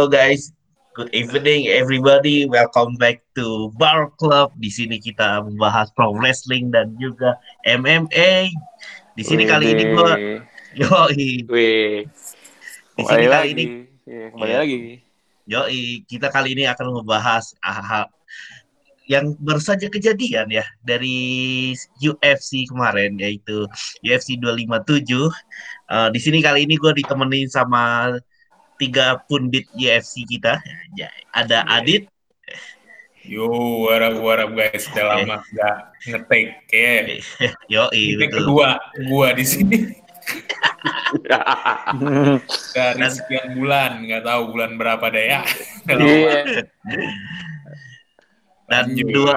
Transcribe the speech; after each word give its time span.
Hello 0.00 0.08
guys, 0.08 0.56
good 0.96 1.12
evening 1.12 1.68
everybody. 1.68 2.48
Welcome 2.48 2.96
back 2.96 3.20
to 3.36 3.68
Bar 3.76 4.08
Club. 4.16 4.48
Di 4.56 4.72
sini 4.72 4.96
kita 4.96 5.44
membahas 5.44 5.92
pro 5.92 6.16
wrestling 6.16 6.72
dan 6.72 6.96
juga 6.96 7.36
MMA. 7.68 8.48
Di 9.12 9.20
sini 9.20 9.44
kali 9.44 9.76
ini 9.76 9.92
gua 9.92 10.16
yoi. 10.72 11.44
Wih. 11.44 12.08
Di 12.96 13.02
sini 13.04 13.28
kali 13.28 13.28
lagi. 13.28 13.52
ini 13.52 13.64
Iya, 14.08 14.26
kembali 14.32 14.48
Iya. 14.48 14.58
lagi. 14.64 14.76
yoi, 15.44 15.82
kita 16.08 16.32
kali 16.32 16.56
ini 16.56 16.64
akan 16.64 17.04
membahas 17.04 17.52
hal 17.60 18.08
yang 19.04 19.36
baru 19.36 19.60
saja 19.60 19.84
kejadian 19.92 20.48
ya 20.48 20.64
dari 20.80 21.76
UFC 22.00 22.64
kemarin 22.72 23.20
yaitu 23.20 23.68
UFC 24.00 24.40
257. 24.40 25.28
Eh, 25.92 26.08
di 26.08 26.20
sini 26.24 26.40
kali 26.40 26.64
ini 26.64 26.80
gue 26.80 27.04
ditemenin 27.04 27.52
sama 27.52 28.16
tiga 28.80 29.20
pundit 29.28 29.68
UFC 29.76 30.24
kita. 30.24 30.56
Ya, 30.96 31.12
Ada 31.30 31.68
Adit, 31.68 32.08
Yo, 33.20 33.46
what 33.84 34.00
up, 34.00 34.16
what 34.24 34.40
up 34.40 34.56
guys? 34.56 34.88
Udah 34.90 35.04
lama 35.12 35.44
nggak 35.44 35.76
ngetek. 36.08 36.46
Kayak 36.66 37.20
ini 37.92 38.16
betul. 38.16 38.32
kedua 38.32 38.80
gua 39.06 39.36
di 39.36 39.44
sini 39.44 39.76
dari 42.72 42.96
Dan- 42.96 43.12
sekian 43.12 43.60
bulan, 43.60 44.08
nggak 44.08 44.24
tahu 44.24 44.42
bulan 44.56 44.80
berapa 44.80 45.04
deh 45.12 45.24
ya. 45.28 45.40
Iya. 45.86 46.64
Dan 48.70 48.84
Lanjut. 48.94 49.06
dua 49.10 49.34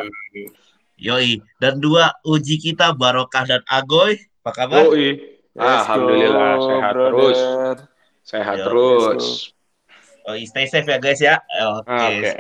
yoi 0.96 1.42
dan 1.60 1.82
dua 1.82 2.14
uji 2.24 2.62
kita 2.62 2.96
Barokah 2.96 3.44
dan 3.44 3.62
Agoy. 3.68 4.16
Apa 4.46 4.52
kabar? 4.56 4.88
Oh, 4.88 4.96
Yoi. 4.96 5.36
Alhamdulillah 5.54 6.50
go, 6.56 6.66
sehat 6.66 6.92
brother. 6.94 7.10
terus. 7.12 7.40
Sehat 8.24 8.56
Yo, 8.58 8.66
terus. 8.66 9.52
Yoi, 10.24 10.48
stay 10.48 10.64
safe 10.72 10.88
ya 10.88 11.00
guys 11.04 11.20
ya. 11.20 11.36
Oke. 11.84 11.92
Oke. 12.24 12.32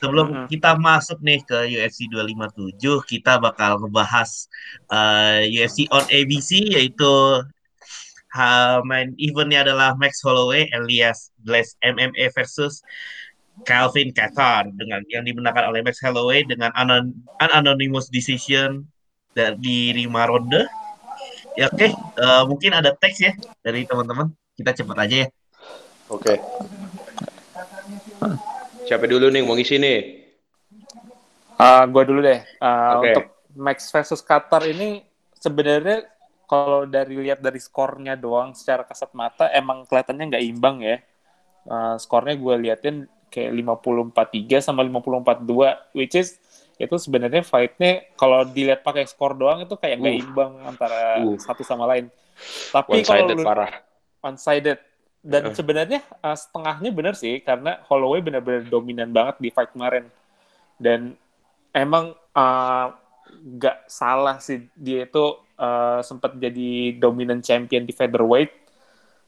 Sebelum 0.00 0.26
Mhm. 0.32 0.46
kita 0.48 0.80
masuk 0.80 1.20
nih 1.20 1.44
ke 1.44 1.68
UFC 1.68 2.08
257, 2.08 3.04
kita 3.04 3.36
bakal 3.36 3.76
ngebahas 3.84 4.48
eh, 4.88 5.44
UFC 5.52 5.84
on 5.92 6.08
ABC 6.08 6.72
yaitu 6.72 7.44
ha, 8.32 8.80
main 8.80 9.12
eventnya 9.20 9.60
adalah 9.68 9.92
Max 10.00 10.24
Holloway 10.24 10.72
alias 10.72 11.28
Bless 11.44 11.76
MMA 11.84 12.32
versus 12.32 12.80
Calvin 13.68 14.08
Catar 14.16 14.72
dengan 14.72 15.04
yang 15.12 15.20
dimenangkan 15.28 15.68
oleh 15.68 15.84
Max 15.84 16.00
Holloway 16.00 16.48
dengan 16.48 16.72
anon, 16.72 17.12
an 17.44 17.50
anonymous 17.52 18.08
decision 18.08 18.88
dari 19.36 19.92
lima 19.92 20.24
ronde. 20.24 20.64
Ya 21.60 21.68
oke, 21.68 21.92
eh, 21.92 22.42
mungkin 22.48 22.72
ada 22.72 22.96
teks 22.96 23.20
ya 23.20 23.32
dari 23.60 23.84
teman-teman. 23.84 24.32
Kita 24.58 24.74
cepat 24.74 24.96
aja 25.06 25.16
ya. 25.22 25.28
Oke. 26.10 26.34
Siapa 28.90 29.06
dulu 29.06 29.30
nih 29.30 29.46
mau 29.46 29.54
ngisi 29.54 29.78
nih? 29.78 29.98
Ah, 31.54 31.86
gua 31.86 32.02
dulu 32.02 32.18
deh. 32.26 32.42
Ah, 32.58 32.98
Oke. 32.98 33.14
Untuk 33.14 33.26
Max 33.54 33.86
versus 33.94 34.18
Qatar 34.18 34.66
ini 34.66 35.06
sebenarnya 35.38 36.10
kalau 36.50 36.90
dari 36.90 37.14
lihat 37.22 37.38
dari 37.38 37.62
skornya 37.62 38.18
doang 38.18 38.50
secara 38.56 38.82
kasat 38.82 39.14
mata 39.14 39.46
emang 39.54 39.86
kelihatannya 39.86 40.24
nggak 40.26 40.44
imbang 40.50 40.82
ya. 40.82 40.98
Ah, 41.70 41.94
skornya 41.94 42.34
gue 42.34 42.54
liatin 42.58 43.06
kayak 43.28 43.52
54-3 43.54 44.58
sama 44.64 44.82
54-2 44.82 45.94
which 45.94 46.16
is 46.16 46.40
itu 46.80 46.94
sebenarnya 46.96 47.44
fight-nya 47.44 48.06
kalau 48.16 48.46
dilihat 48.46 48.80
pakai 48.80 49.04
skor 49.04 49.36
doang 49.36 49.62
itu 49.62 49.74
kayak 49.76 50.00
nggak 50.02 50.16
Uh. 50.16 50.22
imbang 50.24 50.52
antara 50.64 51.22
Uh. 51.22 51.38
satu 51.38 51.62
sama 51.62 51.84
lain. 51.86 52.10
Tapi 52.74 53.06
kalau 53.06 53.30
lu 53.34 53.44
parah. 53.46 53.86
One-sided. 54.20 54.78
Dan 55.18 55.50
Eh. 55.50 55.54
sebenarnya 55.54 56.00
uh, 56.22 56.36
setengahnya 56.38 56.90
benar 56.94 57.14
sih 57.18 57.42
karena 57.42 57.82
Holloway 57.90 58.22
benar-benar 58.22 58.64
dominan 58.70 59.10
banget 59.10 59.36
di 59.42 59.48
fight 59.50 59.74
kemarin. 59.74 60.06
Dan 60.78 61.18
emang 61.74 62.14
uh, 62.32 62.86
nggak 63.28 63.90
salah 63.90 64.40
sih 64.40 64.70
dia 64.72 65.04
itu 65.04 65.24
uh, 65.58 66.00
sempat 66.00 66.38
jadi 66.38 66.96
dominant 66.96 67.44
champion 67.44 67.84
di 67.84 67.92
featherweight 67.92 68.48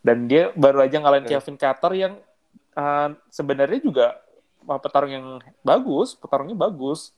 dan 0.01 0.25
dia 0.25 0.49
baru 0.57 0.87
aja 0.87 0.97
ngalahin 0.97 1.29
Eh. 1.29 1.31
Kevin 1.37 1.59
Carter 1.61 1.93
yang 1.93 2.15
uh, 2.73 3.13
sebenarnya 3.29 3.81
juga 3.85 4.17
uh, 4.65 4.81
petarung 4.81 5.13
yang 5.13 5.27
bagus, 5.61 6.17
petarungnya 6.17 6.57
bagus. 6.57 7.13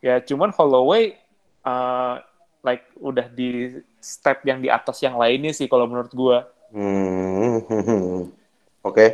Ya 0.00 0.22
cuman 0.22 0.54
Holloway 0.54 1.18
uh, 1.66 2.22
like 2.64 2.86
udah 2.96 3.28
di 3.28 3.82
step 4.00 4.46
yang 4.48 4.62
di 4.62 4.72
atas 4.72 5.02
yang 5.04 5.18
lainnya 5.20 5.52
sih 5.52 5.68
kalau 5.68 5.84
menurut 5.90 6.14
gua. 6.14 6.48
Hmm. 6.74 7.60
Oke. 8.88 9.06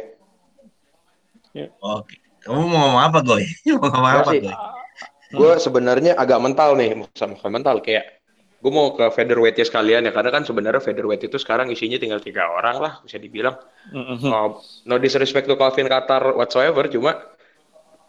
Oke. 1.80 2.16
Kamu 2.42 2.58
mau 2.66 2.78
ngomong 2.88 3.02
apa, 3.02 3.18
Goy? 3.20 3.44
mau 3.80 3.88
ngomong 3.88 4.12
apa. 4.22 4.30
Goy? 4.32 4.54
Gue 5.32 5.52
sebenarnya 5.56 6.12
agak 6.16 6.40
mental 6.44 6.76
nih 6.76 6.92
sama 7.16 7.36
mental 7.48 7.80
kayak 7.80 8.20
gue 8.62 8.70
mau 8.70 8.94
ke 8.94 9.10
featherweight 9.10 9.58
ya 9.58 9.66
sekalian 9.66 10.06
ya 10.06 10.12
karena 10.14 10.30
kan 10.30 10.46
sebenarnya 10.46 10.78
featherweight 10.78 11.26
itu 11.26 11.34
sekarang 11.34 11.66
isinya 11.74 11.98
tinggal 11.98 12.22
tiga 12.22 12.46
orang 12.46 12.78
lah 12.78 12.92
bisa 13.02 13.18
dibilang 13.18 13.58
Mm-mm. 13.90 14.22
Oh, 14.30 14.62
no 14.86 15.02
disrespect 15.02 15.50
to 15.50 15.58
Calvin 15.58 15.90
Qatar 15.90 16.38
whatsoever, 16.38 16.86
cuma 16.86 17.18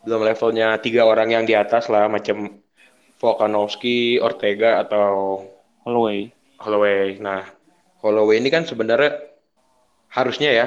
belum 0.05 0.21
levelnya 0.21 0.77
tiga 0.77 1.07
orang 1.09 1.33
yang 1.33 1.43
di 1.47 1.57
atas 1.57 1.89
lah, 1.89 2.05
macam 2.05 2.59
Volkanovski, 3.17 4.19
Ortega 4.19 4.83
atau 4.83 5.41
Holloway. 5.87 6.29
Holloway. 6.59 7.17
Nah, 7.23 7.47
Holloway 8.03 8.43
ini 8.43 8.51
kan 8.51 8.67
sebenarnya 8.67 9.32
harusnya 10.13 10.49
ya, 10.53 10.65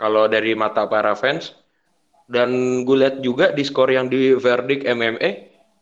kalau 0.00 0.30
dari 0.30 0.54
mata 0.54 0.86
para 0.86 1.12
fans, 1.18 1.54
dan 2.30 2.50
gue 2.88 2.96
lihat 3.02 3.16
juga 3.20 3.52
di 3.52 3.62
skor 3.66 3.90
yang 3.92 4.06
di 4.08 4.32
verdict 4.38 4.88
MMA, 4.88 5.30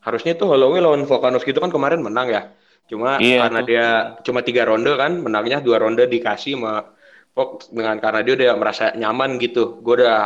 harusnya 0.03 0.35
tuh 0.35 0.51
Holloway 0.51 0.83
lawan 0.83 1.07
Volkanovski 1.07 1.55
itu 1.55 1.63
kan 1.63 1.71
kemarin 1.71 2.03
menang 2.03 2.29
ya. 2.33 2.43
Cuma 2.91 3.23
Iya, 3.23 3.47
karena 3.47 3.61
tuh. 3.63 3.67
dia 3.69 3.87
cuma 4.27 4.41
tiga 4.43 4.67
ronde 4.67 4.93
kan, 4.99 5.13
menangnya 5.23 5.63
dua 5.63 5.79
ronde 5.79 6.05
dikasih 6.11 6.59
sama 6.59 6.75
Fox 7.33 7.73
dengan 7.73 7.97
karena 8.03 8.21
dia 8.27 8.35
udah 8.37 8.51
merasa 8.61 8.85
nyaman 8.93 9.41
gitu. 9.41 9.81
Gue 9.81 10.03
udah, 10.05 10.17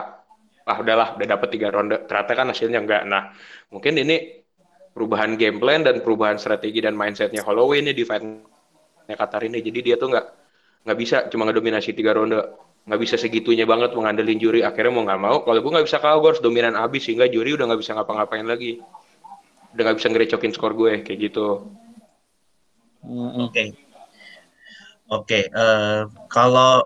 ah 0.66 0.78
udahlah, 0.82 1.08
udah 1.20 1.26
dapet 1.28 1.48
tiga 1.54 1.68
ronde. 1.70 1.96
Ternyata 2.08 2.32
kan 2.34 2.46
hasilnya 2.50 2.80
enggak. 2.82 3.02
Nah, 3.06 3.30
mungkin 3.70 3.94
ini 4.00 4.42
perubahan 4.96 5.36
game 5.36 5.60
plan 5.62 5.84
dan 5.86 6.00
perubahan 6.02 6.40
strategi 6.40 6.80
dan 6.82 6.96
mindsetnya 6.96 7.44
Holloway 7.46 7.84
ini 7.84 7.92
di 7.94 8.02
fight-nya 8.02 9.14
Qatar 9.14 9.42
ini. 9.46 9.60
Jadi 9.62 9.78
dia 9.84 9.96
tuh 10.00 10.08
nggak 10.10 10.26
nggak 10.88 10.98
bisa 10.98 11.16
cuma 11.30 11.44
ngedominasi 11.46 11.92
tiga 11.94 12.16
ronde. 12.16 12.40
Nggak 12.86 13.00
bisa 13.02 13.14
segitunya 13.18 13.66
banget 13.66 13.92
mengandelin 13.98 14.38
juri. 14.38 14.62
Akhirnya 14.62 14.94
mau 14.94 15.02
nggak 15.02 15.20
mau, 15.20 15.36
kalau 15.42 15.58
gue 15.58 15.72
nggak 15.74 15.86
bisa 15.90 15.98
kalah, 15.98 16.22
gue 16.22 16.30
harus 16.30 16.42
dominan 16.42 16.78
abis. 16.78 17.10
Sehingga 17.10 17.26
juri 17.26 17.58
udah 17.58 17.66
nggak 17.66 17.80
bisa 17.82 17.98
ngapa-ngapain 17.98 18.46
lagi. 18.46 18.78
Udah 19.74 19.82
nggak 19.90 19.98
bisa 19.98 20.08
ngerecokin 20.08 20.52
skor 20.54 20.72
gue, 20.78 21.02
kayak 21.02 21.18
gitu. 21.18 21.66
Mm-mm. 23.02 23.50
Oke. 23.50 23.74
Oke, 25.06 25.46
eh, 25.46 26.02
kalau 26.26 26.82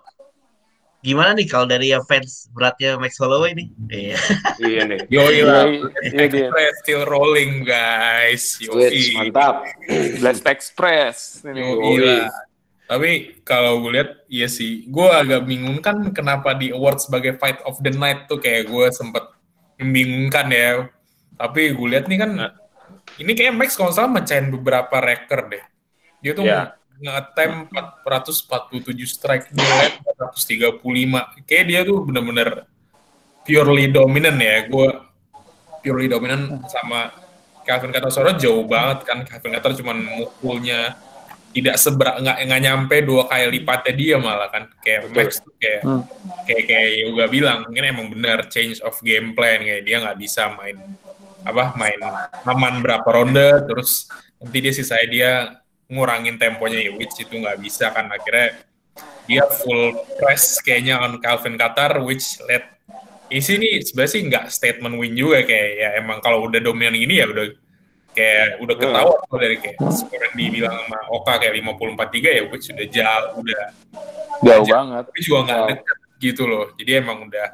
gimana 1.00 1.33
nih 1.33 1.49
kalau 1.49 1.65
dari 1.65 1.97
yang 1.97 2.05
fans 2.05 2.53
beratnya 2.53 3.00
Max 3.00 3.17
Holloway 3.17 3.56
nih? 3.56 3.69
Iya. 3.88 4.17
Iya 4.61 4.82
nih. 4.84 5.00
Lah. 5.49 5.65
Iya. 5.65 6.28
Express 6.28 6.75
still 6.84 7.09
rolling 7.09 7.65
guys. 7.65 8.61
Yoi. 8.61 9.17
mantap. 9.17 9.65
Blast 10.21 10.44
Express. 10.44 11.41
Ini. 11.49 12.29
Tapi 12.90 13.38
kalau 13.46 13.87
gue 13.87 13.94
lihat, 13.94 14.10
iya 14.26 14.50
sih. 14.50 14.82
Gue 14.90 15.06
agak 15.06 15.46
bingung 15.46 15.78
kan 15.78 16.10
kenapa 16.10 16.58
di 16.58 16.75
award 16.75 16.98
sebagai 16.98 17.38
fight 17.38 17.62
of 17.62 17.78
the 17.87 17.94
night 17.94 18.26
tuh 18.26 18.42
kayak 18.42 18.66
gue 18.66 18.87
sempet 18.90 19.31
membingungkan 19.78 20.50
ya. 20.50 20.90
Tapi 21.38 21.70
gue 21.70 21.87
lihat 21.87 22.10
nih 22.10 22.19
kan, 22.19 22.31
ini 23.22 23.32
kayak 23.38 23.54
Max 23.54 23.78
kalau 23.78 23.94
salah 23.94 24.10
mecahin 24.10 24.50
beberapa 24.50 24.98
record 24.98 25.54
deh. 25.54 25.64
Dia 26.19 26.34
tuh 26.34 26.50
Ya. 26.50 26.75
nge-attempt 27.00 27.70
447 28.02 29.06
strike, 29.06 29.54
dia 29.54 29.62
lihat 29.64 29.94
435. 30.04 31.31
Kayak 31.46 31.64
dia 31.70 31.81
tuh 31.87 32.02
bener-bener 32.02 32.66
purely 33.46 33.87
dominant 33.87 34.37
ya. 34.37 34.66
Gue 34.66 34.98
purely 35.81 36.10
dominant 36.10 36.66
sama 36.66 37.14
Calvin 37.62 37.94
Katasoro 37.94 38.34
jauh 38.34 38.66
banget 38.66 39.06
kan. 39.06 39.22
Calvin 39.22 39.54
Katar 39.54 39.78
cuman 39.78 39.96
mukulnya 40.02 40.98
tidak 41.50 41.76
seberat 41.76 42.23
nggak 42.23 42.38
nggak 42.47 42.62
nyampe 42.62 42.97
dua 43.02 43.26
kali 43.26 43.58
lipatnya 43.58 43.93
dia 43.93 44.17
malah 44.23 44.49
kan 44.49 44.70
kayak 44.81 45.11
Betul. 45.11 45.17
Max 45.19 45.31
tuh 45.43 45.55
kayak 45.58 45.81
Hmm. 45.82 46.02
kayak 46.47 46.64
kayak 46.67 46.88
Yoga 47.02 47.25
bilang 47.26 47.58
mungkin 47.67 47.85
emang 47.91 48.06
benar 48.14 48.38
change 48.47 48.79
of 48.81 48.94
game 49.02 49.35
plan 49.35 49.58
kayak 49.58 49.82
dia 49.82 49.97
nggak 49.99 50.19
bisa 50.19 50.55
main 50.55 50.79
apa 51.43 51.73
main 51.75 51.99
aman 52.44 52.85
berapa 52.85 53.08
ronde 53.08 53.67
terus 53.67 54.06
nanti 54.38 54.58
dia 54.61 54.73
sisanya 54.76 55.06
dia 55.08 55.31
ngurangin 55.91 56.38
temponya 56.38 56.79
ya 56.79 56.93
which 56.94 57.19
itu 57.19 57.35
nggak 57.35 57.58
bisa 57.58 57.91
kan 57.91 58.06
akhirnya 58.06 58.55
dia 59.26 59.43
full 59.49 59.94
press 60.19 60.62
kayaknya 60.62 61.02
on 61.02 61.19
Calvin 61.19 61.58
Qatar 61.58 61.99
which 62.02 62.38
led 62.47 62.62
di 63.26 63.38
sini 63.38 63.79
sebenarnya 63.79 64.11
sih 64.11 64.23
nggak 64.26 64.44
statement 64.50 64.94
win 64.99 65.14
juga 65.14 65.43
kayak 65.43 65.70
ya 65.79 65.88
emang 65.99 66.19
kalau 66.19 66.47
udah 66.47 66.58
dominan 66.58 66.94
gini 66.94 67.23
ya 67.23 67.26
udah 67.26 67.47
kayak 68.12 68.59
udah 68.59 68.75
Hmm. 68.75 68.83
ketahuan 68.85 69.19
kok 69.23 69.39
dari 69.39 69.57
kayak 69.57 69.77
skor 69.89 70.21
yang 70.21 70.35
dibilang 70.35 70.77
sama 70.77 70.99
Oka 71.11 71.33
kayak 71.37 71.55
54-3 71.57 72.29
ya 72.31 72.43
which 72.47 72.67
udah 72.69 72.87
jauh 72.87 73.29
udah 73.39 73.62
Jauh 74.41 74.65
banget. 74.65 75.05
tapi 75.07 75.19
juga 75.21 75.39
nggak 75.45 75.61
Wow. 75.61 76.19
gitu 76.19 76.43
loh 76.45 76.65
jadi 76.75 76.91
emang 76.99 77.19
udah 77.25 77.47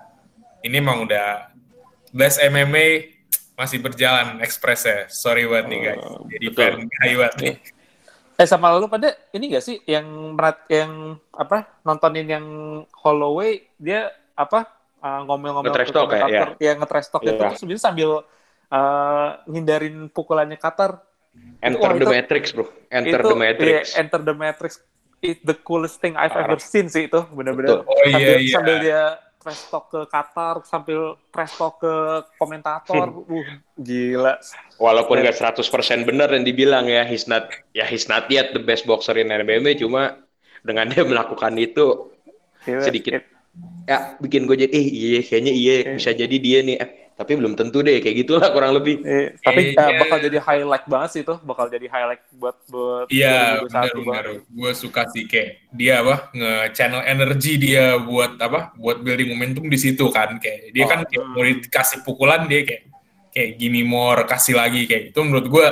ini 0.60 0.76
emang 0.76 0.98
udah 1.02 1.50
best 2.10 2.40
MMA 2.40 2.86
masih 3.54 3.78
berjalan 3.78 4.36
ekspresnya. 4.38 5.08
Sorry 5.08 5.44
buat 5.44 5.64
nih 5.64 5.80
guys. 5.82 5.96
Oh, 5.98 6.26
Jadi 6.26 6.46
betul. 6.46 6.84
fan 6.84 7.08
buat 7.14 7.32
nih. 7.38 7.54
Eh 8.36 8.44
sama 8.44 8.68
lu 8.70 8.84
pada 8.84 9.16
ini 9.30 9.48
gak 9.48 9.64
sih 9.64 9.80
yang 9.86 10.04
merat 10.32 10.60
yang 10.68 11.16
apa 11.30 11.64
nontonin 11.80 12.28
yang 12.28 12.46
Holloway 12.92 13.64
dia 13.74 14.12
apa 14.34 14.68
uh, 14.98 15.24
ngomel-ngomel 15.24 15.72
Nge-trash 15.72 15.88
ke 15.88 15.94
talk 15.94 16.04
ya, 16.06 16.20
komentator, 16.20 16.48
ya 16.58 16.72
nge-trash 16.74 17.08
talk 17.08 17.22
itu 17.22 17.30
Iya. 17.30 17.40
terus 17.42 17.58
sebenarnya 17.58 17.80
sambil 17.82 18.10
uh, 18.68 19.42
ngindarin 19.44 20.08
pukulannya 20.08 20.56
Qatar. 20.56 21.02
Enter 21.60 21.80
Wah, 21.82 21.92
the 21.92 22.02
itu- 22.02 22.14
Matrix, 22.14 22.44
bro. 22.50 22.64
Enter 22.88 23.20
itu, 23.20 23.28
the 23.28 23.36
Matrix. 23.36 23.68
iya, 23.68 23.80
Enter 24.00 24.20
the 24.20 24.34
Matrix. 24.34 24.72
It's 25.18 25.42
the 25.42 25.56
coolest 25.56 25.98
thing 25.98 26.12
I've 26.14 26.32
ever 26.32 26.56
seen 26.56 26.86
sih 26.86 27.08
itu 27.08 27.20
bener-bener. 27.28 27.80
Betul. 27.80 27.80
Oh 27.84 27.96
sambil, 28.04 28.20
iya 28.20 28.34
iya. 28.38 28.52
sambil 28.52 28.76
dia 28.78 29.02
trash 29.36 29.62
talk 29.68 29.84
ke 29.88 30.00
Qatar, 30.06 30.54
sambil 30.62 31.00
trash 31.28 31.54
talk 31.54 31.78
ke 31.78 31.92
komentator. 32.36 33.06
Uh, 33.26 33.44
gila. 33.76 34.36
Walaupun 34.76 35.18
Iya. 35.18 35.32
nggak 35.32 35.36
100% 35.56 35.66
benar 36.04 36.28
yang 36.30 36.42
dibilang 36.42 36.84
ya, 36.86 37.02
he's 37.02 37.24
not, 37.26 37.48
ya 37.72 37.84
he's 37.84 38.06
not 38.06 38.28
yet 38.28 38.52
the 38.52 38.60
best 38.60 38.84
boxer 38.84 39.14
in 39.14 39.28
MMA, 39.28 39.76
cuma 39.76 40.20
dengan 40.62 40.88
dia 40.92 41.02
melakukan 41.02 41.52
itu, 41.56 42.12
Gila. 42.62 42.82
Sedikit. 42.82 43.22
ya 43.86 44.18
bikin 44.18 44.44
gue 44.44 44.56
jadi, 44.58 44.72
eh 44.72 44.84
iya 44.84 45.20
kayaknya 45.22 45.52
iya 45.54 45.74
Iya. 45.80 45.92
bisa 45.96 46.10
jadi 46.12 46.36
dia 46.36 46.58
nih. 46.60 46.76
Eh, 47.16 47.24
tapi 47.24 47.32
belum 47.32 47.56
tentu 47.56 47.80
deh, 47.80 47.96
kayak 48.04 48.16
gitulah 48.28 48.52
kurang 48.52 48.76
lebih. 48.76 49.00
Eh, 49.00 49.40
tapi 49.40 49.72
Iya. 49.72 49.88
uh, 49.88 50.04
bakal 50.04 50.18
jadi 50.20 50.36
highlight 50.36 50.84
banget 50.84 51.10
sih 51.16 51.20
itu, 51.24 51.34
bakal 51.40 51.66
jadi 51.72 51.88
highlight 51.88 52.20
buat 52.36 52.56
buat 52.68 53.06
Iya, 53.08 53.64
2021 53.64 53.72
benar-benar. 53.72 54.04
banget. 54.04 54.42
Gue 54.52 54.70
suka 54.76 55.02
sih 55.08 55.24
kayak 55.24 55.50
dia 55.72 56.04
apa 56.04 56.14
nge-channel 56.36 57.02
energi 57.08 57.52
dia 57.56 57.96
buat 57.96 58.36
apa? 58.36 58.76
Buat 58.76 59.00
building 59.00 59.32
momentum 59.32 59.64
di 59.64 59.78
situ 59.80 60.12
kan 60.12 60.36
kayak 60.36 60.76
dia 60.76 60.84
Oh, 60.84 60.88
kan 60.92 60.98
kayak 61.08 61.24
hmm. 61.24 61.32
mau 61.32 61.42
dikasih 61.42 61.98
pukulan 62.04 62.44
dia 62.44 62.60
kayak 62.68 62.82
kayak 63.32 63.50
gimme 63.56 63.80
more 63.84 64.24
kasih 64.28 64.52
lagi 64.56 64.84
kayak 64.84 65.12
itu 65.12 65.20
menurut 65.24 65.48
gue 65.48 65.66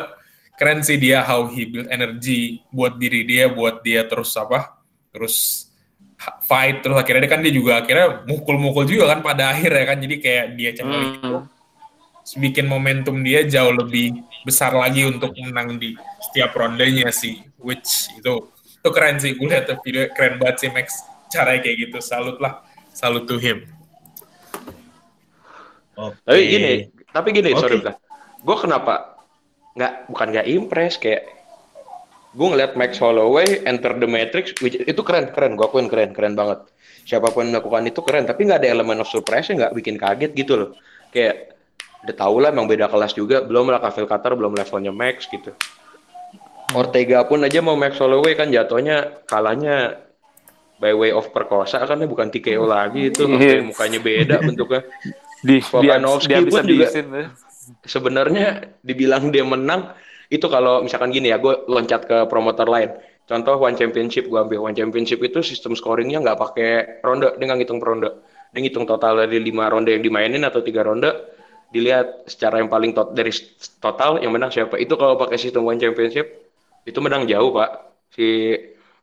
keren 0.57 0.81
sih 0.81 0.97
dia 0.97 1.25
how 1.25 1.45
he 1.49 1.69
build 1.69 1.89
energi 1.89 2.61
buat 2.73 2.97
diri 2.97 3.25
dia 3.29 3.53
buat 3.53 3.85
dia 3.85 4.09
terus 4.09 4.33
apa? 4.35 4.81
Terus 5.13 5.69
fight 6.45 6.81
terus 6.81 6.97
akhirnya 6.97 7.27
dia 7.27 7.33
kan 7.33 7.41
dia 7.43 7.53
juga 7.53 7.83
akhirnya 7.83 8.23
mukul-mukul 8.25 8.87
juga 8.87 9.13
kan 9.13 9.21
pada 9.21 9.51
akhirnya 9.51 9.85
kan 9.85 9.99
jadi 9.99 10.17
kayak 10.21 10.47
dia 10.55 10.71
channel 10.73 10.95
Hmm. 10.95 11.13
itu 11.15 11.31
bikin 12.41 12.65
momentum 12.65 13.21
dia 13.21 13.45
jauh 13.45 13.75
lebih 13.75 14.17
besar 14.43 14.73
lagi 14.73 15.05
untuk 15.05 15.37
menang 15.37 15.77
di 15.77 15.93
setiap 16.25 16.57
rondenya 16.57 17.13
sih 17.13 17.45
which 17.61 18.09
itu 18.17 18.49
itu 18.65 18.89
keren 18.89 19.21
sih 19.21 19.37
gue 19.37 19.45
lihat 19.45 19.69
video 19.85 20.09
keren 20.13 20.41
banget 20.41 20.57
sih 20.65 20.71
Max 20.73 21.05
caranya 21.29 21.61
kayak 21.61 21.77
gitu 21.89 21.99
salut 22.01 22.41
lah 22.41 22.65
salut 22.93 23.29
to 23.29 23.37
him 23.37 23.69
Oke. 25.95 26.19
Tapi 26.27 26.41
gini, 26.43 26.73
tapi 27.15 27.29
gini, 27.31 27.51
Oke. 27.55 27.61
sorry. 27.63 27.79
Gue 28.43 28.57
kenapa 28.59 29.15
nggak 29.79 30.11
bukan 30.11 30.27
nggak 30.35 30.47
impress 30.51 30.99
kayak 30.99 31.23
gue 32.35 32.47
ngeliat 32.51 32.75
Max 32.75 32.99
Holloway 32.99 33.63
enter 33.63 33.95
the 33.95 34.11
Matrix 34.11 34.51
which, 34.59 34.75
itu 34.75 35.01
keren 35.07 35.31
keren. 35.31 35.55
Gue 35.55 35.67
akuin 35.71 35.87
keren 35.87 36.11
keren 36.11 36.35
banget. 36.35 36.67
Siapa 37.07 37.31
pun 37.31 37.47
yang 37.47 37.61
melakukan 37.61 37.87
itu 37.87 38.01
keren 38.03 38.27
tapi 38.27 38.45
nggak 38.45 38.61
ada 38.61 38.69
elemen 38.75 38.99
of 38.99 39.09
surprise 39.09 39.47
nggak 39.47 39.71
bikin 39.73 39.95
kaget 39.95 40.35
gitu 40.35 40.59
loh. 40.59 40.71
Kayak 41.15 41.55
udah 42.03 42.15
tau 42.19 42.37
lah 42.37 42.51
emang 42.51 42.67
beda 42.67 42.91
kelas 42.91 43.15
juga. 43.15 43.41
Belum 43.41 43.71
lah 43.71 43.79
Kavil 43.79 44.11
Qatar 44.11 44.35
belum 44.35 44.53
levelnya 44.53 44.91
Max 44.91 45.31
gitu. 45.31 45.55
Ortega 46.75 47.23
pun 47.23 47.45
aja 47.45 47.63
mau 47.63 47.79
Max 47.79 48.03
Holloway 48.03 48.35
kan 48.35 48.51
jatuhnya 48.51 49.23
kalahnya 49.31 50.03
by 50.83 50.91
way 50.91 51.15
of 51.15 51.31
perkosa 51.31 51.87
kan 51.87 52.03
dia 52.03 52.11
bukan 52.11 52.35
TKO 52.35 52.67
lagi 52.67 53.15
itu. 53.15 53.31
Sampai 53.31 53.63
mukanya 53.63 53.99
beda 54.03 54.37
bentuknya. 54.49 54.83
Di 55.45 55.61
Volkanovski 55.61 56.35
dia 56.35 56.41
bisa 56.43 56.61
pun 56.61 56.67
juga- 56.67 56.91
sebenarnya 57.85 58.77
dibilang 58.81 59.29
dia 59.29 59.45
menang 59.45 59.93
itu 60.35 60.47
kalau 60.51 60.83
misalkan 60.83 61.15
gini 61.15 61.31
ya 61.31 61.39
gue 61.39 61.65
loncat 61.71 62.11
ke 62.11 62.19
promotor 62.27 62.67
lain. 62.67 62.91
Contoh 63.25 63.57
one 63.57 63.79
championship 63.79 64.29
gue 64.29 64.37
ambil. 64.37 64.67
One 64.67 64.77
championship 64.77 65.23
itu 65.23 65.41
sistem 65.41 65.73
scoringnya 65.79 66.21
nggak 66.21 66.39
pakai 66.39 66.71
ronde. 67.01 67.39
Dia 67.39 67.45
nggak 67.49 67.59
ngitung 67.63 67.81
ronde. 67.81 68.11
Dia 68.53 68.61
ngitung 68.61 68.85
total 68.85 69.25
dari 69.25 69.41
lima 69.41 69.71
ronde 69.71 69.95
yang 69.95 70.03
dimainin 70.05 70.43
atau 70.45 70.61
tiga 70.61 70.85
ronde 70.85 71.09
dilihat 71.73 72.31
secara 72.31 72.63
yang 72.63 72.71
paling 72.71 72.95
tot 72.95 73.17
dari 73.17 73.33
total 73.81 74.21
yang 74.21 74.35
menang 74.35 74.53
siapa. 74.53 74.77
Itu 74.77 74.99
kalau 75.01 75.17
pakai 75.17 75.41
sistem 75.41 75.65
one 75.65 75.81
championship 75.81 76.27
itu 76.85 76.99
menang 77.01 77.25
jauh 77.25 77.55
pak 77.55 77.71
si 78.13 78.59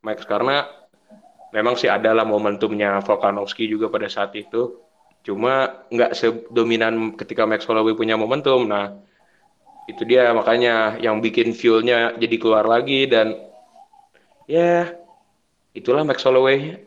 Max. 0.06 0.28
Karena 0.30 0.68
memang 1.56 1.76
sih 1.80 1.90
adalah 1.90 2.28
momentumnya 2.28 3.02
Volkanovski 3.02 3.66
juga 3.66 3.90
pada 3.90 4.06
saat 4.06 4.36
itu. 4.38 4.78
Cuma 5.26 5.86
nggak 5.90 6.12
sedominan 6.14 7.18
ketika 7.18 7.50
Max 7.50 7.66
Holloway 7.66 7.98
punya 7.98 8.16
momentum. 8.18 8.70
Nah 8.70 8.94
itu 9.90 10.02
dia 10.06 10.30
makanya 10.36 10.98
yang 11.02 11.20
bikin 11.24 11.54
fuelnya 11.58 12.14
jadi 12.18 12.36
keluar 12.38 12.66
lagi 12.70 13.10
dan 13.10 13.34
ya 14.46 14.94
itulah 15.74 16.06
Max 16.06 16.22
Holloway 16.22 16.82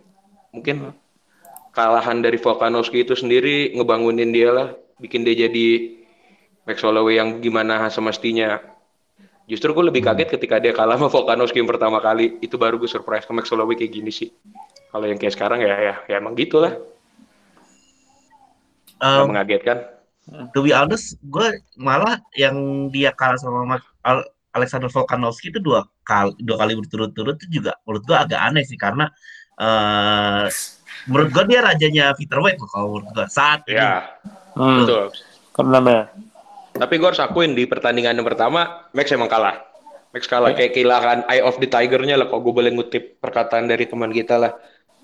mungkin 0.54 0.94
kalahan 1.74 2.22
dari 2.22 2.38
Volkanovski 2.38 3.02
itu 3.02 3.18
sendiri 3.18 3.74
ngebangunin 3.74 4.30
dia 4.30 4.50
lah 4.54 4.68
bikin 5.02 5.26
dia 5.26 5.48
jadi 5.48 5.98
Max 6.64 6.80
Holloway 6.80 7.20
yang 7.20 7.44
gimana 7.44 7.92
semestinya. 7.92 8.56
Justru 9.44 9.76
gue 9.76 9.92
lebih 9.92 10.00
kaget 10.00 10.32
ketika 10.32 10.56
dia 10.56 10.72
kalah 10.72 10.96
sama 10.96 11.12
Volkanovski 11.12 11.60
yang 11.60 11.68
pertama 11.68 12.00
kali. 12.00 12.40
Itu 12.40 12.56
baru 12.56 12.80
gue 12.80 12.88
surprise 12.88 13.28
ke 13.28 13.32
Max 13.36 13.52
Holloway 13.52 13.76
kayak 13.76 13.92
gini 13.92 14.08
sih. 14.08 14.32
Kalau 14.88 15.04
yang 15.04 15.20
kayak 15.20 15.36
sekarang 15.36 15.60
ya 15.60 15.76
ya, 15.76 15.94
ya 16.08 16.16
emang 16.16 16.32
gitulah 16.32 16.72
Um, 19.02 19.34
mengagetkan 19.34 19.84
to 20.52 20.58
be 20.64 20.72
honest, 20.72 21.20
gue 21.20 21.60
malah 21.76 22.20
yang 22.36 22.88
dia 22.88 23.12
kalah 23.12 23.36
sama 23.36 23.80
Alexander 24.54 24.88
Volkanovski 24.88 25.50
itu 25.50 25.58
dua 25.58 25.84
kali 26.06 26.32
dua 26.40 26.62
kali 26.62 26.78
berturut-turut 26.78 27.36
itu 27.42 27.60
juga 27.60 27.74
menurut 27.82 28.02
gue 28.06 28.16
agak 28.16 28.40
aneh 28.40 28.62
sih 28.62 28.78
karena 28.78 29.10
eh 29.58 30.46
menurut 31.10 31.28
gue 31.34 31.44
dia 31.50 31.60
rajanya 31.60 32.04
featherweight 32.14 32.58
loh 32.62 32.70
kalau 32.70 32.86
menurut 32.94 33.08
gue 33.12 33.26
saat 33.28 33.66
ini. 33.66 33.82
ya 33.82 34.06
Hmm. 34.54 34.86
betul 34.86 35.10
Kenapa? 35.50 36.14
Tapi 36.74 36.94
gue 36.98 37.08
harus 37.10 37.22
akuin 37.22 37.54
di 37.54 37.66
pertandingan 37.66 38.18
yang 38.18 38.26
pertama 38.26 38.90
Max 38.94 39.10
emang 39.10 39.30
kalah. 39.30 39.62
Max 40.10 40.30
kalah 40.30 40.54
kayak 40.54 40.74
kehilangan 40.74 41.26
eye 41.26 41.42
of 41.42 41.58
the 41.58 41.66
tiger-nya 41.66 42.14
lah. 42.14 42.26
Kalau 42.30 42.42
gue 42.42 42.54
boleh 42.54 42.70
ngutip 42.74 43.18
perkataan 43.18 43.66
dari 43.66 43.86
teman 43.86 44.14
kita 44.14 44.38
lah, 44.38 44.54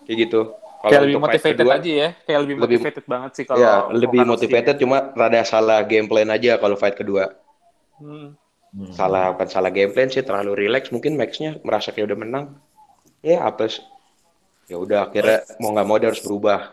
kayak 0.06 0.26
gitu. 0.26 0.54
Kalau 0.80 0.96
Kayak 0.96 1.02
lebih 1.04 1.20
motivated 1.20 1.60
kedua, 1.60 1.76
aja 1.76 1.92
ya. 1.92 2.08
Kayak 2.25 2.40
lebih 2.40 2.54
lebih- 2.56 2.80
motivated 2.80 3.04
banget 3.04 3.30
sih 3.37 3.44
kalau 3.44 3.60
ya 3.60 3.75
lebih 3.92 4.20
motivated. 4.25 4.75
Cuma 4.80 4.99
rada 5.12 5.42
salah 5.44 5.84
game 5.84 6.08
plan 6.08 6.28
aja 6.32 6.56
kalau 6.56 6.76
fight 6.80 6.96
kedua. 6.96 7.37
Hmm. 8.00 8.32
Hmm. 8.72 8.92
Salah 8.96 9.37
bukan 9.37 9.49
salah 9.52 9.68
game 9.68 9.92
plan 9.92 10.08
sih, 10.08 10.25
terlalu 10.25 10.56
relax. 10.56 10.88
Mungkin 10.88 11.20
Max-nya 11.20 11.60
merasa 11.60 11.92
kayak 11.92 12.08
udah 12.08 12.18
menang. 12.25 12.44
Ya 13.20 13.44
apa 13.44 13.68
sih? 13.68 13.84
Ya 14.72 14.80
udah 14.80 15.10
akhirnya 15.12 15.44
mau 15.60 15.76
nggak 15.76 15.84
mau 15.84 16.00
dia 16.00 16.08
harus 16.08 16.25
berubah. 16.25 16.72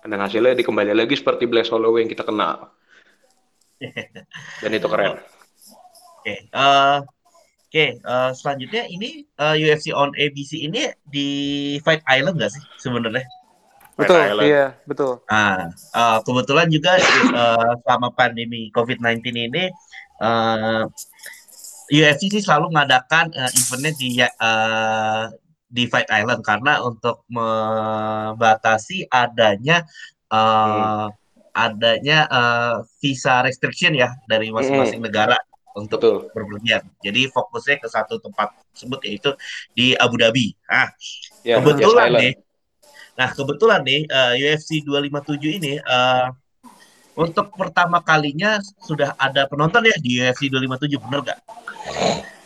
Dan 0.00 0.16
hasilnya 0.16 0.56
dikembali 0.56 0.96
lagi 0.96 1.12
seperti 1.12 1.44
Blaze 1.44 1.68
Holloway 1.68 2.08
yang 2.08 2.12
kita 2.16 2.24
kenal. 2.24 2.72
Dan 4.64 4.70
itu 4.72 4.88
keren. 4.88 5.20
Oke, 6.20 6.34
eh, 6.48 6.96
oke. 7.70 7.86
eh, 8.02 8.30
selanjutnya 8.34 8.82
ini 8.90 9.22
eh, 9.22 9.54
UFC 9.62 9.94
on 9.94 10.10
ABC 10.18 10.58
ini 10.58 10.90
di 11.06 11.28
Fight 11.86 12.02
Island 12.10 12.34
nggak 12.42 12.50
sih 12.50 12.62
sebenarnya? 12.82 13.22
Betul, 13.94 14.18
Island. 14.18 14.48
iya, 14.48 14.66
betul. 14.88 15.12
Ah, 15.30 15.70
eh, 15.70 16.18
kebetulan 16.26 16.66
juga 16.66 16.98
eh, 16.98 17.72
selama 17.86 18.10
pandemi 18.10 18.74
COVID-19 18.74 19.22
ini 19.30 19.64
eh, 20.18 20.84
UFC 21.90 22.26
sih 22.26 22.42
selalu 22.42 22.74
mengadakan 22.74 23.30
eh, 23.38 23.50
eventnya 23.54 23.92
di 23.94 24.08
eh, 24.18 25.24
di 25.70 25.86
Fight 25.86 26.10
Island 26.10 26.42
karena 26.42 26.82
untuk 26.82 27.22
membatasi 27.30 29.06
adanya 29.14 29.86
eh, 30.26 31.06
adanya 31.54 32.18
eh, 32.26 32.76
visa 32.98 33.46
restriction 33.46 33.94
ya 33.94 34.10
dari 34.26 34.50
masing-masing 34.50 35.02
negara 35.06 35.38
untuk 35.76 35.98
Betul. 36.02 36.16
berpergian. 36.34 36.82
Jadi 36.98 37.30
fokusnya 37.30 37.78
ke 37.78 37.88
satu 37.88 38.18
tempat 38.18 38.54
tersebut 38.74 39.00
yaitu 39.06 39.30
di 39.72 39.94
Abu 39.94 40.18
Dhabi. 40.18 40.54
Ah, 40.66 40.90
Ya, 41.40 41.56
kebetulan 41.56 42.12
nih. 42.12 42.34
Nah, 43.16 43.28
kebetulan 43.32 43.80
nih 43.80 44.04
eh, 44.04 44.32
UFC 44.52 44.84
257 44.84 45.56
ini 45.56 45.80
eh, 45.80 46.26
untuk 47.16 47.52
pertama 47.52 48.00
kalinya 48.00 48.56
sudah 48.80 49.12
ada 49.16 49.44
penonton 49.44 49.84
ya 49.84 49.96
di 50.00 50.20
UFC 50.20 50.48
257, 50.48 51.00
bener 51.00 51.20
gak? 51.26 51.38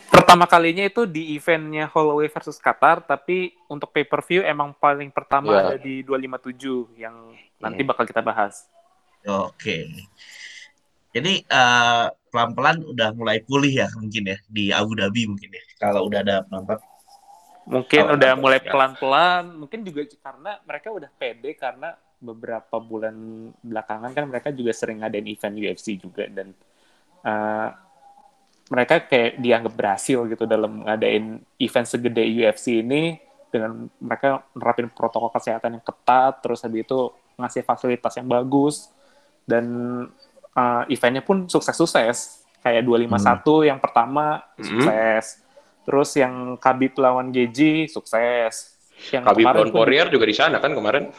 Pertama 0.09 0.47
kalinya 0.47 0.83
itu 0.83 1.03
di 1.03 1.35
eventnya 1.35 1.91
Holloway 1.91 2.31
versus 2.31 2.55
Qatar, 2.57 3.03
tapi 3.03 3.51
untuk 3.67 3.91
pay 3.91 4.07
per 4.07 4.23
view 4.23 4.41
emang 4.41 4.71
paling 4.73 5.11
pertama 5.11 5.51
Iya. 5.51 5.61
ada 5.69 5.77
di 5.79 6.01
257 6.01 6.87
yang 6.95 7.35
nanti 7.59 7.83
Hmm. 7.83 7.89
bakal 7.91 8.07
kita 8.07 8.23
bahas. 8.23 8.65
Oke. 9.27 9.91
Jadi 11.15 11.33
eh, 11.47 12.05
pelan-pelan 12.27 12.83
udah 12.83 13.09
mulai 13.15 13.39
pulih 13.39 13.71
ya 13.71 13.87
mungkin 13.95 14.35
ya 14.35 14.37
di 14.51 14.75
Abu 14.75 14.99
Dhabi 14.99 15.23
mungkin 15.31 15.55
ya 15.55 15.63
kalau 15.79 16.11
udah 16.11 16.19
ada 16.19 16.43
penonton. 16.43 16.79
Mungkin 17.65 18.01
Oh, 18.05 18.13
udah 18.13 18.31
mulai 18.37 18.59
ya. 18.61 18.69
pelan-pelan, 18.69 19.57
mungkin 19.57 19.81
juga 19.81 20.05
karena 20.21 20.61
mereka 20.67 20.87
udah 20.93 21.09
pede 21.17 21.57
karena 21.57 21.97
beberapa 22.21 22.77
bulan 22.77 23.15
belakangan 23.63 24.11
kan 24.13 24.25
mereka 24.29 24.49
juga 24.53 24.71
sering 24.75 25.01
ngadain 25.01 25.25
event 25.25 25.55
UFC 25.57 25.97
juga 25.97 26.29
dan 26.29 26.53
uh, 27.25 27.69
mereka 28.69 29.05
kayak 29.05 29.37
dianggap 29.37 29.73
berhasil 29.77 30.25
gitu 30.25 30.43
dalam 30.49 30.85
ngadain 30.85 31.41
event 31.61 31.87
segede 31.87 32.23
UFC 32.25 32.81
ini 32.81 33.17
dengan 33.49 33.87
mereka 34.01 34.41
nerapin 34.57 34.89
protokol 34.89 35.29
kesehatan 35.31 35.79
yang 35.79 35.85
ketat 35.85 36.41
terus 36.41 36.65
habis 36.65 36.83
itu 36.83 36.99
ngasih 37.37 37.63
fasilitas 37.63 38.13
yang 38.17 38.27
bagus 38.27 38.89
dan 39.45 39.65
uh, 40.55 40.83
eventnya 40.89 41.21
pun 41.21 41.45
sukses-sukses 41.45 42.47
kayak 42.65 42.81
251 42.81 43.13
hmm. 43.13 43.63
yang 43.69 43.79
pertama 43.79 44.41
hmm. 44.57 44.63
sukses 44.65 45.25
terus 45.85 46.09
yang 46.17 46.57
Khabib 46.57 46.97
lawan 46.97 47.29
Geji 47.29 47.85
sukses 47.85 48.73
yang 49.13 49.21
Khabib 49.21 49.45
lawan 49.45 49.69
Poirier 49.69 50.09
juga 50.09 50.25
di 50.25 50.33
sana 50.33 50.57
kan 50.57 50.73
kemarin 50.73 51.13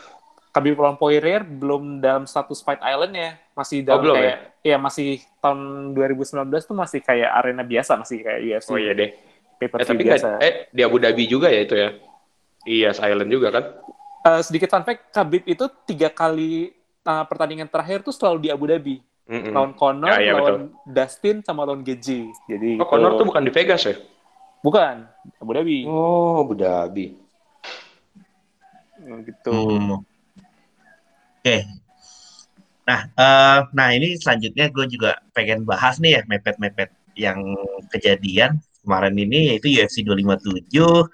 Khabib 0.56 0.80
lawan 0.80 0.96
Poirier 0.96 1.44
belum 1.44 2.00
dalam 2.00 2.24
status 2.24 2.64
Fight 2.64 2.80
Island 2.80 3.12
ya, 3.12 3.36
masih 3.52 3.84
dalam 3.84 4.00
oh, 4.00 4.02
belum, 4.08 4.16
kayak 4.16 4.36
ya? 4.64 4.72
ya 4.72 4.76
masih 4.80 5.20
tahun 5.44 5.92
2019 5.92 6.48
tuh 6.64 6.72
masih 6.72 7.00
kayak 7.04 7.28
arena 7.28 7.60
biasa, 7.60 8.00
masih 8.00 8.24
kayak 8.24 8.40
UFC. 8.40 8.72
Oh 8.72 8.80
iya 8.80 8.96
deh. 8.96 9.12
Paper 9.60 9.76
eh, 9.76 9.84
tapi 9.84 10.02
biasa. 10.08 10.28
Kan, 10.32 10.40
eh 10.40 10.54
di 10.72 10.80
Abu 10.80 10.96
Dhabi 10.96 11.28
juga 11.28 11.52
ya 11.52 11.60
itu 11.60 11.76
ya. 11.76 11.88
Iya, 12.64 12.88
Island 12.96 13.28
juga 13.28 13.48
kan. 13.52 13.64
Uh, 14.24 14.40
sedikit 14.40 14.72
fun 14.72 14.80
fact, 14.88 15.12
Khabib 15.12 15.44
itu 15.44 15.68
tiga 15.84 16.08
kali 16.08 16.72
uh, 17.04 17.24
pertandingan 17.28 17.68
terakhir 17.68 18.00
tuh 18.00 18.16
selalu 18.16 18.48
di 18.48 18.50
Abu 18.50 18.64
Dhabi. 18.64 19.04
Mm 19.26 19.40
-mm. 19.42 19.52
Lawan 19.58 19.72
Conor, 19.74 20.10
ya, 20.14 20.18
ya, 20.22 20.32
lawan 20.38 20.70
betul. 20.70 20.94
Dustin, 20.94 21.36
sama 21.42 21.66
lawan 21.66 21.82
Geji. 21.82 22.30
Jadi 22.46 22.78
oh, 22.78 22.86
Conor 22.86 23.18
tuh 23.18 23.26
bukan 23.26 23.42
di 23.42 23.50
Vegas 23.50 23.82
ya? 23.82 23.98
Bukan, 24.62 25.02
Abu 25.42 25.50
Dhabi. 25.50 25.82
Oh, 25.86 26.46
Abu 26.46 26.54
Dhabi. 26.54 27.06
Gitu. 29.02 29.50
Hmm. 29.50 30.02
Oke. 31.42 31.56
Nah, 32.86 33.00
uh, 33.18 33.60
nah 33.74 33.90
ini 33.90 34.14
selanjutnya 34.14 34.70
gue 34.70 34.86
juga 34.86 35.18
pengen 35.34 35.66
bahas 35.66 35.98
nih 35.98 36.18
ya 36.18 36.22
mepet-mepet 36.30 36.94
yang 37.18 37.42
kejadian 37.90 38.62
kemarin 38.86 39.18
ini 39.18 39.54
yaitu 39.54 39.74
UFC 39.74 40.06
257. 40.06 40.70
Oke, 40.78 41.06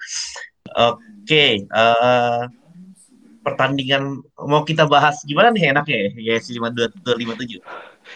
okay, 1.25 1.65
uh, 1.73 1.89
eh, 1.93 2.41
pertandingan 3.41 4.21
mau 4.37 4.61
kita 4.61 4.85
bahas 4.85 5.21
gimana 5.25 5.49
nih 5.49 5.73
enaknya 5.73 6.13
ya 6.13 6.37
UFC 6.37 6.53
257? 6.61 7.57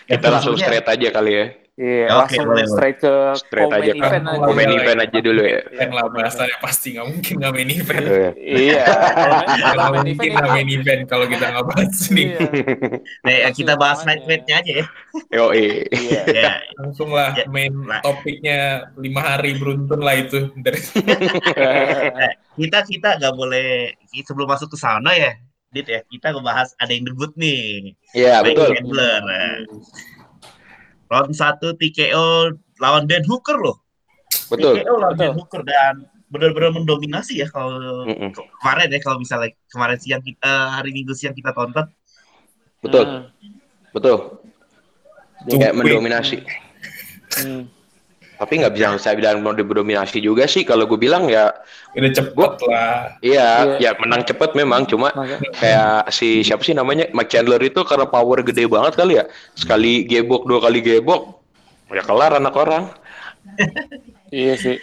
Kita 0.05 0.27
langsung 0.29 0.55
straight 0.59 0.85
aja 0.85 1.09
kali 1.09 1.31
ya. 1.33 1.45
Iya, 1.77 2.09
okay, 2.09 2.41
langsung 2.41 2.45
boleh, 2.49 2.65
straight 2.73 2.97
ke 2.97 3.13
straight 3.37 3.69
aja 3.69 3.91
event 3.93 4.25
kan. 4.25 4.33
aja. 4.33 4.49
Main 4.49 4.73
event 4.81 4.97
aja 4.97 5.17
dulu 5.21 5.41
ya. 5.45 5.61
Event 5.61 5.93
lah 5.93 6.05
bahasanya 6.09 6.57
pasti 6.57 6.97
nggak 6.97 7.05
mungkin 7.05 7.33
nggak 7.37 7.53
main 7.53 7.69
event. 7.69 8.05
iya. 8.33 8.83
Nggak 9.77 9.89
mungkin 9.93 10.29
nggak 10.33 10.51
main 10.57 10.69
event 10.73 11.01
kalau 11.05 11.25
kita 11.29 11.45
nggak 11.53 11.65
bahas 11.69 11.97
ini. 12.09 12.23
Nah, 13.21 13.53
kita 13.53 13.73
bahas 13.77 14.01
night 14.09 14.25
eventnya 14.25 14.55
aja 14.57 14.71
ya. 14.81 14.85
Yo 15.29 15.45
iya. 15.53 15.85
Ya. 16.49 16.51
Langsung 16.81 17.13
lah 17.13 17.37
main 17.45 17.69
topiknya 18.01 18.89
lima 18.97 19.21
hari 19.21 19.53
beruntun 19.61 20.01
lah 20.01 20.17
itu 20.17 20.49
dari. 20.57 20.81
kita 22.57 22.89
kita 22.89 23.09
nggak 23.21 23.35
boleh 23.37 23.93
sebelum 24.25 24.49
masuk 24.49 24.73
ke 24.73 24.77
sana 24.81 25.13
ya. 25.13 25.37
Dit 25.77 25.87
ya, 25.93 26.01
kita 26.09 26.33
ngebahas 26.33 26.73
ada 26.81 26.89
yang 26.89 27.05
debut 27.05 27.29
nih. 27.37 27.93
Iya, 28.17 28.41
betul. 28.41 28.73
Handler. 28.73 29.21
Round 31.07 31.33
satu 31.37 31.77
TKO 31.77 32.57
lawan 32.81 33.05
Dan 33.05 33.21
Hooker 33.29 33.61
loh. 33.61 33.77
Betul. 34.49 34.81
TKO 34.81 34.97
lawan 34.97 35.15
Dan 35.15 35.37
Hooker 35.37 35.61
dan 35.61 36.09
benar-benar 36.27 36.75
mendominasi 36.75 37.39
ya 37.39 37.47
kalau 37.47 38.03
mm 38.03 38.11
-mm. 38.11 38.29
kemarin 38.35 38.91
ya 38.91 38.99
kalau 38.99 39.15
misalnya 39.15 39.55
kemarin 39.71 39.95
siang 39.95 40.19
kita 40.19 40.75
hari 40.75 40.91
Minggu 40.91 41.15
siang 41.15 41.37
kita 41.37 41.55
tonton. 41.55 41.87
Betul. 42.83 43.05
Hmm. 43.07 43.23
Betul. 43.95 44.17
Kayak 45.47 45.77
mendominasi. 45.77 46.43
Hmm 47.37 47.76
tapi 48.37 48.61
nggak 48.61 48.73
bisa 48.77 49.01
saya 49.01 49.17
bilang 49.17 49.41
mau 49.41 49.49
didominasi 49.49 50.21
juga 50.21 50.45
sih. 50.45 50.61
Kalau 50.61 50.85
gue 50.85 50.97
bilang 51.01 51.25
ya 51.25 51.49
udah 51.97 52.11
cepet 52.13 52.37
gua, 52.37 52.69
lah. 52.69 53.17
Iya 53.25 53.49
yeah. 53.81 53.91
ya 53.93 53.97
menang 53.97 54.21
cepet 54.29 54.53
memang. 54.53 54.85
Cuma 54.85 55.09
kayak 55.57 56.13
si 56.13 56.45
siapa 56.45 56.61
sih 56.61 56.77
namanya? 56.77 57.09
Mike 57.17 57.33
Chandler 57.33 57.57
itu 57.65 57.81
karena 57.81 58.05
power 58.05 58.45
gede 58.45 58.69
banget 58.69 58.93
kali 58.93 59.17
ya. 59.17 59.25
Sekali 59.57 60.05
gebok 60.05 60.45
dua 60.45 60.61
kali 60.61 60.85
gebok 60.85 61.41
ya 61.89 62.05
kelar 62.05 62.37
anak 62.37 62.53
orang. 62.55 62.83
Iya 64.27 64.59
sih. 64.59 64.75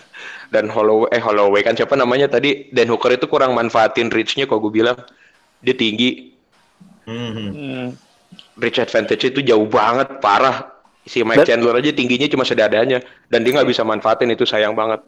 Dan 0.56 0.72
Holloway 0.72 1.12
eh 1.12 1.20
Holloway 1.20 1.60
kan 1.60 1.76
siapa 1.76 2.00
namanya 2.00 2.32
tadi? 2.32 2.72
Dan 2.72 2.88
Hooker 2.88 3.12
itu 3.12 3.28
kurang 3.28 3.52
manfaatin 3.52 4.08
reach-nya 4.08 4.48
kalau 4.48 4.64
gue 4.64 4.80
bilang. 4.80 4.96
Dia 5.60 5.76
tinggi. 5.76 6.32
Mm 7.04 7.30
-hmm. 7.30 7.86
reach 8.56 8.80
advantage 8.80 9.28
itu 9.28 9.44
jauh 9.44 9.68
banget 9.68 10.16
parah 10.18 10.75
si 11.06 11.22
Mike 11.22 11.46
Chandler 11.46 11.78
aja 11.78 11.94
tingginya 11.94 12.26
cuma 12.26 12.42
sedadanya 12.42 12.98
dan 13.30 13.46
dia 13.46 13.54
nggak 13.54 13.70
bisa 13.70 13.86
manfaatin 13.86 14.34
itu 14.34 14.42
sayang 14.42 14.74
banget. 14.74 15.00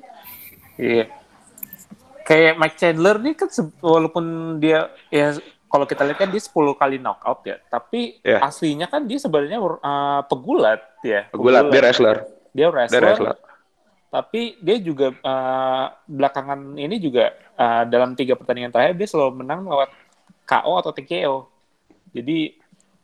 Iya. 0.78 1.10
Kayak 2.22 2.54
Mike 2.56 2.78
Chandler 2.78 3.16
nih 3.18 3.34
kan 3.34 3.50
walaupun 3.82 4.56
dia 4.62 4.94
ya 5.10 5.34
kalau 5.68 5.84
kita 5.84 6.06
lihat 6.06 6.18
kan 6.22 6.30
dia 6.32 6.40
10 6.40 6.80
kali 6.80 6.96
knockout 6.96 7.44
ya, 7.44 7.60
tapi 7.68 8.16
yeah. 8.24 8.40
aslinya 8.40 8.88
kan 8.88 9.04
dia 9.04 9.20
sebenarnya 9.20 9.60
uh, 9.60 10.24
pegulat 10.24 10.80
ya. 11.04 11.28
Pegulat, 11.28 11.68
pegulat. 11.68 11.72
dia 11.72 11.80
wrestler. 11.84 12.16
Dia 12.56 12.68
wrestler. 12.72 13.02
Dia 13.04 13.08
wrestler. 13.12 13.36
Tapi 14.08 14.56
dia 14.64 14.76
juga 14.80 15.12
uh, 15.12 15.92
belakangan 16.08 16.80
ini 16.80 16.96
juga 16.96 17.36
uh, 17.60 17.84
dalam 17.84 18.16
tiga 18.16 18.32
pertandingan 18.32 18.72
terakhir 18.72 18.96
dia 18.96 19.08
selalu 19.12 19.44
menang 19.44 19.68
lewat 19.68 19.92
KO 20.48 20.72
atau 20.80 20.92
TKO. 20.96 21.36
Jadi 22.16 22.56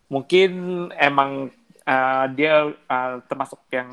mungkin 0.09 0.51
emang 0.97 1.53
uh, 1.89 2.25
dia 2.33 2.73
uh, 2.73 3.15
termasuk 3.29 3.61
yang 3.73 3.89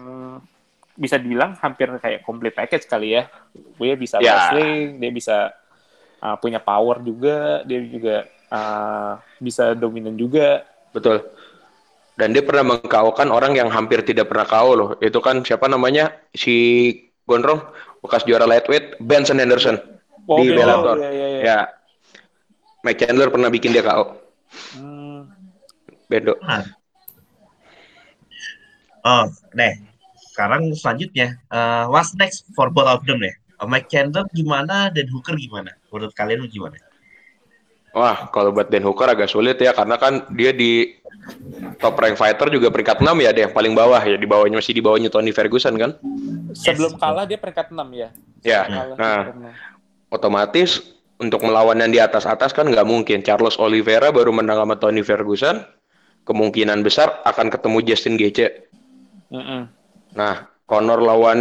bisa 0.96 1.16
dibilang 1.18 1.56
hampir 1.60 1.88
kayak 1.98 2.22
complete 2.28 2.56
package 2.56 2.86
kali 2.88 3.16
ya. 3.20 3.32
Dia 3.80 3.96
bisa 3.96 4.20
yeah. 4.20 4.52
wrestling, 4.52 5.00
dia 5.00 5.12
bisa 5.12 5.38
uh, 6.20 6.36
punya 6.38 6.60
power 6.60 7.00
juga, 7.02 7.64
dia 7.64 7.80
juga 7.84 8.28
uh, 8.52 9.18
bisa 9.40 9.74
dominan 9.74 10.16
juga. 10.20 10.68
Betul. 10.92 11.24
Dan 12.20 12.36
dia 12.36 12.44
pernah 12.44 12.76
mengkaukan 12.76 13.32
orang 13.32 13.56
yang 13.56 13.72
hampir 13.72 14.04
tidak 14.04 14.30
pernah 14.30 14.46
kau 14.46 14.72
loh. 14.76 14.90
Itu 15.00 15.24
kan 15.24 15.42
siapa 15.42 15.66
namanya? 15.66 16.12
Si 16.36 16.92
Gondrong, 17.26 17.64
bekas 18.04 18.28
juara 18.28 18.46
lightweight, 18.46 19.00
Benson 19.00 19.40
Henderson 19.40 19.80
oh, 20.28 20.38
di 20.38 20.52
Bellator. 20.52 21.00
Oh, 21.00 21.02
iya, 21.02 21.10
iya, 21.10 21.28
iya. 21.28 21.42
Ya. 21.42 21.60
Mike 22.84 23.00
Chandler 23.00 23.30
pernah 23.32 23.50
bikin 23.50 23.72
dia 23.74 23.86
kau. 23.86 24.18
Hmm. 24.76 25.32
Bendo. 26.12 26.36
Nah, 26.44 26.66
Oh, 29.02 29.26
nih. 29.58 29.82
Sekarang 30.32 30.72
selanjutnya, 30.72 31.36
uh, 31.52 31.92
what's 31.92 32.16
next 32.16 32.48
for 32.56 32.72
both 32.72 32.88
of 32.88 33.04
them 33.04 33.20
nih? 33.20 33.36
Uh, 33.60 33.68
Mike 33.68 33.92
Chandler 33.92 34.26
gimana 34.32 34.90
dan 34.90 35.06
Hooker 35.12 35.36
gimana? 35.36 35.76
Menurut 35.92 36.14
kalian 36.16 36.48
gimana? 36.48 36.80
Wah, 37.92 38.32
kalau 38.32 38.56
buat 38.56 38.72
Dan 38.72 38.88
Hooker 38.88 39.12
agak 39.12 39.28
sulit 39.28 39.60
ya 39.60 39.76
karena 39.76 40.00
kan 40.00 40.24
dia 40.32 40.56
di 40.56 40.96
top 41.84 42.00
rank 42.00 42.16
fighter 42.16 42.48
juga 42.48 42.72
peringkat 42.72 43.04
6 43.04 43.12
ya, 43.20 43.36
dia 43.36 43.44
yang 43.52 43.56
paling 43.56 43.76
bawah 43.76 44.00
ya, 44.00 44.16
di 44.16 44.24
bawahnya 44.24 44.64
masih 44.64 44.72
di 44.72 44.80
bawahnya 44.80 45.12
Tony 45.12 45.36
Ferguson 45.36 45.76
kan. 45.76 46.00
Sebelum 46.56 46.96
yes. 46.96 47.00
kalah 47.04 47.28
dia 47.28 47.36
peringkat 47.36 47.76
6 47.76 47.76
ya. 47.92 48.10
Ya. 48.48 48.62
Nah, 48.96 49.36
otomatis 50.08 50.96
untuk 51.20 51.44
melawan 51.44 51.84
yang 51.84 51.92
di 51.92 52.00
atas-atas 52.00 52.56
kan 52.56 52.64
nggak 52.72 52.88
mungkin. 52.88 53.28
Charles 53.28 53.60
Oliveira 53.60 54.08
baru 54.08 54.32
menang 54.32 54.64
sama 54.64 54.80
Tony 54.80 55.04
Ferguson, 55.04 55.60
kemungkinan 56.24 56.88
besar 56.88 57.20
akan 57.28 57.52
ketemu 57.52 57.78
Justin 57.84 58.16
Gaethje 58.16 58.71
Nah, 60.12 60.36
Conor 60.68 61.00
lawan 61.04 61.40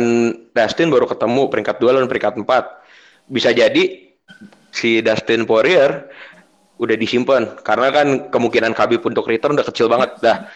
Dustin 0.51 0.91
baru 0.91 1.07
ketemu 1.07 1.51
peringkat 1.51 1.77
dua 1.79 1.95
lawan 1.95 2.11
peringkat 2.11 2.39
empat. 2.39 2.65
Bisa 3.31 3.55
jadi 3.55 4.11
si 4.71 5.03
Dustin 5.03 5.47
Poirier 5.47 6.07
udah 6.79 6.97
disimpan. 6.99 7.59
Karena 7.63 7.95
kan 7.95 8.07
kemungkinan 8.31 8.75
Khabib 8.75 9.03
untuk 9.07 9.27
return 9.27 9.55
udah 9.55 9.67
kecil 9.67 9.87
banget. 9.87 10.19
Dah 10.19 10.51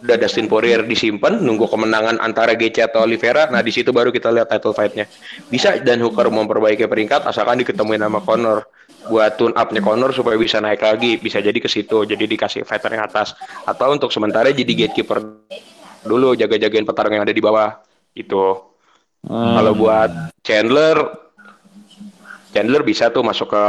udah 0.00 0.16
Dustin 0.16 0.48
Poirier 0.48 0.80
disimpan 0.80 1.44
nunggu 1.44 1.68
kemenangan 1.68 2.16
antara 2.24 2.56
GC 2.56 2.88
atau 2.88 3.04
Oliveira. 3.04 3.52
Nah 3.52 3.60
di 3.60 3.68
situ 3.68 3.92
baru 3.92 4.08
kita 4.08 4.32
lihat 4.32 4.48
title 4.48 4.72
fightnya. 4.72 5.04
Bisa 5.52 5.76
dan 5.84 6.00
Hooker 6.00 6.32
memperbaiki 6.32 6.88
peringkat 6.88 7.28
asalkan 7.28 7.60
diketemuin 7.60 8.00
sama 8.00 8.24
Conor. 8.24 8.64
Buat 9.08 9.40
tune 9.40 9.54
upnya 9.56 9.80
Conor 9.84 10.12
supaya 10.16 10.40
bisa 10.40 10.60
naik 10.60 10.80
lagi. 10.80 11.20
Bisa 11.20 11.44
jadi 11.44 11.56
ke 11.56 11.68
situ 11.68 12.08
jadi 12.08 12.24
dikasih 12.24 12.64
fighter 12.64 12.96
yang 12.96 13.04
atas. 13.04 13.36
Atau 13.68 13.92
untuk 13.92 14.08
sementara 14.08 14.48
jadi 14.52 14.88
gatekeeper 14.88 15.20
dulu 16.04 16.32
jaga-jagain 16.36 16.86
petarung 16.86 17.16
yang 17.16 17.24
ada 17.24 17.34
di 17.34 17.42
bawah 17.42 17.80
itu. 18.16 18.56
Hmm. 19.26 19.54
Kalau 19.60 19.72
buat 19.76 20.10
Chandler, 20.40 20.96
Chandler 22.56 22.82
bisa 22.82 23.12
tuh 23.12 23.20
masuk 23.20 23.52
ke 23.52 23.64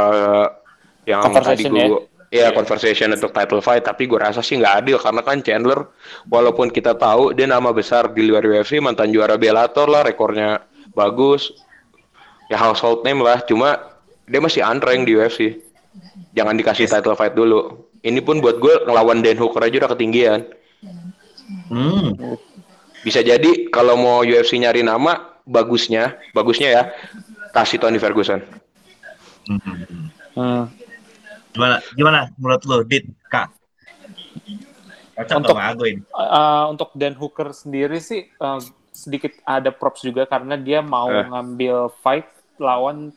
yang 1.06 1.20
tadi 1.28 1.66
gue, 1.66 1.76
ya? 1.76 1.86
Ya, 2.32 2.48
yeah. 2.48 2.50
conversation 2.56 3.12
untuk 3.12 3.28
title 3.36 3.60
fight, 3.60 3.84
tapi 3.84 4.08
gue 4.08 4.16
rasa 4.16 4.40
sih 4.40 4.56
nggak 4.56 4.74
adil 4.80 4.96
karena 4.96 5.20
kan 5.20 5.44
Chandler, 5.44 5.84
walaupun 6.32 6.72
kita 6.72 6.96
tahu 6.96 7.36
dia 7.36 7.44
nama 7.44 7.68
besar 7.76 8.08
di 8.08 8.24
luar 8.24 8.40
UFC, 8.40 8.80
mantan 8.80 9.12
juara 9.12 9.36
Bellator 9.36 9.84
lah, 9.84 10.00
rekornya 10.00 10.64
bagus, 10.96 11.52
ya 12.48 12.56
household 12.56 13.04
name 13.04 13.20
lah, 13.20 13.44
cuma 13.44 13.76
dia 14.24 14.40
masih 14.40 14.64
unranked 14.64 15.04
di 15.04 15.12
UFC. 15.12 15.40
Jangan 16.32 16.56
dikasih 16.56 16.88
title 16.88 17.12
fight 17.12 17.36
dulu. 17.36 17.84
Ini 18.00 18.24
pun 18.24 18.40
buat 18.40 18.56
gue 18.56 18.88
ngelawan 18.88 19.20
Dan 19.20 19.36
Hooker 19.36 19.68
aja 19.68 19.84
udah 19.84 19.92
ketinggian. 19.92 20.48
Hmm. 21.68 22.14
Bisa 23.02 23.18
jadi 23.18 23.68
kalau 23.68 23.98
mau 23.98 24.22
UFC 24.22 24.56
nyari 24.56 24.80
nama, 24.80 25.38
bagusnya, 25.42 26.16
bagusnya 26.30 26.68
ya, 26.70 26.82
kasih 27.50 27.78
Tony 27.78 27.98
Ferguson. 27.98 28.40
Hmm. 29.48 29.76
Hmm. 30.32 30.64
Gimana? 31.52 31.76
Gimana 31.92 32.18
menurut 32.38 32.62
lo, 32.64 32.76
Dit, 32.82 33.10
Kak? 33.28 33.50
Untuk- 35.12 35.52
sama 35.52 35.70
Ago 35.70 35.84
ini. 35.84 36.00
Uh, 36.10 36.72
untuk 36.72 36.90
Dan 36.96 37.12
Hooker 37.14 37.52
sendiri 37.52 38.00
sih 38.00 38.32
uh, 38.40 38.58
sedikit 38.90 39.36
ada 39.44 39.68
props 39.68 40.00
juga 40.00 40.24
karena 40.24 40.56
dia 40.56 40.80
mau 40.80 41.08
Eh. 41.08 41.28
ngambil 41.28 41.92
fight 42.00 42.26
lawan 42.56 43.12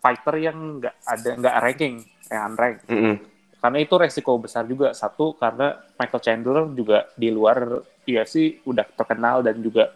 fighter 0.00 0.34
yang 0.38 0.80
nggak 0.80 0.94
ada 1.04 1.30
nggak 1.36 1.54
ranking, 1.60 1.94
yang 2.30 2.42
unranked. 2.52 2.84
Mm-mm. 2.86 3.16
Karena 3.64 3.80
itu 3.80 3.96
resiko 3.96 4.36
besar 4.36 4.68
juga 4.68 4.92
satu 4.92 5.32
karena 5.40 5.80
Michael 5.96 6.20
Chandler 6.20 6.68
juga 6.76 7.08
di 7.16 7.32
luar 7.32 7.80
UFC 8.04 8.60
udah 8.68 8.84
terkenal 8.92 9.40
dan 9.40 9.56
juga 9.64 9.88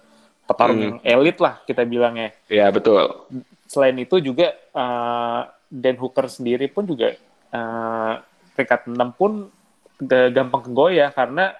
petarung 0.48 0.96
Hmm. 0.96 1.04
elit 1.04 1.36
lah 1.36 1.60
kita 1.68 1.84
bilangnya. 1.84 2.32
Ya 2.48 2.72
betul. 2.72 3.28
Selain 3.68 3.92
itu 4.00 4.16
juga 4.24 4.56
uh, 4.72 5.44
Dan 5.68 6.00
Hooker 6.00 6.32
sendiri 6.32 6.72
pun 6.72 6.88
juga 6.88 7.12
uh, 7.52 8.24
peringkat 8.56 8.88
6 8.88 8.96
pun 9.12 9.52
ga- 10.00 10.32
gampang 10.32 10.64
kegoyah 10.64 11.12
karena 11.12 11.52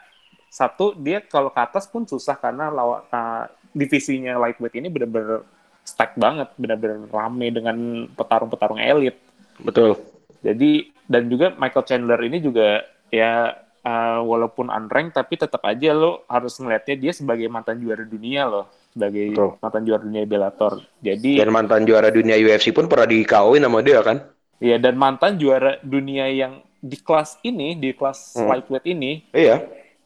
satu 0.49 0.97
dia 0.97 1.21
kalau 1.21 1.53
ke 1.53 1.61
atas 1.61 1.85
pun 1.85 2.09
susah 2.09 2.41
karena 2.41 2.73
lawan 2.73 3.05
uh, 3.13 3.45
divisinya 3.77 4.41
lightweight 4.41 4.81
ini 4.81 4.89
benar-benar 4.89 5.45
stack 5.85 6.17
banget, 6.17 6.49
benar-benar 6.57 7.05
rame 7.13 7.53
dengan 7.53 7.77
petarung-petarung 8.17 8.81
elit. 8.81 9.21
Betul. 9.61 10.01
Jadi 10.41 10.71
dan 11.05 11.27
juga 11.27 11.57
Michael 11.57 11.87
Chandler 11.87 12.21
ini 12.23 12.39
juga 12.39 12.83
ya 13.09 13.57
uh, 13.83 14.21
walaupun 14.23 14.69
unranked 14.69 15.17
tapi 15.17 15.35
tetap 15.35 15.65
aja 15.65 15.91
lo 15.91 16.23
harus 16.27 16.55
ngelihatnya 16.57 16.97
dia 16.99 17.13
sebagai 17.13 17.49
mantan 17.49 17.81
juara 17.81 18.05
dunia 18.05 18.45
loh, 18.45 18.67
sebagai 18.93 19.33
Betul. 19.33 19.51
mantan 19.59 19.83
juara 19.83 20.03
dunia 20.05 20.23
Bellator. 20.25 20.73
Jadi 21.01 21.41
Dan 21.41 21.51
mantan 21.51 21.83
juara 21.85 22.09
dunia 22.09 22.37
UFC 22.37 22.71
pun 22.71 22.87
pernah 22.87 23.07
di 23.07 23.23
KO-in 23.23 23.63
sama 23.63 23.81
dia 23.81 24.01
kan? 24.01 24.19
ya 24.59 24.75
dan 24.75 24.99
mantan 24.99 25.39
juara 25.39 25.79
dunia 25.81 26.27
yang 26.27 26.59
di 26.79 26.99
kelas 26.99 27.39
ini, 27.43 27.75
di 27.75 27.95
kelas 27.95 28.35
Hmm. 28.35 28.51
lightweight 28.51 28.87
ini 28.87 29.23
Iya. 29.31 29.63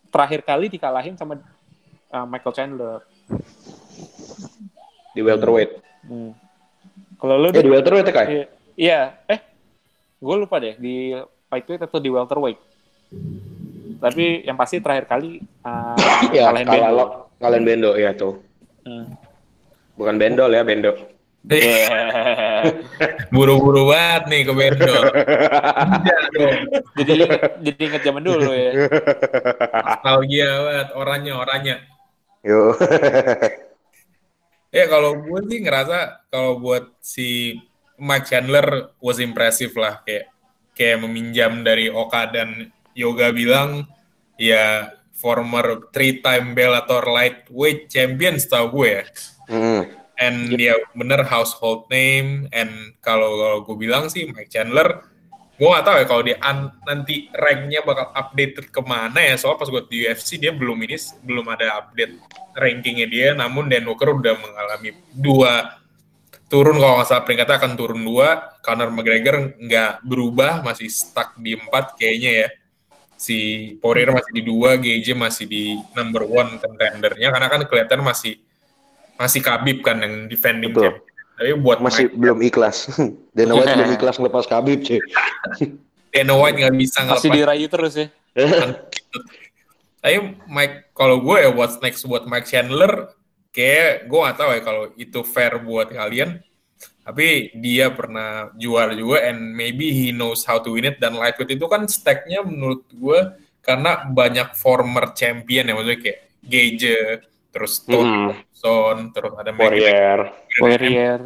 terakhir 0.08 0.44
kali 0.44 0.68
dikalahin 0.68 1.16
sama 1.16 1.40
uh, 2.08 2.26
Michael 2.28 2.52
Chandler. 2.52 3.00
Di 5.12 5.20
welterweight. 5.20 5.72
Hmm. 6.04 6.32
Kalau 7.16 7.36
lo 7.38 7.46
Eh 7.48 7.60
di 7.60 7.70
welterweight 7.70 8.08
ya, 8.08 8.12
Kai? 8.12 8.26
Iya, 8.26 8.44
iya. 8.76 9.00
eh, 9.28 9.40
gue 10.22 10.36
lupa 10.38 10.62
deh 10.62 10.78
di 10.78 11.10
lightweight 11.50 11.82
atau 11.82 11.98
di 11.98 12.08
welterweight. 12.08 12.60
Tapi 13.98 14.46
yang 14.46 14.54
pasti 14.54 14.78
terakhir 14.78 15.10
kali 15.10 15.42
uh, 15.66 15.98
Ya, 16.30 16.54
kalah 16.54 16.62
Bendo. 16.62 16.94
lo. 16.94 17.06
Kalian 17.42 17.64
Bendo, 17.66 17.90
ya 17.98 18.14
tuh. 18.14 18.38
Hmm. 18.86 19.18
Bukan 19.98 20.14
Bendol 20.14 20.54
ya, 20.54 20.62
Bendo. 20.62 20.94
Buru-buru 23.34 23.90
banget 23.90 24.22
nih 24.30 24.42
ke 24.46 24.52
Bendo. 24.54 24.94
Jadi 27.02 27.12
jadi 27.66 27.80
inget 27.82 28.02
zaman 28.06 28.22
dulu 28.22 28.54
ya. 28.54 28.86
Nostalgia 29.82 30.50
banget, 30.62 30.88
orangnya, 30.94 31.32
orangnya. 31.34 31.76
Yo. 32.46 32.70
Ya 34.72 34.88
kalau 34.88 35.20
gue 35.20 35.40
sih 35.52 35.60
ngerasa 35.60 36.24
kalau 36.32 36.56
buat 36.56 36.96
si 37.04 37.60
Mike 38.02 38.26
Chandler 38.26 38.90
was 38.98 39.22
impressive 39.22 39.70
lah. 39.78 40.02
Kayak 40.02 40.34
kayak 40.74 40.98
meminjam 41.06 41.62
dari 41.62 41.86
Oka 41.86 42.34
dan 42.34 42.74
Yoga 42.98 43.30
bilang 43.30 43.86
ya 44.34 44.90
former 45.14 45.86
three 45.94 46.18
time 46.18 46.58
Bellator 46.58 47.06
lightweight 47.06 47.86
champion 47.86 48.42
setahu 48.42 48.82
gue 48.82 48.88
ya. 48.90 49.04
Mm. 49.52 49.82
and 50.22 50.54
dia 50.54 50.78
bener 50.94 51.22
household 51.26 51.86
name. 51.90 52.46
And 52.50 52.94
kalau 53.02 53.38
kalau 53.38 53.58
gue 53.66 53.76
bilang 53.78 54.06
sih 54.10 54.26
Mike 54.30 54.50
Chandler 54.50 55.02
gue 55.52 55.68
gak 55.68 55.84
tahu 55.86 55.96
ya 56.02 56.06
kalau 56.10 56.22
dia 56.26 56.36
an- 56.42 56.74
nanti 56.82 57.30
ranknya 57.30 57.86
bakal 57.86 58.10
updated 58.14 58.70
ke 58.70 58.80
mana 58.82 59.18
ya. 59.18 59.34
Soal 59.38 59.54
pas 59.58 59.66
gue 59.70 59.82
di 59.86 60.06
UFC 60.06 60.42
dia 60.42 60.50
belum 60.50 60.78
ini 60.82 60.98
belum 61.22 61.46
ada 61.50 61.86
update 61.86 62.18
rankingnya 62.54 63.06
dia. 63.06 63.28
Namun 63.34 63.70
Dan 63.70 63.86
Hooker 63.86 64.14
udah 64.14 64.34
mengalami 64.38 64.90
dua 65.10 65.81
turun 66.52 66.76
kalau 66.76 67.00
nggak 67.00 67.08
salah 67.08 67.24
peringkatnya 67.24 67.56
akan 67.64 67.72
turun 67.80 68.00
dua 68.04 68.28
Conor 68.60 68.92
McGregor 68.92 69.56
nggak 69.56 70.04
berubah 70.04 70.60
masih 70.60 70.92
stuck 70.92 71.32
di 71.40 71.56
empat 71.56 71.96
kayaknya 71.96 72.44
ya 72.44 72.48
si 73.16 73.38
Poirier 73.80 74.12
masih 74.12 74.32
di 74.36 74.42
dua 74.44 74.76
GJ 74.76 75.16
masih 75.16 75.48
di 75.48 75.80
number 75.96 76.28
one 76.28 76.60
contendernya 76.60 77.32
karena 77.32 77.48
kan 77.48 77.60
kelihatan 77.64 78.04
masih 78.04 78.36
masih 79.16 79.40
Khabib 79.40 79.80
kan 79.80 80.02
yang 80.02 80.26
defending 80.26 80.74
Betul. 80.74 80.98
champion. 80.98 81.10
Tapi 81.32 81.50
buat 81.58 81.78
Masih 81.80 82.06
Mike, 82.10 82.16
belum 82.18 82.38
ikhlas. 82.44 82.76
Dana 83.36 83.52
White 83.56 83.72
belum 83.78 83.92
ikhlas 83.98 84.16
ngelepas 84.20 84.44
Khabib, 84.50 84.78
cuy. 84.84 85.00
Dana 86.12 86.34
White 86.36 86.56
nggak 86.60 86.74
bisa 86.76 86.98
Masih 87.06 87.30
ngelepas. 87.30 87.36
dirayu 87.38 87.66
terus 87.70 87.92
ya. 87.96 88.06
Tapi 90.02 90.16
Mike, 90.50 90.90
kalau 90.98 91.22
gue 91.22 91.36
ya 91.38 91.50
what's 91.54 91.78
next 91.78 92.02
buat 92.10 92.26
Mike 92.26 92.50
Chandler, 92.50 93.14
kayak 93.52 94.08
gue 94.08 94.18
nggak 94.18 94.36
tahu 94.36 94.50
ya 94.50 94.60
kalau 94.60 94.84
itu 94.96 95.20
fair 95.22 95.60
buat 95.60 95.88
kalian. 95.88 96.40
Tapi 97.02 97.50
dia 97.58 97.90
pernah 97.90 98.54
juara 98.54 98.94
juga 98.94 99.26
and 99.26 99.52
maybe 99.52 99.90
he 99.90 100.14
knows 100.14 100.46
how 100.46 100.58
to 100.58 100.74
win 100.74 100.86
it. 100.86 100.96
Dan 100.98 101.18
lightweight 101.18 101.50
itu 101.50 101.66
kan 101.66 101.82
stacknya 101.86 102.42
menurut 102.42 102.86
gue 102.88 103.20
karena 103.60 104.06
banyak 104.06 104.54
former 104.54 105.10
champion 105.12 105.66
ya 105.66 105.74
maksudnya 105.74 106.00
kayak 106.00 106.20
Gage, 106.42 107.22
terus 107.54 107.78
Hmm. 107.86 108.34
Thompson, 108.34 109.14
terus 109.14 109.32
ada. 109.38 109.50
Warrior. 109.54 110.20
Warrior. 110.58 111.20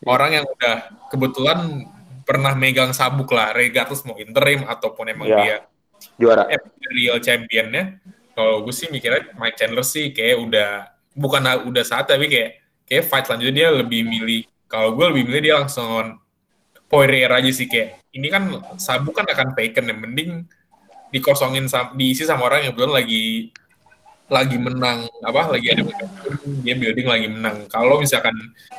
orang 0.00 0.30
yang 0.32 0.46
udah 0.48 0.76
kebetulan 1.12 1.84
pernah 2.24 2.56
megang 2.56 2.90
sabuk 2.90 3.30
lah, 3.30 3.52
regardless 3.52 4.00
mau 4.02 4.16
interim 4.16 4.64
ataupun 4.64 5.06
emang 5.06 5.28
Ya. 5.28 5.36
dia 5.36 5.56
Juara. 6.16 6.48
eh, 6.48 6.56
real 6.88 7.20
championnya. 7.20 8.00
Kalau 8.32 8.64
gue 8.64 8.72
sih 8.72 8.88
mikirnya 8.88 9.36
Mike 9.36 9.60
Chandler 9.60 9.84
sih 9.84 10.10
kayak 10.10 10.40
udah 10.40 10.70
bukan 11.14 11.66
udah 11.66 11.84
saat 11.84 12.06
tapi 12.06 12.30
kayak 12.30 12.50
kayak 12.86 13.04
fight 13.06 13.24
selanjutnya 13.26 13.54
dia 13.54 13.68
lebih 13.70 14.02
milih. 14.06 14.42
Kalau 14.70 14.94
gue 14.94 15.06
lebih 15.10 15.22
milih 15.30 15.42
dia 15.42 15.54
langsung 15.58 15.86
on 15.86 16.08
Poirier 16.90 17.30
aja 17.30 17.50
sih 17.54 17.70
kayak 17.70 18.02
ini 18.10 18.26
kan 18.26 18.50
sabuk 18.74 19.14
kan 19.14 19.26
akan 19.30 19.54
taken 19.54 19.90
ya 19.90 19.94
mending 19.94 20.30
dikosongin 21.14 21.70
diisi 21.94 22.26
sama 22.26 22.50
orang 22.50 22.66
yang 22.66 22.74
belum 22.74 22.90
lagi 22.94 23.54
lagi 24.30 24.58
menang 24.58 25.10
apa 25.26 25.54
lagi 25.54 25.74
ada 25.74 25.82
dia 26.62 26.74
building 26.78 27.06
lagi 27.06 27.26
menang 27.26 27.66
kalau 27.66 27.98
misalkan 27.98 28.34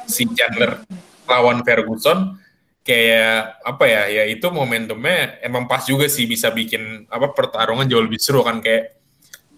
si 0.08 0.24
Chandler 0.32 0.80
lawan 1.28 1.60
Ferguson 1.64 2.40
kayak 2.88 3.60
apa 3.64 3.84
ya 3.84 4.02
ya 4.08 4.24
itu 4.32 4.48
momentumnya 4.48 5.44
emang 5.44 5.68
pas 5.68 5.84
juga 5.84 6.08
sih 6.08 6.24
bisa 6.24 6.50
bikin 6.56 7.08
apa 7.12 7.36
pertarungan 7.36 7.88
jauh 7.88 8.04
lebih 8.04 8.20
seru 8.20 8.44
kan 8.48 8.64
kayak 8.64 8.96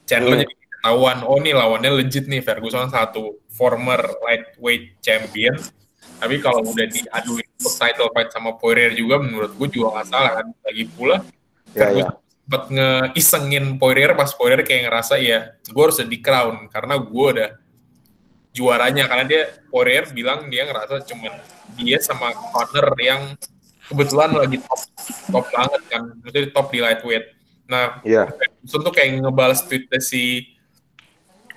Chandler 0.10 0.42
Hmm. 0.42 0.44
jadi 0.46 0.54
ketahuan 0.84 1.24
oh 1.24 1.40
nih 1.40 1.56
lawannya 1.56 1.96
legit 1.96 2.28
nih 2.28 2.44
Ferguson 2.44 2.92
satu 2.92 3.40
former 3.48 4.04
lightweight 4.20 5.00
champion. 5.00 5.56
Tapi 6.20 6.44
kalau 6.44 6.60
udah 6.60 6.84
diaduin 6.92 7.48
untuk 7.56 7.74
title 7.80 8.12
fight 8.12 8.30
sama 8.36 8.60
Poirier 8.60 8.92
juga 8.92 9.16
menurut 9.16 9.56
gue 9.56 9.80
juga 9.80 9.96
nggak 9.96 10.08
salah 10.12 10.32
kan. 10.44 10.48
Lagi 10.68 10.84
pula 10.92 11.24
Ya, 11.72 11.88
Ferguson 11.88 12.12
sempet 12.44 12.64
ngeisengin 12.76 13.80
Poirier 13.80 14.12
pas 14.12 14.28
Poirier 14.36 14.68
kayak 14.68 14.92
ngerasa 14.92 15.24
ya 15.24 15.56
gue 15.64 15.84
harus 15.88 16.04
di 16.04 16.20
crown. 16.20 16.68
Karena 16.68 17.00
gue 17.00 17.28
udah 17.32 17.50
juaranya. 18.52 19.08
Karena 19.08 19.24
dia 19.24 19.42
Poirier 19.72 20.12
bilang 20.12 20.52
dia 20.52 20.68
ngerasa 20.68 21.00
cuman 21.08 21.32
dia 21.80 21.96
sama 22.04 22.36
partner 22.52 22.92
yang 23.00 23.40
kebetulan 23.88 24.36
lagi 24.36 24.60
top 24.60 24.82
top 25.32 25.46
banget 25.48 25.82
kan. 25.88 26.02
Maksudnya 26.20 26.52
top 26.52 26.68
di 26.76 26.80
lightweight. 26.84 27.26
Nah 27.72 28.04
Iya. 28.04 28.28
Ferguson 28.36 28.84
tuh 28.84 28.92
kayak 28.92 29.24
ngebales 29.24 29.64
tweetnya 29.64 30.04
si 30.04 30.53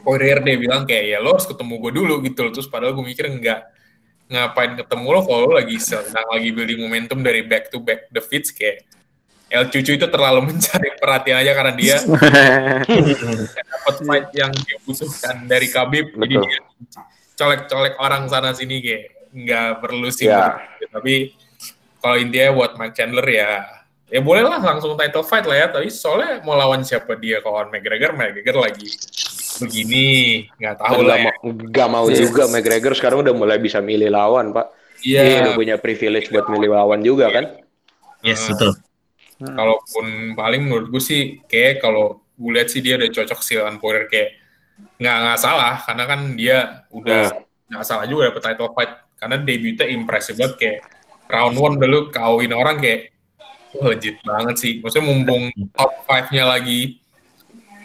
Poirier 0.07 0.38
dia 0.38 0.55
bilang 0.55 0.87
kayak 0.87 1.05
ya 1.11 1.19
lo 1.19 1.35
harus 1.35 1.51
ketemu 1.51 1.83
gue 1.83 1.92
dulu 1.99 2.14
gitu 2.23 2.47
loh. 2.47 2.53
Terus 2.55 2.71
padahal 2.71 2.95
gue 2.95 3.03
mikir 3.03 3.27
enggak 3.27 3.66
ngapain 4.31 4.79
ketemu 4.79 5.07
lo 5.11 5.21
kalau 5.27 5.51
lo 5.51 5.53
lagi 5.59 5.83
sedang 5.83 6.27
lagi 6.31 6.51
building 6.55 6.79
momentum 6.79 7.19
dari 7.27 7.42
back 7.42 7.75
to 7.75 7.83
back 7.83 8.07
defeats 8.14 8.55
kayak 8.55 8.87
El 9.47 9.71
Cucu 9.71 9.95
itu 9.95 10.07
terlalu 10.07 10.40
mencari 10.55 10.95
perhatian 10.99 11.42
aja 11.42 11.53
karena 11.59 11.75
dia 11.75 11.97
dapat 13.75 13.95
fight 14.03 14.27
yang 14.35 14.51
dia 14.55 14.79
butuhkan 14.87 15.47
dari 15.47 15.66
Khabib. 15.71 16.14
Jadi 16.14 16.35
Betul. 16.38 16.42
dia 16.47 16.61
colek-colek 17.37 17.95
orang 17.99 18.31
sana 18.31 18.51
sini 18.55 18.79
kayak 18.79 19.31
nggak 19.35 19.71
perlu 19.83 20.09
sih. 20.11 20.31
Ya. 20.31 20.62
tapi 20.95 21.35
kalau 21.99 22.16
intinya 22.19 22.55
buat 22.55 22.79
Mike 22.79 22.95
Chandler 22.95 23.27
ya 23.27 23.51
ya 24.07 24.23
boleh 24.23 24.47
lah 24.47 24.62
langsung 24.62 24.95
title 24.95 25.27
fight 25.27 25.47
lah 25.47 25.59
ya. 25.62 25.66
Tapi 25.71 25.90
soalnya 25.90 26.42
mau 26.42 26.59
lawan 26.59 26.83
siapa 26.83 27.14
dia? 27.14 27.38
Kalau 27.42 27.66
McGregor 27.71 28.14
McGregor 28.14 28.59
lagi 28.59 28.90
begini 29.61 30.07
nggak 30.61 30.77
tahu 30.79 31.01
lah 31.03 31.16
gak, 31.16 31.21
ya. 31.21 31.25
mau, 31.25 31.51
gak 31.73 31.88
mau 31.90 32.07
Yes. 32.09 32.19
juga 32.23 32.42
McGregor 32.49 32.92
sekarang 32.95 33.19
udah 33.25 33.35
mulai 33.37 33.59
bisa 33.59 33.79
milih 33.81 34.12
lawan, 34.12 34.53
Pak. 34.53 34.66
Iya. 35.05 35.21
Dia 35.23 35.37
udah 35.45 35.55
punya 35.55 35.75
privilege 35.77 36.29
buat 36.33 36.47
milih 36.49 36.71
lawan 36.73 37.01
juga 37.05 37.29
kan. 37.33 37.45
Yes, 38.25 38.45
Eh, 38.49 38.55
betul. 38.55 38.73
Hmm. 39.37 39.53
Kalaupun 39.53 40.07
paling 40.33 40.62
menurut 40.64 40.88
gue 40.88 41.03
sih 41.03 41.45
kayak 41.45 41.85
kalau 41.85 42.25
gue 42.37 42.53
lihat 42.57 42.69
sih 42.73 42.81
dia 42.81 42.97
udah 42.97 43.09
cocok 43.12 43.40
sih 43.45 43.61
lawan 43.61 43.77
Poirier 43.77 44.09
kayak 44.09 44.37
nggak 44.97 45.16
nggak 45.25 45.38
salah 45.40 45.81
karena 45.85 46.05
kan 46.05 46.21
dia 46.37 46.57
udah 46.92 47.33
nggak 47.69 47.85
salah 47.85 48.05
juga 48.05 48.29
dapet 48.29 48.42
title 48.45 48.73
fight 48.77 48.92
karena 49.16 49.37
debutnya 49.40 49.87
impressive 49.88 50.37
banget 50.37 50.55
kayak 50.61 50.79
round 51.33 51.57
one 51.57 51.77
dulu 51.81 52.12
kawin 52.12 52.53
orang 52.53 52.77
kayak 52.77 53.12
legit 53.77 54.21
banget 54.25 54.57
sih 54.57 54.73
maksudnya 54.81 55.05
mumpung 55.05 55.49
top 55.73 55.92
5-nya 56.09 56.45
lagi 56.49 57.01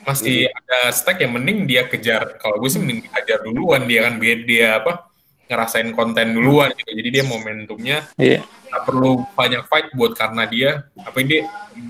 masih 0.02 0.50
ada 0.50 0.90
stack 0.90 1.22
yang 1.22 1.34
mending 1.34 1.64
dia 1.64 1.86
kejar 1.86 2.38
kalau 2.38 2.58
gue 2.58 2.70
sih 2.70 2.78
mending 2.78 3.06
kejar 3.06 3.42
duluan 3.42 3.86
dia 3.86 4.06
kan 4.06 4.18
biar 4.18 4.40
dia 4.42 4.68
apa 4.78 5.06
ngerasain 5.46 5.92
konten 5.92 6.32
duluan 6.32 6.72
gitu 6.74 6.92
jadi 6.92 7.10
dia 7.12 7.24
momentumnya 7.24 8.08
Iya. 8.16 8.42
nggak 8.42 8.84
perlu 8.84 9.26
banyak 9.32 9.62
fight 9.68 9.88
buat 9.92 10.16
karena 10.16 10.44
dia 10.46 10.70
apa 10.98 11.18
dia 11.22 11.46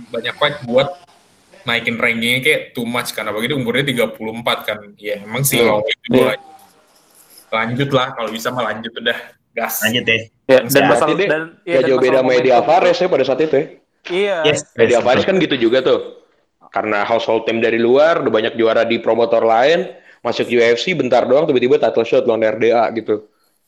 banyak 0.10 0.34
fight 0.34 0.58
buat 0.66 0.90
naikin 1.62 1.96
rankingnya 1.96 2.42
kayak 2.42 2.62
too 2.74 2.84
much 2.84 3.14
karena 3.14 3.30
begitu 3.30 3.54
umurnya 3.54 3.86
34 3.86 4.18
kan 4.66 4.78
ya 4.98 5.22
emang 5.22 5.46
sih 5.46 5.62
Hmm. 5.62 5.68
kalau 5.70 5.82
itu 5.84 6.08
Iya. 6.10 6.26
lanjut. 6.26 6.42
lanjut 7.52 7.90
lah 7.92 8.08
kalau 8.12 8.30
bisa 8.30 8.48
mah 8.50 8.64
lanjut 8.66 8.92
udah 8.96 9.18
gas 9.52 9.84
Lanjut 9.84 10.04
ya. 10.04 10.18
Ya, 10.48 10.60
dan 10.64 10.84
masalah 10.88 11.16
dia 11.16 11.28
dan 11.28 11.44
iya, 11.64 11.76
Gak 11.76 11.82
dan 11.84 11.90
jauh 11.92 12.00
beda 12.00 12.18
sama 12.18 12.32
Eddie 12.32 12.52
momentum 12.52 12.56
Alvarez 12.58 12.98
ya 12.98 13.08
pada 13.08 13.24
saat 13.24 13.40
itu 13.40 13.56
ya. 13.56 13.66
Iya. 14.08 14.38
Yes. 14.48 14.60
Eddie 14.74 14.96
Alvarez 14.96 15.24
kan 15.24 15.36
gitu 15.38 15.56
juga 15.56 15.78
tuh. 15.80 16.00
Karena 16.72 17.04
household 17.04 17.44
team 17.44 17.60
dari 17.60 17.76
luar, 17.76 18.24
udah 18.24 18.32
banyak 18.32 18.56
juara 18.56 18.88
di 18.88 18.96
promotor 18.98 19.44
lain, 19.44 19.92
masuk 20.24 20.48
UFC 20.48 20.96
bentar 20.96 21.28
doang 21.28 21.44
tiba-tiba 21.44 21.76
title 21.76 22.08
shot 22.08 22.24
lawan 22.24 22.48
RDA 22.48 22.88
gitu. 22.96 23.28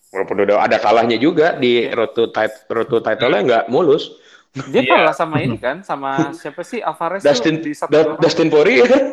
Walaupun 0.10 0.48
udah 0.48 0.64
ada 0.64 0.80
kalahnya 0.80 1.20
juga 1.20 1.58
di 1.58 1.84
road 1.92 2.16
to, 2.16 2.32
tit- 2.32 2.64
road 2.72 2.88
to 2.88 3.04
title-nya 3.04 3.42
nggak 3.44 3.64
mulus. 3.68 4.16
Dia 4.70 4.86
Iya. 4.86 4.94
kalah 4.94 5.16
sama 5.18 5.42
ini 5.42 5.58
kan, 5.58 5.82
sama 5.84 6.10
siapa 6.40 6.62
sih 6.62 6.80
Alvarez 6.80 7.26
Dustin 7.26 7.60
di 7.60 7.74
satu 7.74 7.92
Da- 7.92 8.16
Dustin 8.22 8.48
Poirier 8.48 8.86
kan? 8.88 9.04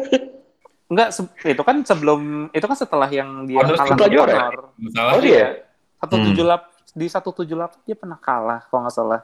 Enggak, 0.87 1.09
se- 1.11 1.33
itu 1.49 1.63
kan 1.65 1.77
sebelum 1.83 2.21
itu 2.53 2.67
kan 2.67 2.77
setelah 2.77 3.09
yang 3.09 3.49
dia 3.49 3.59
Honor 3.59 3.75
kalah 3.75 3.87
setelah 3.89 4.07
sama 4.07 4.15
juara 4.15 4.31
ya? 4.31 4.43
Honor. 4.45 4.65
masalah 4.77 5.13
Oh 5.17 5.23
iya. 5.25 5.49
Satu 5.97 6.15
Hmm. 6.15 6.25
tujuh 6.31 6.45
lap 6.45 6.63
di 6.91 7.07
satu 7.09 7.31
tujuh 7.33 7.55
delapan 7.57 7.79
dia 7.83 7.97
pernah 7.97 8.19
kalah 8.21 8.61
kalau 8.69 8.81
nggak 8.87 8.95
salah. 8.95 9.21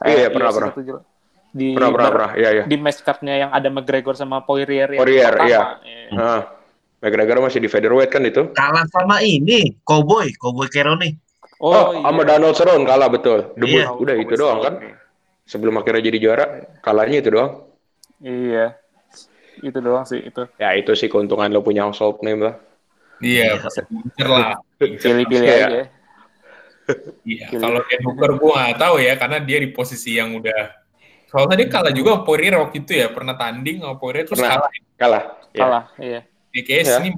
Iya, 0.00 0.26
pernah, 0.30 0.50
pernah. 0.50 0.72
178. 1.48 1.54
Di 1.54 1.68
Pernah, 1.72 1.90
pernah, 1.90 2.10
pernah. 2.10 2.30
Iya, 2.34 2.48
iya. 2.52 2.64
di 2.64 2.76
match 2.76 3.00
card-nya 3.00 3.34
yang 3.38 3.50
ada 3.50 3.68
McGregor 3.68 4.12
sama 4.12 4.40
Poirier 4.40 4.88
yang 4.90 5.00
Poirier, 5.00 5.32
pertama. 5.32 5.48
iya. 5.48 5.62
Iya. 5.80 6.08
Nah, 6.12 6.40
McGregor 6.98 7.36
masih 7.40 7.58
di 7.58 7.68
featherweight 7.68 8.10
kan 8.10 8.22
itu. 8.22 8.42
Kalah 8.52 8.84
sama 8.86 9.20
ini, 9.20 9.72
Cowboy, 9.80 10.34
Cowboy 10.34 10.68
Cerrone. 10.68 11.16
Oh, 11.58 11.90
sama 11.96 12.22
Donald 12.22 12.54
Cerrone 12.54 12.84
kalah 12.84 13.08
betul. 13.08 13.50
Debut 13.54 13.82
Iya. 13.82 13.90
udah 13.90 14.14
itu 14.14 14.34
doang 14.34 14.60
kan. 14.60 14.74
Sebelum 15.42 15.74
akhirnya 15.74 16.04
jadi 16.04 16.18
juara, 16.18 16.44
kalahnya 16.78 17.18
itu 17.18 17.30
doang. 17.30 17.64
Iya. 18.20 18.76
Itu 19.58 19.78
doang 19.78 20.04
sih 20.04 20.22
itu. 20.22 20.46
Ya 20.54 20.70
itu 20.72 20.92
sih 20.92 21.08
keuntungan 21.08 21.48
lo 21.48 21.60
punya 21.60 21.82
household 21.82 22.20
name 22.20 22.44
lah. 22.44 22.54
iya 23.18 23.58
pincer 23.58 24.30
lah 24.30 24.54
Pilih-pilih 24.78 25.42
Iya. 25.42 25.66
aja. 25.66 25.82
iya 27.26 27.50
kalau 27.52 27.82
Dan 27.82 28.00
Hooker 28.06 28.32
gue 28.38 28.52
nggak 28.54 28.78
tahu 28.78 28.94
ya 28.96 29.18
karena 29.18 29.38
dia 29.42 29.58
di 29.58 29.68
posisi 29.68 30.14
yang 30.14 30.38
udah 30.38 30.77
soalnya 31.28 31.56
dia 31.56 31.68
kalah 31.68 31.92
juga 31.92 32.16
sama 32.16 32.24
Poirier 32.24 32.54
waktu 32.56 32.76
itu 32.80 32.92
ya 32.94 33.06
pernah 33.08 33.34
tanding 33.34 33.84
sama 33.84 33.96
Poirier 33.96 34.24
terus 34.24 34.40
Pernah. 34.40 34.52
kalah 34.58 34.70
Kalah. 34.98 35.24
Ya. 35.48 35.60
Kalah, 35.60 35.84
iya. 35.96 36.20
Ya, 36.50 36.60
kayak 36.62 36.82
Iya. 36.82 36.94
sini 36.98 37.08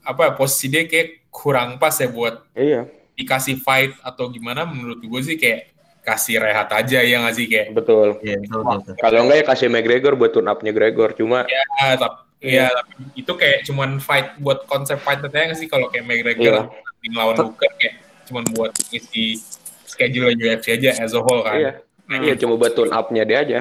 apa 0.00 0.24
posisi 0.32 0.66
dia 0.66 0.86
kayak 0.86 1.28
kurang 1.28 1.76
pas 1.76 1.92
ya 1.92 2.08
buat 2.08 2.46
Iya, 2.54 2.86
dikasih 3.12 3.60
fight 3.60 3.92
atau 4.00 4.30
gimana 4.30 4.64
menurut 4.64 4.98
gue 4.98 5.20
sih 5.20 5.36
kayak 5.36 5.74
kasih 6.00 6.38
rehat 6.38 6.70
aja 6.70 7.02
ya 7.02 7.18
nggak 7.18 7.34
sih 7.34 7.46
kayak 7.46 7.74
betul. 7.74 8.14
Iya, 8.22 8.38
betul, 8.40 8.62
betul, 8.62 8.78
betul. 8.78 8.94
Kalau 8.96 9.18
enggak 9.20 9.36
ya 9.36 9.44
kasih 9.44 9.66
McGregor 9.68 10.14
buat 10.14 10.30
tune 10.30 10.46
up-nya 10.46 10.70
Gregor. 10.70 11.10
Cuma 11.12 11.42
ah, 11.76 11.94
tapi 11.98 12.22
ya 12.46 12.70
tapi 12.70 12.92
itu 13.16 13.32
kayak 13.32 13.58
cuman 13.66 13.98
fight 13.98 14.38
buat 14.38 14.64
konsep 14.64 15.02
fight 15.02 15.18
aja 15.18 15.50
nggak 15.50 15.58
sih 15.58 15.66
kalau 15.66 15.90
kayak 15.90 16.06
McGregor 16.06 16.70
Iya. 17.02 17.10
lawan 17.12 17.34
Hooker 17.36 17.70
kayak 17.76 17.94
cuman 18.26 18.44
buat 18.54 18.70
ngisi 18.90 19.38
schedule 19.84 20.30
UFC 20.32 20.74
aja 20.74 20.94
as 20.98 21.10
a 21.10 21.20
whole 21.20 21.42
kan 21.42 21.58
iya, 21.58 21.72
iya 22.08 22.34
cuma 22.34 22.54
buat 22.54 22.72
tune 22.72 22.90
up-nya 22.90 23.22
dia 23.22 23.38
aja. 23.40 23.60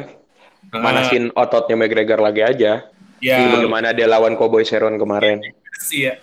Ah, 0.67 0.81
Manasin 0.81 1.29
ototnya 1.31 1.75
McGregor 1.75 2.19
lagi 2.19 2.41
aja. 2.41 2.89
ya 3.17 3.37
Bagaimana 3.49 3.89
dia 3.89 4.05
lawan 4.05 4.33
Cowboy 4.33 4.61
Cerrone 4.61 4.97
kemarin. 4.97 5.39
sih 5.75 6.05
ya 6.05 6.15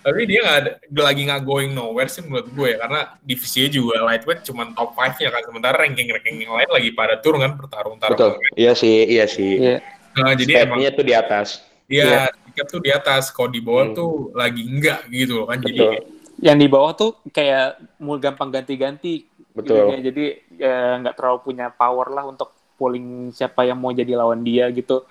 tapi 0.00 0.22
dia 0.22 0.38
nggak 0.38 0.58
ada 0.62 0.70
lagi 1.02 1.26
nggak 1.26 1.42
going 1.42 1.74
nowhere 1.74 2.06
sih 2.06 2.22
menurut 2.22 2.46
gue 2.46 2.68
ya 2.70 2.78
karena 2.78 3.00
divisinya 3.20 3.68
juga 3.68 4.06
lightweight 4.06 4.46
cuman 4.46 4.70
top 4.70 4.94
5 4.94 5.18
nya 5.18 5.28
kan 5.28 5.42
sementara 5.42 5.74
ranking 5.76 6.06
ranking 6.06 6.36
yang 6.40 6.54
lain 6.54 6.70
lagi 6.70 6.90
pada 6.92 7.18
turun 7.18 7.42
kan 7.42 7.58
bertarung 7.58 7.98
tarung 7.98 8.14
Betul. 8.14 8.32
Iya 8.54 8.72
sih, 8.72 9.02
iya 9.02 9.26
sih. 9.26 9.58
Iya. 9.58 9.82
Nah, 10.14 10.30
jadi 10.32 10.62
emang 10.62 10.78
Stepnya 10.78 10.90
tuh 10.94 11.04
di 11.04 11.10
atas. 11.12 11.48
dia 11.84 12.30
tiket 12.44 12.66
tuh 12.68 12.80
di 12.80 12.90
atas 12.90 13.30
kalau 13.30 13.50
di 13.50 13.58
bawah 13.58 13.82
Hmm. 13.84 13.94
tuh 13.94 14.10
lagi 14.32 14.62
enggak 14.62 15.10
gitu 15.10 15.42
loh 15.42 15.46
kan 15.46 15.58
Betul. 15.58 15.74
jadi 15.74 15.98
Yang 16.38 16.56
di 16.56 16.68
bawah 16.68 16.92
tuh 16.92 17.10
kayak 17.28 17.66
mau 17.98 18.14
gampang 18.16 18.50
ganti-ganti. 18.52 19.26
Betul. 19.56 19.88
Ininya. 19.88 19.98
Jadi 20.04 20.24
ya, 20.54 20.76
nggak 21.00 21.14
terlalu 21.16 21.38
punya 21.42 21.66
power 21.70 22.08
lah 22.08 22.24
untuk 22.24 22.52
pulling 22.76 23.32
siapa 23.32 23.64
yang 23.64 23.80
mau 23.80 23.90
jadi 23.90 24.12
lawan 24.12 24.40
dia 24.40 24.68
gitu. 24.68 25.02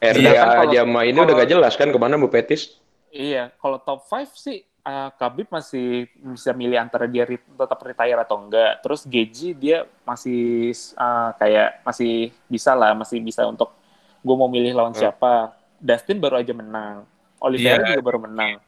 RDA 0.00 0.64
aja 0.64 0.80
mah 0.82 1.04
ini 1.04 1.12
udah 1.14 1.28
kalau- 1.28 1.38
gak 1.38 1.50
jelas 1.50 1.76
kan 1.76 1.92
ke 1.92 1.98
mana 2.00 2.16
Bu 2.16 2.26
Petis. 2.26 2.80
Iya, 3.10 3.52
kalau 3.54 3.76
top 3.76 4.00
5 4.02 4.32
sih 4.32 4.64
uh, 4.80 5.12
Khabib 5.12 5.50
masih 5.50 6.08
bisa 6.24 6.50
milih 6.50 6.78
antara 6.78 7.04
dia 7.04 7.26
re- 7.26 7.36
tetap 7.42 7.76
retire 7.78 8.16
atau 8.16 8.40
enggak. 8.40 8.80
Terus 8.80 9.04
Geji 9.04 9.52
dia 9.52 9.84
masih 10.02 10.70
uh, 10.94 11.36
kayak 11.36 11.84
masih 11.84 12.32
bisa 12.46 12.72
lah, 12.72 12.96
masih 12.96 13.20
bisa 13.20 13.44
untuk 13.44 13.76
gue 14.20 14.32
mau 14.32 14.48
milih 14.48 14.72
lawan 14.72 14.96
Hmm. 14.96 15.02
siapa. 15.04 15.52
Dustin 15.76 16.16
baru 16.16 16.40
aja 16.40 16.52
menang. 16.52 17.04
Oliveira 17.36 17.82
Iya. 17.82 17.88
juga 17.92 18.04
baru 18.04 18.18
menang. 18.24 18.60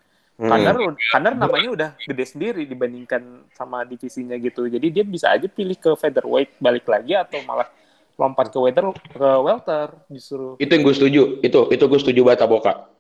Hmm. 0.43 0.51
Conor, 0.51 0.99
Conor 0.99 1.35
namanya 1.39 1.69
udah 1.71 1.91
gede 2.03 2.25
sendiri 2.27 2.67
dibandingkan 2.67 3.47
sama 3.55 3.87
divisinya 3.87 4.35
gitu. 4.43 4.67
Jadi 4.67 4.91
dia 4.91 5.05
bisa 5.07 5.31
aja 5.31 5.47
pilih 5.47 5.79
ke 5.79 5.95
featherweight 5.95 6.59
balik 6.59 6.83
lagi 6.91 7.15
atau 7.15 7.39
malah 7.47 7.71
lompat 8.19 8.51
ke 8.51 8.59
welter 8.59 8.91
ke 8.91 9.29
welter 9.39 9.95
justru. 10.11 10.59
Itu 10.59 10.67
yang 10.75 10.83
gue 10.83 10.95
setuju. 10.99 11.23
Itu 11.47 11.71
itu 11.71 11.85
gue 11.87 12.01
setuju 12.03 12.21
banget 12.27 12.51
Boka. 12.51 12.91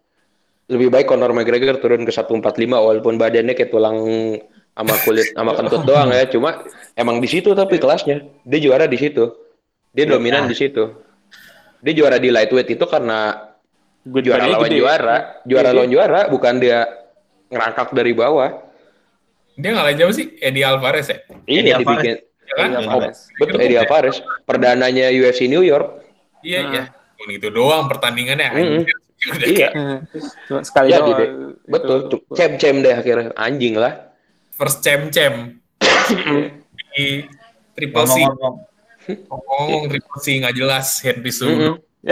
Lebih 0.70 0.94
baik 0.94 1.10
Conor 1.10 1.34
McGregor 1.34 1.82
turun 1.82 2.06
ke 2.06 2.14
145 2.14 2.46
walaupun 2.70 3.18
badannya 3.18 3.58
kayak 3.58 3.74
tulang 3.74 3.98
sama 4.78 4.94
kulit 5.02 5.34
sama 5.34 5.58
kentut 5.58 5.82
doang 5.90 6.14
ya. 6.14 6.30
Cuma 6.30 6.62
emang 6.94 7.18
di 7.18 7.26
situ 7.26 7.58
tapi 7.58 7.82
kelasnya. 7.82 8.22
Dia 8.46 8.62
juara 8.62 8.86
di 8.86 9.02
situ. 9.02 9.34
Dia 9.90 10.06
dominan 10.06 10.46
di 10.46 10.54
situ. 10.54 10.94
Dia 11.82 11.92
juara 11.98 12.22
di 12.22 12.30
lightweight 12.30 12.70
itu 12.70 12.86
karena 12.86 13.50
Gue 14.02 14.18
juara 14.18 14.50
lawan 14.50 14.66
juara, 14.66 15.16
juara 15.46 15.70
Iya, 15.70 15.76
lawan 15.78 15.90
juara 15.94 16.20
bukan 16.26 16.58
dia 16.58 17.01
ngerangkak 17.52 17.88
dari 17.92 18.12
bawah. 18.12 18.50
dia 19.52 19.68
ngalah 19.70 19.92
jauh 19.92 20.10
sih 20.10 20.32
Eddie 20.38 20.62
Alvarez 20.62 21.06
ya 21.06 21.18
Ini 21.44 21.54
Eddie 21.54 21.68
yang 21.68 21.78
dibikin 21.78 22.14
ya 22.16 22.52
kan 22.54 22.66
Eddie 22.66 22.78
Alvarez. 22.82 23.16
betul 23.34 23.56
Eddie 23.58 23.78
Alvarez, 23.78 24.16
perdananya 24.42 25.04
UFC 25.08 25.44
New 25.44 25.60
York. 25.60 26.00
iya 26.40 26.58
Hmm. 26.58 26.72
iya 26.72 26.82
Cuman 27.14 27.28
itu 27.30 27.46
doang 27.48 27.84
pertandingannya 27.86 28.46
Hmm. 28.48 28.58
anjir. 28.80 28.96
Udah 29.22 29.46
Iya, 29.54 29.68
Cuma 30.48 30.60
sekali 30.62 30.86
Jadi 30.90 30.98
doang. 31.04 31.14
deh. 31.14 31.28
betul. 31.64 31.96
Cem-cem 32.32 32.74
deh 32.80 32.92
akhirnya 32.92 33.28
anjing 33.36 33.74
lah. 33.74 33.92
first 34.50 34.80
cem 34.80 35.08
cem 35.08 35.58
di 36.90 37.22
triple 37.72 38.04
C 38.04 38.18
Ngomong-ngomong, 38.18 38.54
ngomong 39.28 39.82
triple 39.86 40.18
C 40.18 40.38
nggak 40.38 40.54
jelas 40.54 40.86
Henry. 41.00 41.28
Cejudo 41.28 41.78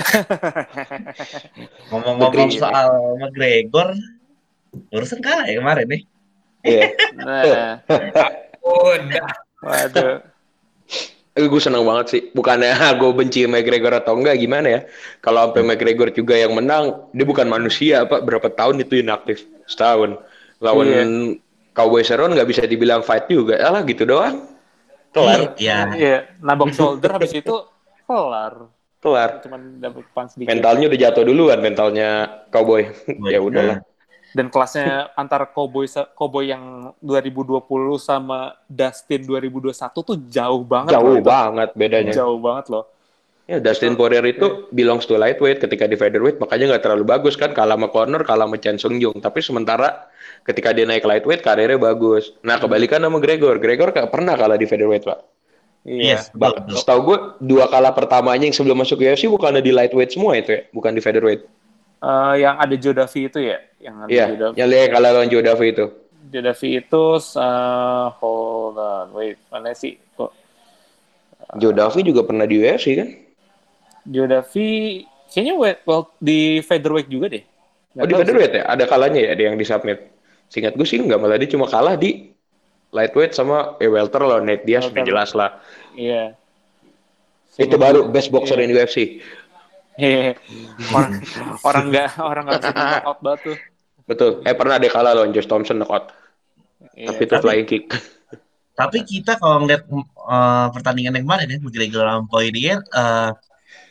ngomong-ngomong 1.90 2.50
soal 2.52 2.88
McGregor, 3.18 3.94
urusan 4.90 5.20
kalah 5.20 5.46
ya 5.46 5.58
kemarin 5.58 5.86
nih. 5.88 6.02
Iya. 6.60 6.84
Nah, 7.20 7.80
udah 8.60 9.26
waduh. 9.60 10.16
Eh, 11.30 11.46
gue 11.46 11.62
seneng 11.62 11.86
banget 11.86 12.06
sih. 12.10 12.22
Bukannya 12.34 12.74
gue 13.00 13.10
benci 13.14 13.46
McGregor 13.46 13.94
atau 13.96 14.18
enggak 14.18 14.36
gimana 14.36 14.66
ya. 14.66 14.80
Kalau 15.22 15.50
sampai 15.50 15.62
McGregor 15.62 16.10
juga 16.10 16.34
yang 16.36 16.52
menang, 16.52 17.06
dia 17.14 17.24
bukan 17.24 17.46
manusia 17.46 18.02
apa 18.04 18.18
berapa 18.20 18.50
tahun 18.50 18.82
itu 18.82 19.00
inaktif? 19.00 19.46
Setahun. 19.70 20.18
Lawan 20.60 20.86
Iya. 20.90 21.04
Cowboy 21.70 22.02
Cerrone 22.02 22.34
nggak 22.34 22.50
bisa 22.50 22.62
dibilang 22.66 23.00
fight 23.00 23.30
juga. 23.30 23.56
Alah 23.62 23.86
gitu 23.86 24.04
doang. 24.04 24.42
Kelar. 25.14 25.54
Iya. 25.56 25.78
Iya, 25.96 26.16
nabok 26.42 26.74
shoulder 26.74 27.14
habis 27.16 27.32
itu 27.32 27.54
kelar. 28.04 28.68
Kelar. 29.00 29.30
Cuman 29.40 29.80
dapat 29.80 30.04
punch 30.12 30.36
sedikit. 30.36 30.50
Mentalnya 30.52 30.90
udah 30.90 30.98
jatuh 30.98 31.24
duluan 31.24 31.58
mentalnya 31.62 32.08
Cowboy. 32.52 32.90
ya 33.30 33.38
udahlah. 33.40 33.78
Dan 34.30 34.46
kelasnya 34.46 35.10
antara 35.18 35.46
Cowboy 35.48 35.90
Cowboy 36.14 36.54
yang 36.54 36.94
2020 37.02 37.66
sama 37.98 38.54
Dustin 38.70 39.26
2021 39.26 39.74
tuh 39.90 40.16
jauh 40.30 40.62
banget. 40.62 40.94
Jauh 40.94 41.06
loh 41.06 41.18
itu. 41.18 41.26
banget 41.26 41.70
bedanya. 41.74 42.12
Jauh 42.14 42.38
banget 42.38 42.66
loh. 42.70 42.84
Ya, 43.50 43.58
Dustin 43.58 43.98
Poirier 43.98 44.22
itu 44.30 44.70
belongs 44.70 45.10
to 45.10 45.18
lightweight 45.18 45.58
ketika 45.58 45.90
di 45.90 45.98
featherweight 45.98 46.38
makanya 46.38 46.70
nggak 46.70 46.86
terlalu 46.86 47.02
bagus 47.02 47.34
kan 47.34 47.50
kalah 47.50 47.74
sama 47.74 47.90
Conor 47.90 48.22
kalah 48.22 48.46
sama 48.46 48.62
Chen 48.62 48.78
Sung 48.78 49.02
Jung 49.02 49.18
tapi 49.18 49.42
sementara 49.42 50.06
ketika 50.46 50.70
dia 50.70 50.86
naik 50.86 51.02
lightweight 51.02 51.42
karirnya 51.42 51.74
bagus 51.74 52.30
nah 52.46 52.62
kebalikan 52.62 53.02
sama 53.02 53.18
Gregor 53.18 53.58
Gregor 53.58 53.90
nggak 53.90 54.06
pernah 54.06 54.38
kalah 54.38 54.54
di 54.54 54.70
featherweight 54.70 55.02
pak 55.02 55.18
Iya. 55.80 56.20
Yes, 56.20 56.28
betul. 56.36 56.76
setahu 56.76 57.00
gue 57.08 57.18
dua 57.40 57.64
kalah 57.72 57.96
pertamanya 57.96 58.44
yang 58.44 58.52
sebelum 58.52 58.84
masuk 58.84 59.00
UFC 59.00 59.32
bukan 59.32 59.56
di 59.64 59.72
lightweight 59.72 60.12
semua 60.12 60.36
itu 60.36 60.52
ya, 60.52 60.60
bukan 60.76 60.92
di 60.92 61.00
featherweight. 61.00 61.40
Eh, 62.00 62.34
yang 62.40 62.56
ada 62.56 62.74
Jodavi 62.80 63.20
itu 63.28 63.38
ya, 63.44 63.58
yang 63.76 63.96
ada 64.08 64.16
Iya, 64.16 64.24
Jodavi. 64.24 64.56
yang 64.56 64.68
dia 64.72 64.88
kalah 64.88 65.10
lawan 65.12 65.28
Joe 65.28 65.44
itu. 65.44 65.86
Jodavi 66.32 66.68
itu 66.80 67.04
eh, 67.36 68.06
hold 68.20 68.76
on, 68.80 69.06
wait, 69.12 69.36
mana 69.52 69.76
sih 69.76 70.00
kok 70.16 70.32
Joe 71.58 71.74
Davi 71.74 72.00
juga 72.06 72.22
pernah 72.22 72.46
di 72.46 72.62
UFC 72.62 72.94
kan? 72.94 73.08
Jodavi 74.06 74.68
kayaknya 75.30 75.54
weight, 75.58 75.78
well, 75.86 76.10
di 76.22 76.62
featherweight 76.62 77.08
juga 77.10 77.26
deh. 77.34 77.44
Nggak 77.94 78.04
Oh 78.04 78.06
di 78.06 78.14
featherweight 78.14 78.52
ya? 78.54 78.62
Ada 78.70 78.84
kalahnya 78.86 79.20
ya, 79.26 79.28
ada 79.34 79.42
yang 79.50 79.56
di 79.58 79.66
submit. 79.66 79.98
Singkat 80.50 80.74
gue 80.78 80.86
sih 80.86 80.98
nggak 80.98 81.18
malah 81.18 81.38
dia 81.38 81.50
cuma 81.50 81.66
kalah 81.66 81.94
di 81.98 82.30
lightweight 82.90 83.34
sama 83.34 83.78
eh, 83.78 83.90
welter 83.90 84.22
loh 84.22 84.38
Nate 84.42 84.66
Diaz 84.66 84.86
udah 84.90 85.02
Welter. 85.02 85.06
jelas 85.06 85.30
lah. 85.34 85.58
Iya. 85.94 86.34
Itu 87.58 87.76
Seingat 87.76 87.82
baru 87.82 88.00
best 88.08 88.30
boxer 88.30 88.58
iya. 88.58 88.64
in 88.66 88.70
UFC. 88.74 88.96
Iya. 90.00 90.32
orang 90.90 91.12
orang 91.60 91.84
nggak 91.92 92.08
orang 92.16 92.44
nggak 92.48 92.60
bisa 92.60 92.72
knock 92.72 93.04
out 93.04 93.18
banget 93.20 93.40
tuh. 93.44 93.56
Betul. 94.08 94.30
Eh 94.42 94.54
pernah 94.56 94.74
ada 94.80 94.88
kalah 94.88 95.12
lawan 95.14 95.30
Josh 95.30 95.46
Thompson 95.46 95.76
knockout. 95.78 96.10
Iya. 96.96 97.12
Tapi 97.12 97.22
itu 97.22 97.34
flying 97.38 97.68
kick. 97.68 97.84
Tapi 98.72 98.98
kita 99.04 99.36
kalau 99.36 99.60
ngeliat 99.62 99.84
eh, 99.86 100.66
pertandingan 100.72 101.20
yang 101.20 101.24
kemarin 101.28 101.52
ya, 101.52 101.58
McGregor 101.60 102.02
lawan 102.02 102.24
Poirier, 102.26 102.80
eh 102.80 103.30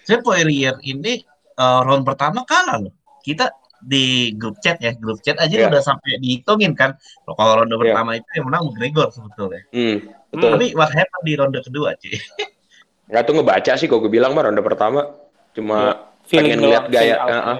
saya 0.03 0.19
Poirier 0.19 0.75
ini 0.81 1.21
eh, 1.55 1.81
round 1.85 2.03
pertama 2.03 2.41
kalah 2.43 2.81
loh. 2.81 2.93
Kita 3.21 3.53
di 3.79 4.35
grup 4.35 4.59
chat 4.59 4.75
ya, 4.83 4.91
grup 4.91 5.23
chat 5.23 5.39
aja 5.39 5.55
Iya. 5.55 5.71
udah 5.71 5.79
sampai 5.79 6.19
dihitungin 6.19 6.75
kan. 6.75 6.97
Kalau 7.23 7.63
ronde 7.63 7.77
Iya. 7.77 7.95
pertama 7.95 8.11
itu 8.17 8.27
yang 8.35 8.45
menang 8.51 8.63
McGregor 8.67 9.07
sebetulnya. 9.13 9.61
Hmm, 9.71 9.97
betul. 10.33 10.49
Tapi 10.57 10.67
what 10.75 10.91
happened 10.91 11.23
di 11.23 11.33
ronde 11.39 11.59
kedua, 11.63 11.95
cuy? 11.95 12.17
Nggak 13.09 13.23
tuh 13.25 13.33
ngebaca 13.39 13.71
sih 13.73 13.87
kok 13.87 13.99
gue 14.03 14.11
bilang 14.11 14.35
mah 14.35 14.51
ronde 14.51 14.59
pertama. 14.59 15.07
Cuma 15.51 16.07
pengen 16.25 16.55
Iya. 16.55 16.61
ngeliat 16.61 16.85
gaya. 16.87 17.15
uh-uh. 17.15 17.25
out-nya. 17.25 17.55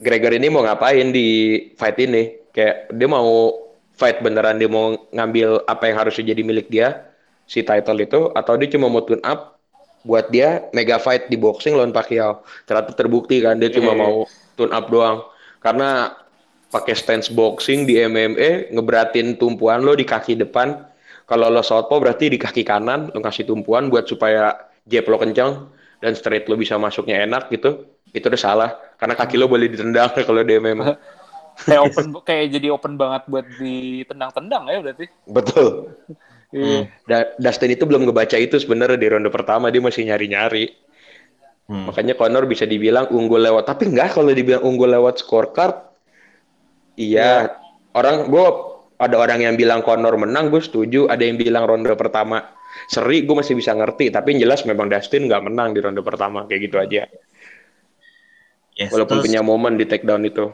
Gregor 0.00 0.32
ini 0.32 0.48
mau 0.48 0.64
ngapain 0.64 1.12
di 1.12 1.28
fight 1.76 1.98
ini? 2.00 2.40
Kayak 2.50 2.88
dia 2.90 3.06
mau 3.06 3.52
fight 3.94 4.24
beneran 4.24 4.56
dia 4.56 4.66
mau 4.66 4.96
ngambil 5.12 5.68
apa 5.68 5.86
yang 5.86 5.96
harusnya 6.00 6.32
jadi 6.32 6.40
milik 6.40 6.72
dia 6.72 7.04
si 7.44 7.60
title 7.60 8.00
itu 8.00 8.32
atau 8.32 8.56
dia 8.56 8.70
cuma 8.72 8.88
mau 8.88 9.04
tune 9.04 9.20
up 9.20 9.60
buat 10.00 10.32
dia 10.32 10.64
mega 10.72 10.96
fight 10.96 11.28
di 11.28 11.36
boxing 11.36 11.76
lawan 11.76 11.92
Pacquiao. 11.92 12.40
Ternyata 12.64 12.96
terbukti 12.96 13.44
kan 13.44 13.60
dia 13.60 13.68
cuma 13.68 13.92
Iya. 13.92 14.00
mau 14.00 14.24
tune 14.56 14.72
up 14.72 14.88
doang. 14.88 15.20
Karena 15.60 16.16
pakai 16.70 16.96
stance 16.96 17.28
boxing 17.28 17.84
di 17.84 18.00
MMA 18.00 18.72
ngeberatin 18.72 19.36
tumpuan 19.36 19.84
lo 19.84 19.92
di 19.92 20.08
kaki 20.08 20.40
depan. 20.40 20.80
Kalau 21.28 21.46
lo 21.46 21.60
southpaw 21.60 22.00
berarti 22.00 22.32
di 22.32 22.38
kaki 22.40 22.64
kanan 22.64 23.12
lo 23.12 23.20
kasih 23.20 23.44
tumpuan 23.44 23.92
buat 23.92 24.08
supaya 24.08 24.56
jab 24.88 25.04
lo 25.06 25.20
kencang 25.20 25.68
dan 26.00 26.12
straight 26.16 26.48
lo 26.48 26.56
bisa 26.56 26.80
masuknya 26.80 27.22
enak 27.28 27.52
gitu. 27.52 27.86
Itu 28.10 28.26
udah 28.26 28.40
salah 28.40 28.70
karena 28.96 29.14
kaki 29.14 29.36
lo 29.38 29.46
boleh 29.46 29.68
ditendang 29.70 30.10
kalau 30.28 30.42
di 30.42 30.56
MMA. 30.58 30.90
Kayak 31.60 31.92
open 31.92 32.06
kayak 32.24 32.56
jadi 32.56 32.72
open 32.72 32.96
banget 32.96 33.28
buat 33.28 33.44
ditendang-tendang 33.60 34.64
ya 34.72 34.78
berarti. 34.80 35.06
Betul. 35.28 35.68
Iya. 36.50 36.90
Da- 37.06 37.30
Dustin 37.38 37.78
itu 37.78 37.86
belum 37.86 38.10
ngebaca 38.10 38.34
itu 38.34 38.58
sebenarnya 38.58 38.98
di 38.98 39.06
ronde 39.06 39.30
pertama 39.30 39.70
dia 39.70 39.78
masih 39.78 40.02
nyari-nyari. 40.02 40.74
Hmm. 41.70 41.86
Makanya 41.86 42.18
Conor 42.18 42.50
bisa 42.50 42.66
dibilang 42.66 43.06
unggul 43.14 43.38
lewat, 43.38 43.70
tapi 43.70 43.86
enggak 43.86 44.18
kalau 44.18 44.34
dibilang 44.34 44.66
unggul 44.66 44.90
lewat 44.90 45.22
scorecard. 45.22 45.78
Iya, 46.98 47.54
orang 47.94 48.26
gue 48.26 48.46
ada 48.98 49.16
orang 49.16 49.46
yang 49.46 49.54
bilang 49.54 49.86
Conor 49.86 50.18
menang, 50.18 50.50
gue 50.50 50.58
setuju. 50.58 51.06
Ada 51.06 51.22
yang 51.22 51.38
bilang 51.38 51.70
ronde 51.70 51.94
pertama 51.94 52.50
seri, 52.86 53.22
gue 53.24 53.36
masih 53.36 53.54
bisa 53.56 53.72
ngerti. 53.74 54.10
Tapi 54.10 54.36
yang 54.36 54.48
jelas 54.48 54.62
memang 54.66 54.90
Dustin 54.90 55.26
nggak 55.26 55.42
menang 55.46 55.74
di 55.76 55.80
ronde 55.82 56.02
pertama, 56.02 56.46
kayak 56.46 56.60
gitu 56.70 56.76
aja. 56.78 57.02
Yes, 58.78 58.90
Walaupun 58.94 59.20
terus, 59.20 59.26
punya 59.28 59.40
momen 59.44 59.76
di 59.76 59.84
takedown 59.84 60.24
itu. 60.24 60.48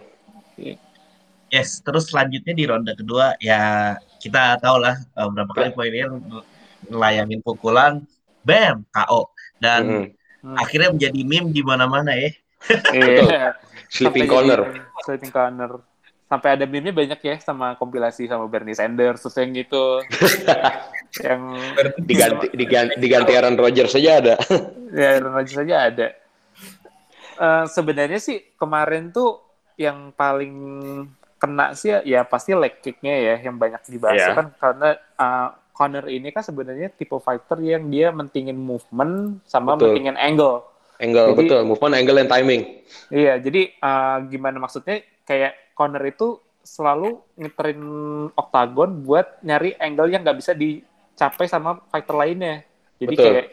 yes, 1.52 1.84
terus 1.84 2.10
selanjutnya 2.10 2.54
di 2.58 2.64
ronde 2.66 2.92
kedua 2.98 3.38
ya 3.38 3.94
kita 4.18 4.58
tahu 4.58 4.82
lah 4.82 4.98
eh, 4.98 5.28
berapa 5.30 5.52
kali 5.54 5.70
Poirier 5.76 6.10
ngelayangin 6.90 7.40
pukulan, 7.44 8.02
bam, 8.42 8.82
KO. 8.90 9.30
Dan 9.62 9.82
Mm-mm. 9.86 10.06
Hmm. 10.46 10.56
akhirnya 10.58 10.90
menjadi 10.94 11.20
meme 11.26 11.50
di 11.50 11.62
mana-mana 11.62 12.12
ya. 12.14 12.30
Iya. 12.96 13.54
Sleeping 13.86 14.26
corner. 14.26 14.82
Sleeping 15.06 15.30
corner. 15.30 15.78
Sampai 16.26 16.58
ada 16.58 16.66
meme-nya 16.66 16.90
banyak 16.90 17.20
ya 17.22 17.38
sama 17.38 17.78
kompilasi 17.78 18.26
sama 18.26 18.50
Bernie 18.50 18.74
Sanders 18.74 19.22
terus 19.22 19.38
yang 19.38 19.50
gitu. 19.54 20.02
yang 21.26 21.40
Diganti, 22.02 22.50
diganti, 22.50 22.94
diganti 22.98 23.30
Aaron 23.32 23.54
Rodgers 23.54 23.94
saja 23.94 24.18
ada. 24.18 24.34
ya 24.98 25.22
Aaron 25.22 25.32
Rodgers 25.38 25.54
saja 25.62 25.76
ada. 25.86 26.06
Eh, 27.36 27.64
sebenarnya 27.70 28.18
sih 28.18 28.42
kemarin 28.56 29.12
tuh 29.12 29.38
yang 29.78 30.10
paling 30.16 30.54
kena 31.36 31.76
sih 31.76 31.92
ya, 31.92 32.00
ya 32.02 32.20
pasti 32.24 32.56
leg 32.56 32.80
kick-nya 32.80 33.12
ya 33.12 33.34
yang 33.44 33.60
banyak 33.60 33.84
dibahas 33.86 34.16
Iya. 34.18 34.32
kan 34.34 34.46
karena 34.56 34.88
eh, 34.96 35.48
Conor 35.76 36.08
ini 36.08 36.32
kan 36.32 36.40
sebenarnya 36.40 36.88
tipe 36.88 37.12
fighter 37.20 37.60
yang 37.60 37.92
dia 37.92 38.08
mentingin 38.08 38.56
movement 38.56 39.44
sama 39.44 39.76
Betul. 39.76 39.92
mentingin 39.92 40.16
angle. 40.16 40.64
Angle, 40.96 41.36
Jadi- 41.36 41.38
betul. 41.44 41.60
Movement, 41.68 41.92
angle, 41.92 42.16
and 42.16 42.30
timing. 42.32 42.62
Iya, 43.12 43.36
jadi 43.36 43.68
uh, 43.84 44.24
gimana 44.32 44.56
maksudnya 44.56 45.04
kayak 45.28 45.52
corner 45.76 46.00
itu 46.02 46.40
selalu 46.64 47.20
ngeterin 47.38 47.80
oktagon 48.34 49.04
buat 49.04 49.38
nyari 49.44 49.76
angle 49.78 50.10
yang 50.10 50.24
nggak 50.24 50.40
bisa 50.40 50.56
dicapai 50.56 51.46
sama 51.46 51.78
fighter 51.92 52.16
lainnya. 52.16 52.66
Jadi 52.98 53.14
Betul. 53.14 53.26
kayak 53.28 53.46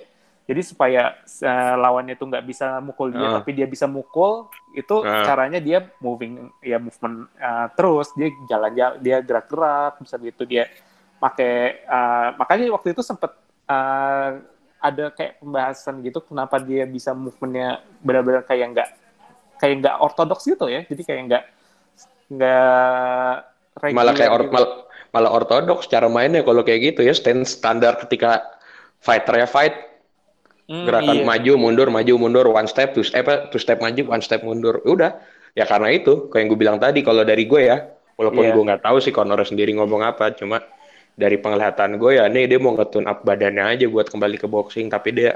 jadi 0.43 0.61
supaya 0.65 1.01
uh, 1.23 1.75
lawannya 1.79 2.19
itu 2.19 2.25
nggak 2.27 2.43
bisa 2.43 2.83
mukul 2.83 3.15
dia, 3.15 3.27
Ah. 3.31 3.33
tapi 3.39 3.55
dia 3.55 3.63
bisa 3.63 3.87
mukul 3.87 4.51
itu 4.75 4.99
Ah. 4.99 5.23
caranya 5.23 5.59
dia 5.63 5.87
moving 6.03 6.51
ya 6.59 6.79
movement 6.79 7.31
uh, 7.39 7.67
terus 7.71 8.11
dia 8.11 8.27
jalan-jalan 8.51 8.99
dia 8.99 9.23
gerak-gerak 9.23 10.03
bisa 10.03 10.19
gitu 10.19 10.43
dia 10.43 10.67
pakai 11.15 11.85
uh, 11.87 12.35
makanya 12.35 12.75
waktu 12.75 12.91
itu 12.91 12.99
sempet 12.99 13.31
uh, 13.71 14.43
ada 14.83 15.15
kayak 15.15 15.39
pembahasan 15.39 16.03
gitu 16.03 16.19
kenapa 16.19 16.59
dia 16.59 16.83
bisa 16.83 17.15
movementnya 17.15 17.79
benar-benar 18.03 18.43
kayak 18.43 18.67
nggak 18.75 18.89
kayak 19.55 19.75
nggak 19.79 19.95
ortodoks 20.03 20.43
gitu 20.43 20.67
ya 20.67 20.83
jadi 20.83 21.01
kayak 21.07 21.21
nggak 21.31 21.43
nggak 22.33 23.35
malah 23.95 24.13
kayak 24.17 24.31
or, 24.35 24.41
gitu. 24.45 24.53
mal- 24.55 24.75
malah 25.13 25.31
ortodoks 25.37 25.85
cara 25.93 26.07
mainnya 26.15 26.41
kalau 26.47 26.61
kayak 26.67 26.81
gitu 26.93 26.99
ya 27.07 27.13
stand 27.19 27.45
standar 27.45 27.93
ketika 28.01 28.29
fighter 29.05 29.35
ya 29.43 29.47
fight 29.55 29.75
Hmm, 30.69 30.87
gerakan 30.87 31.17
iya. 31.19 31.23
maju 31.29 31.51
mundur 31.63 31.87
maju 31.95 32.13
mundur 32.23 32.45
one 32.59 32.67
step 32.71 32.89
two 32.95 33.03
step 33.09 33.25
eh, 33.33 33.39
two 33.51 33.59
step 33.63 33.79
maju 33.83 34.01
one 34.15 34.23
step 34.27 34.41
mundur 34.47 34.75
udah 34.93 35.11
ya 35.59 35.65
karena 35.71 35.87
itu 35.97 36.11
kayak 36.31 36.39
yang 36.41 36.49
gue 36.51 36.59
bilang 36.63 36.77
tadi 36.83 36.99
kalau 37.07 37.23
dari 37.31 37.43
gue 37.51 37.61
ya 37.71 37.77
walaupun 38.19 38.45
Iya. 38.45 38.53
gue 38.53 38.63
nggak 38.67 38.81
tahu 38.87 38.97
sih 39.03 39.11
Conor 39.17 39.39
sendiri 39.49 39.71
ngomong 39.77 40.01
apa 40.11 40.25
cuma 40.39 40.57
dari 41.21 41.35
penglihatan 41.43 41.91
gue 42.01 42.11
ya 42.19 42.23
nih 42.33 42.43
dia 42.51 42.59
mau 42.63 42.73
nge-tune 42.77 43.07
up 43.11 43.19
badannya 43.27 43.63
aja 43.75 43.85
buat 43.93 44.07
kembali 44.13 44.37
ke 44.41 44.47
boxing 44.49 44.87
tapi 44.95 45.09
dia 45.19 45.31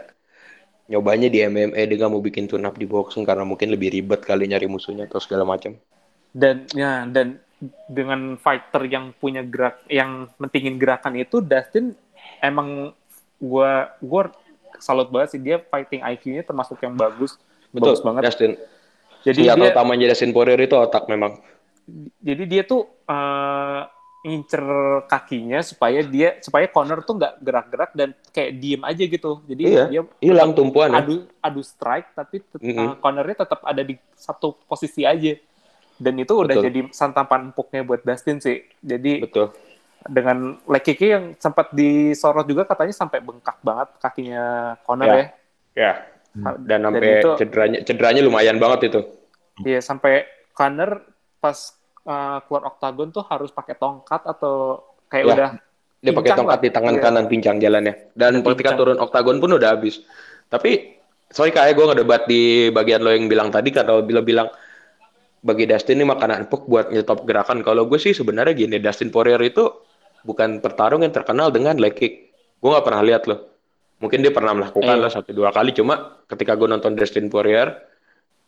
nyobanya 0.92 1.28
di 1.34 1.40
MMA 1.44 1.84
dia 1.90 1.96
nggak 2.00 2.12
mau 2.14 2.24
bikin 2.28 2.46
tune 2.52 2.66
up 2.68 2.76
di 2.82 2.88
boxing 2.94 3.24
karena 3.30 3.44
mungkin 3.52 3.70
lebih 3.76 3.90
ribet 3.96 4.22
kali 4.30 4.44
nyari 4.52 4.68
musuhnya 4.76 5.04
atau 5.10 5.20
segala 5.26 5.44
macam 5.54 5.72
dan 6.38 6.70
ya 6.78 7.10
dan 7.10 7.42
dengan 7.90 8.38
fighter 8.38 8.86
yang 8.86 9.10
punya 9.18 9.42
gerak 9.42 9.82
yang 9.90 10.30
mentingin 10.38 10.78
gerakan 10.78 11.18
itu 11.18 11.42
Dustin 11.42 11.98
emang 12.38 12.94
gua 13.42 13.98
gua 13.98 14.30
salut 14.78 15.10
banget 15.10 15.34
sih. 15.34 15.42
Dia 15.42 15.58
fighting 15.58 16.06
IQ-nya 16.06 16.46
termasuk 16.46 16.78
yang 16.86 16.94
bagus. 16.94 17.34
Betul 17.74 17.98
bagus 17.98 18.02
banget. 18.06 18.22
Dustin. 18.30 18.52
Jadi 19.26 19.50
senjata 19.50 19.58
dia 19.58 19.74
utamanya 19.74 20.06
Dustin 20.14 20.30
Poirier 20.30 20.62
itu 20.62 20.78
otak 20.78 21.10
memang. 21.10 21.42
Jadi 22.22 22.44
dia 22.46 22.62
tuh 22.62 22.86
eh, 23.10 23.82
ngincer 24.28 24.64
kakinya 25.08 25.64
supaya 25.64 26.04
dia 26.04 26.38
supaya 26.44 26.68
corner 26.70 27.00
tuh 27.02 27.16
nggak 27.16 27.34
gerak-gerak 27.42 27.92
dan 27.98 28.10
kayak 28.30 28.52
diem 28.62 28.82
aja 28.86 29.04
gitu. 29.08 29.32
Jadi 29.50 29.62
Iya, 29.66 29.86
dia 29.90 30.02
hilang 30.22 30.54
tumpuan 30.54 30.94
ya. 30.94 31.02
adu 31.02 31.26
adu 31.42 31.62
strike 31.66 32.14
tapi 32.14 32.44
tet- 32.44 32.62
Mm-mm. 32.62 32.94
uh, 32.94 32.96
cornernya 33.02 33.42
tetap 33.48 33.66
ada 33.66 33.82
di 33.82 33.96
satu 34.14 34.54
posisi 34.68 35.02
aja 35.08 35.34
dan 35.98 36.14
itu 36.16 36.34
udah 36.34 36.54
Betul. 36.54 36.66
jadi 36.66 36.80
santapan 36.90 37.50
empuknya 37.50 37.82
buat 37.82 38.02
Dustin 38.02 38.38
sih. 38.38 38.62
Jadi 38.80 39.26
betul. 39.26 39.50
dengan 40.08 40.56
leg 40.64 40.86
yang 40.96 41.36
sempat 41.36 41.74
disorot 41.74 42.46
juga 42.46 42.64
katanya 42.64 42.94
sampai 42.94 43.20
bengkak 43.20 43.58
banget 43.60 43.90
kakinya 43.98 44.46
Conor 44.82 45.06
Ya. 45.06 45.16
ya. 45.16 45.26
Ya. 45.76 45.92
Dan 46.38 46.56
Dan 46.64 46.80
sampai 46.86 47.10
itu- 47.18 47.36
cederanya 47.36 47.80
cederanya 47.82 48.22
lumayan 48.22 48.58
banget 48.58 48.94
itu. 48.94 49.02
Iya 49.66 49.82
sampai 49.82 50.24
Conor 50.54 51.02
pas 51.38 51.58
uh, 52.06 52.40
keluar 52.46 52.70
oktagon 52.70 53.10
tuh 53.10 53.26
harus 53.26 53.50
pakai 53.50 53.74
tongkat 53.74 54.22
atau 54.24 54.86
kayak 55.08 55.26
Ya, 55.26 55.34
udah 55.34 55.50
dia 55.98 56.14
pakai 56.14 56.32
tongkat 56.32 56.60
lah. 56.62 56.64
di 56.64 56.70
tangan 56.70 56.96
Iya. 56.96 57.04
kanan 57.04 57.26
pincang 57.26 57.58
jalannya. 57.58 57.94
Dan 58.14 58.46
ketika 58.46 58.78
turun 58.78 58.98
oktagon 58.98 59.42
pun 59.42 59.50
udah 59.50 59.74
habis. 59.74 60.06
Tapi 60.48 60.94
sorry 61.28 61.50
kayak 61.50 61.74
gue 61.74 61.84
ngedebat 61.84 62.22
di 62.24 62.42
bagian 62.70 63.02
lo 63.02 63.12
yang 63.12 63.26
bilang 63.26 63.50
tadi 63.50 63.74
kalau 63.74 64.00
bila 64.00 64.22
bilang 64.22 64.48
bagi 65.42 65.70
Dustin 65.70 66.02
ini 66.02 66.06
makanan 66.10 66.48
empuk 66.50 66.66
buat 66.66 66.90
nyetop 66.90 67.24
gerakan. 67.24 67.62
Kalau 67.62 67.86
gue 67.86 68.00
sih 68.02 68.14
sebenarnya 68.14 68.58
gini 68.58 68.82
Dustin 68.82 69.14
Poirier 69.14 69.40
itu 69.46 69.70
bukan 70.26 70.60
pertarung 70.60 71.06
yang 71.06 71.14
terkenal 71.14 71.54
dengan 71.54 71.78
leg 71.78 71.94
kick. 71.94 72.34
Gue 72.58 72.70
nggak 72.74 72.86
pernah 72.86 73.02
lihat 73.06 73.30
loh. 73.30 73.54
Mungkin 73.98 74.22
dia 74.22 74.30
pernah 74.34 74.54
melakukan 74.54 74.98
Iya. 74.98 75.04
lah 75.08 75.12
satu 75.14 75.34
dua 75.34 75.50
kali. 75.54 75.74
Cuma 75.74 76.22
ketika 76.30 76.58
gue 76.58 76.68
nonton 76.70 76.98
Dustin 76.98 77.30
Poirier 77.30 77.70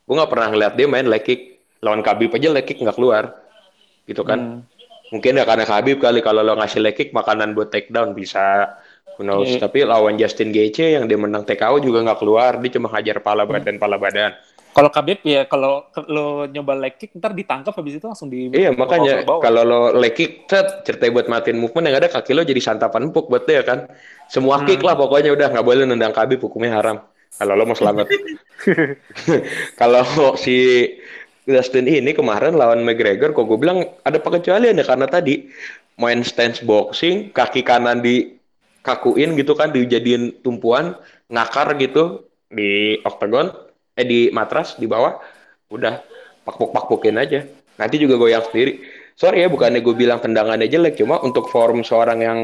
gue 0.09 0.15
nggak 0.17 0.31
pernah 0.33 0.47
ngeliat 0.49 0.73
dia 0.73 0.87
main 0.89 1.05
leg 1.05 1.21
kick. 1.21 1.61
Lawan 1.79 2.01
Khabib 2.03 2.33
aja 2.35 2.49
leg 2.49 2.65
kick 2.65 2.81
nggak 2.81 2.97
keluar. 2.97 3.37
Gitu 4.09 4.21
kan? 4.25 4.39
Hmm. 4.39 4.77
mungkin 5.09 5.41
ya 5.41 5.45
karena 5.45 5.65
Khabib 5.65 5.97
kali. 5.97 6.21
Kalau 6.21 6.45
lo 6.45 6.53
ngasih 6.53 6.81
leg 6.85 6.93
kick 6.93 7.09
makanan 7.13 7.57
buat 7.57 7.73
takedown 7.73 8.13
bisa. 8.13 8.77
Who 9.17 9.25
knows? 9.27 9.51
Iya. 9.51 9.67
tapi 9.67 9.83
lawan 9.83 10.15
Justin 10.15 10.55
Gaethje 10.55 10.95
yang 10.95 11.03
dia 11.09 11.19
menang 11.19 11.43
TKO 11.43 11.81
juga 11.81 12.05
nggak 12.05 12.19
keluar. 12.23 12.55
Dia 12.61 12.71
cuma 12.77 12.87
hajar 12.93 13.19
pala 13.19 13.43
badan 13.43 13.75
pala 13.75 13.97
badan 13.99 14.31
Kalau 14.69 14.89
Khabib 14.93 15.19
ya 15.25 15.49
kalau 15.49 15.89
lo 16.07 16.45
nyoba 16.45 16.77
leg 16.77 16.95
kick 16.95 17.17
ntar 17.17 17.33
ditangkap 17.33 17.73
habis 17.73 17.97
itu 17.97 18.05
langsung 18.05 18.29
di 18.29 18.53
iya 18.53 18.69
makanya 18.69 19.25
kalau 19.25 19.61
lo 19.65 19.81
leg 19.97 20.13
kick 20.13 20.45
set 20.45 20.85
ceritanya 20.85 21.11
buat 21.19 21.27
matiin 21.27 21.57
movement 21.57 21.89
yang 21.89 21.97
ada 21.97 22.07
kaki 22.07 22.31
lo 22.37 22.45
jadi 22.45 22.61
santapan 22.61 23.09
empuk 23.09 23.27
buat 23.27 23.49
dia 23.49 23.65
kan? 23.65 23.89
Semua 24.29 24.61
kick 24.63 24.85
lah 24.85 24.93
pokoknya 24.93 25.33
udah 25.33 25.49
nggak 25.51 25.65
boleh 25.65 25.83
nendang 25.89 26.13
Khabib 26.13 26.39
hukumnya 26.39 26.77
haram. 26.77 27.01
Kalau 27.35 27.53
lo 27.57 27.63
mau 27.65 27.77
selamat. 27.77 28.07
Kalau 29.81 30.05
si 30.37 30.85
Dustin 31.49 31.89
ini 31.89 32.13
kemarin 32.13 32.53
lawan 32.53 32.85
McGregor 32.85 33.33
kok 33.33 33.49
gue 33.49 33.57
bilang 33.57 33.81
ada 34.05 34.21
pengecualian 34.21 34.77
ya 34.77 34.85
karena 34.85 35.09
tadi 35.09 35.49
main 35.97 36.21
stance 36.21 36.61
boxing 36.61 37.33
kaki 37.33 37.65
kanan 37.65 38.05
dikakuin 38.05 39.33
gitu 39.33 39.57
kan 39.57 39.73
dijadiin 39.73 40.45
tumpuan 40.45 40.93
ngakar 41.33 41.73
gitu 41.81 42.29
di 42.53 43.01
octagon 43.01 43.49
eh 43.99 44.07
di 44.07 44.31
matras 44.31 44.79
di 44.79 44.87
bawah 44.87 45.19
udah 45.67 45.99
pakpuk 46.47 46.71
pakpukin 46.71 47.19
aja. 47.19 47.43
Nanti 47.75 47.95
juga 47.99 48.15
goyang 48.15 48.47
sendiri. 48.47 48.79
Sorry 49.19 49.43
ya 49.43 49.51
bukannya 49.51 49.83
gue 49.83 49.95
bilang 49.95 50.23
tendangannya 50.23 50.71
jelek 50.71 50.95
cuma 50.95 51.19
untuk 51.19 51.51
form 51.51 51.83
seorang 51.83 52.19
yang 52.23 52.39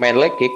main 0.00 0.16
leg 0.16 0.32
kick 0.40 0.50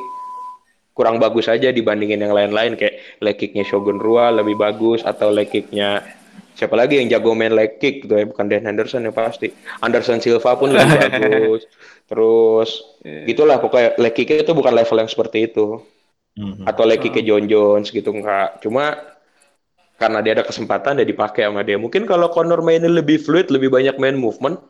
kurang 0.97 1.21
bagus 1.21 1.47
aja 1.47 1.71
dibandingin 1.71 2.25
yang 2.25 2.35
lain-lain 2.35 2.75
kayak 2.75 3.21
leg 3.23 3.37
kicknya 3.39 3.63
Shogun 3.63 4.01
Rua 4.03 4.35
lebih 4.35 4.59
bagus 4.59 5.05
atau 5.07 5.31
leg 5.31 5.47
kicknya 5.47 6.03
siapa 6.59 6.75
lagi 6.75 6.99
yang 6.99 7.07
jago 7.07 7.39
main 7.39 7.55
leg 7.55 7.79
kick 7.79 8.03
gitu 8.03 8.19
ya 8.19 8.27
bukan 8.27 8.51
Dan 8.51 8.67
Henderson 8.67 9.07
ya 9.07 9.13
pasti. 9.15 9.53
Anderson 9.85 10.19
Silva 10.19 10.59
pun 10.59 10.75
lebih 10.75 10.99
bagus. 11.07 11.63
Terus 12.09 12.71
gitulah 13.05 13.63
pokoknya 13.63 13.95
leg 14.01 14.15
kicknya 14.17 14.43
itu 14.43 14.53
bukan 14.57 14.75
level 14.75 14.99
yang 14.99 15.11
seperti 15.11 15.53
itu. 15.53 15.85
Mhm. 16.39 16.71
atau 16.71 16.87
leg 16.87 17.03
kicknya 17.03 17.35
John 17.35 17.51
Jones 17.51 17.91
gitu 17.91 18.15
enggak. 18.15 18.63
Cuma 18.63 18.95
karena 19.99 20.23
dia 20.23 20.33
ada 20.39 20.45
kesempatan 20.47 21.03
dia 21.03 21.07
dipakai 21.07 21.51
sama 21.51 21.67
dia 21.67 21.77
mungkin 21.77 22.07
kalau 22.07 22.31
Conor 22.31 22.63
mainnya 22.63 22.89
lebih 22.89 23.19
fluid 23.19 23.51
lebih 23.51 23.69
banyak 23.69 23.99
main 23.99 24.15
movement 24.15 24.63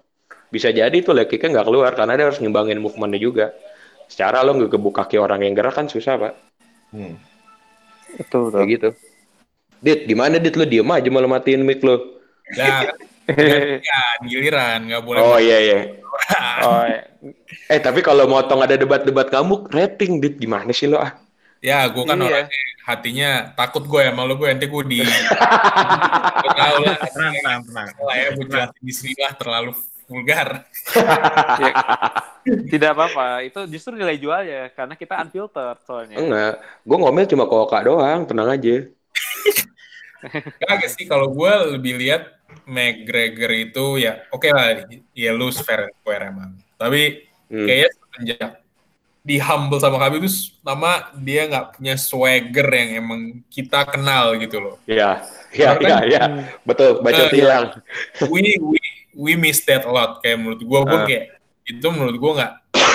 bisa 0.48 0.72
jadi 0.72 0.96
tuh 1.04 1.12
leg 1.12 1.28
kicknya 1.28 1.60
nggak 1.60 1.66
keluar 1.68 1.92
karena 1.92 2.16
dia 2.16 2.24
harus 2.32 2.40
ngimbangin 2.40 2.80
movementnya 2.80 3.20
juga 3.20 3.46
secara 4.08 4.40
lo 4.40 4.56
nggak 4.56 4.72
gebuk 4.72 4.96
kaki 4.96 5.20
orang 5.20 5.44
yang 5.44 5.54
gerak 5.54 5.76
kan 5.76 5.86
susah 5.86 6.16
pak 6.16 6.34
Hmm. 6.88 7.20
Betul, 8.16 8.48
kayak 8.48 8.68
gitu 8.80 8.88
Dit, 9.78 10.10
gimana 10.10 10.42
Dit? 10.42 10.58
Lu 10.58 10.66
diem 10.66 10.88
aja 10.90 11.08
malah 11.10 11.30
matiin 11.30 11.62
mic 11.62 11.84
lu. 11.86 12.18
Ya, 12.56 12.90
gantian, 13.28 14.18
giliran, 14.26 14.80
nggak 14.88 15.02
boleh. 15.04 15.20
Oh 15.20 15.38
iya 15.38 15.58
iya. 15.60 15.78
Oh, 16.64 16.82
iya. 16.82 17.02
Eh 17.70 17.78
tapi 17.78 18.02
kalau 18.02 18.26
motong 18.26 18.64
ada 18.64 18.74
debat-debat 18.74 19.28
kamu, 19.30 19.68
rating 19.70 20.18
Dit 20.18 20.40
gimana 20.40 20.72
sih 20.74 20.90
lo 20.90 20.98
ah? 20.98 21.14
Ya, 21.58 21.86
gue 21.86 22.04
kan 22.04 22.14
Iya. 22.16 22.26
orangnya 22.28 22.60
hatinya 22.86 23.30
takut 23.52 23.82
gue 23.82 24.00
ya 24.00 24.10
malu 24.10 24.34
gue 24.34 24.48
nanti 24.48 24.64
gue 24.64 24.82
di 24.86 24.98
tahu 26.58 26.76
lah 26.80 26.96
Tenang, 27.04 27.34
tenang, 27.36 27.60
tenang. 27.66 27.86
lah 28.00 28.16
ya 28.16 28.28
gue 28.32 28.44
jelasin 28.46 28.80
di 28.80 28.94
sini 28.94 29.12
lah 29.18 29.32
terlalu 29.34 29.72
vulgar 30.06 30.48
Ya, 31.60 31.72
tidak 32.64 32.96
apa-apa. 32.96 33.44
Itu 33.44 33.68
justru 33.68 33.92
nilai 33.92 34.16
jual 34.16 34.40
ya 34.40 34.72
karena 34.72 34.96
kita 34.96 35.20
unfiltered 35.20 35.84
soalnya. 35.84 36.16
Enggak, 36.16 36.52
gue 36.80 36.96
ngomel 36.96 37.28
cuma 37.28 37.44
ke 37.44 37.54
Oka 37.54 37.78
doang, 37.84 38.24
tenang 38.24 38.48
aja. 38.48 38.88
Kagak 40.64 40.90
sih 40.90 41.04
kalau 41.04 41.28
gue 41.28 41.52
lebih 41.76 41.94
lihat 41.94 42.22
McGregor 42.64 43.52
itu 43.52 44.00
ya 44.00 44.24
oke 44.30 44.48
lah 44.48 44.82
ya 45.12 45.30
lose 45.30 45.60
fair 45.60 45.86
and 45.86 45.94
square 45.94 46.24
emang 46.26 46.56
tapi 46.74 47.28
Hmm. 47.48 47.64
kayaknya 47.64 47.88
semenjak 47.96 48.50
di 49.20 49.36
humble 49.36 49.76
sama 49.76 49.98
Khabib 49.98 50.24
itu 50.24 50.30
nama 50.60 51.10
dia 51.14 51.44
nggak 51.44 51.76
punya 51.76 51.94
swagger 51.94 52.64
yang 52.66 52.90
emang 52.98 53.20
kita 53.46 53.84
kenal 53.84 54.32
gitu 54.34 54.56
loh 54.58 54.76
Iya, 54.84 55.20
iya, 55.50 55.68
iya, 55.74 55.76
kan- 55.76 56.04
iya. 56.04 56.24
Betul, 56.62 57.00
baca 57.00 57.22
Eh, 57.24 57.32
hilang. 57.34 57.64
we 58.26 58.56
we 58.58 58.80
we 59.14 59.32
miss 59.34 59.60
that 59.62 59.82
a 59.82 59.90
lot 59.90 60.18
kayak 60.18 60.38
menurut 60.38 60.58
gue 60.58 60.80
gue 60.80 60.94
Ah. 60.94 61.04
kayak 61.04 61.24
itu 61.64 61.86
menurut 61.86 62.16
gue 62.16 62.32
nggak 62.34 62.52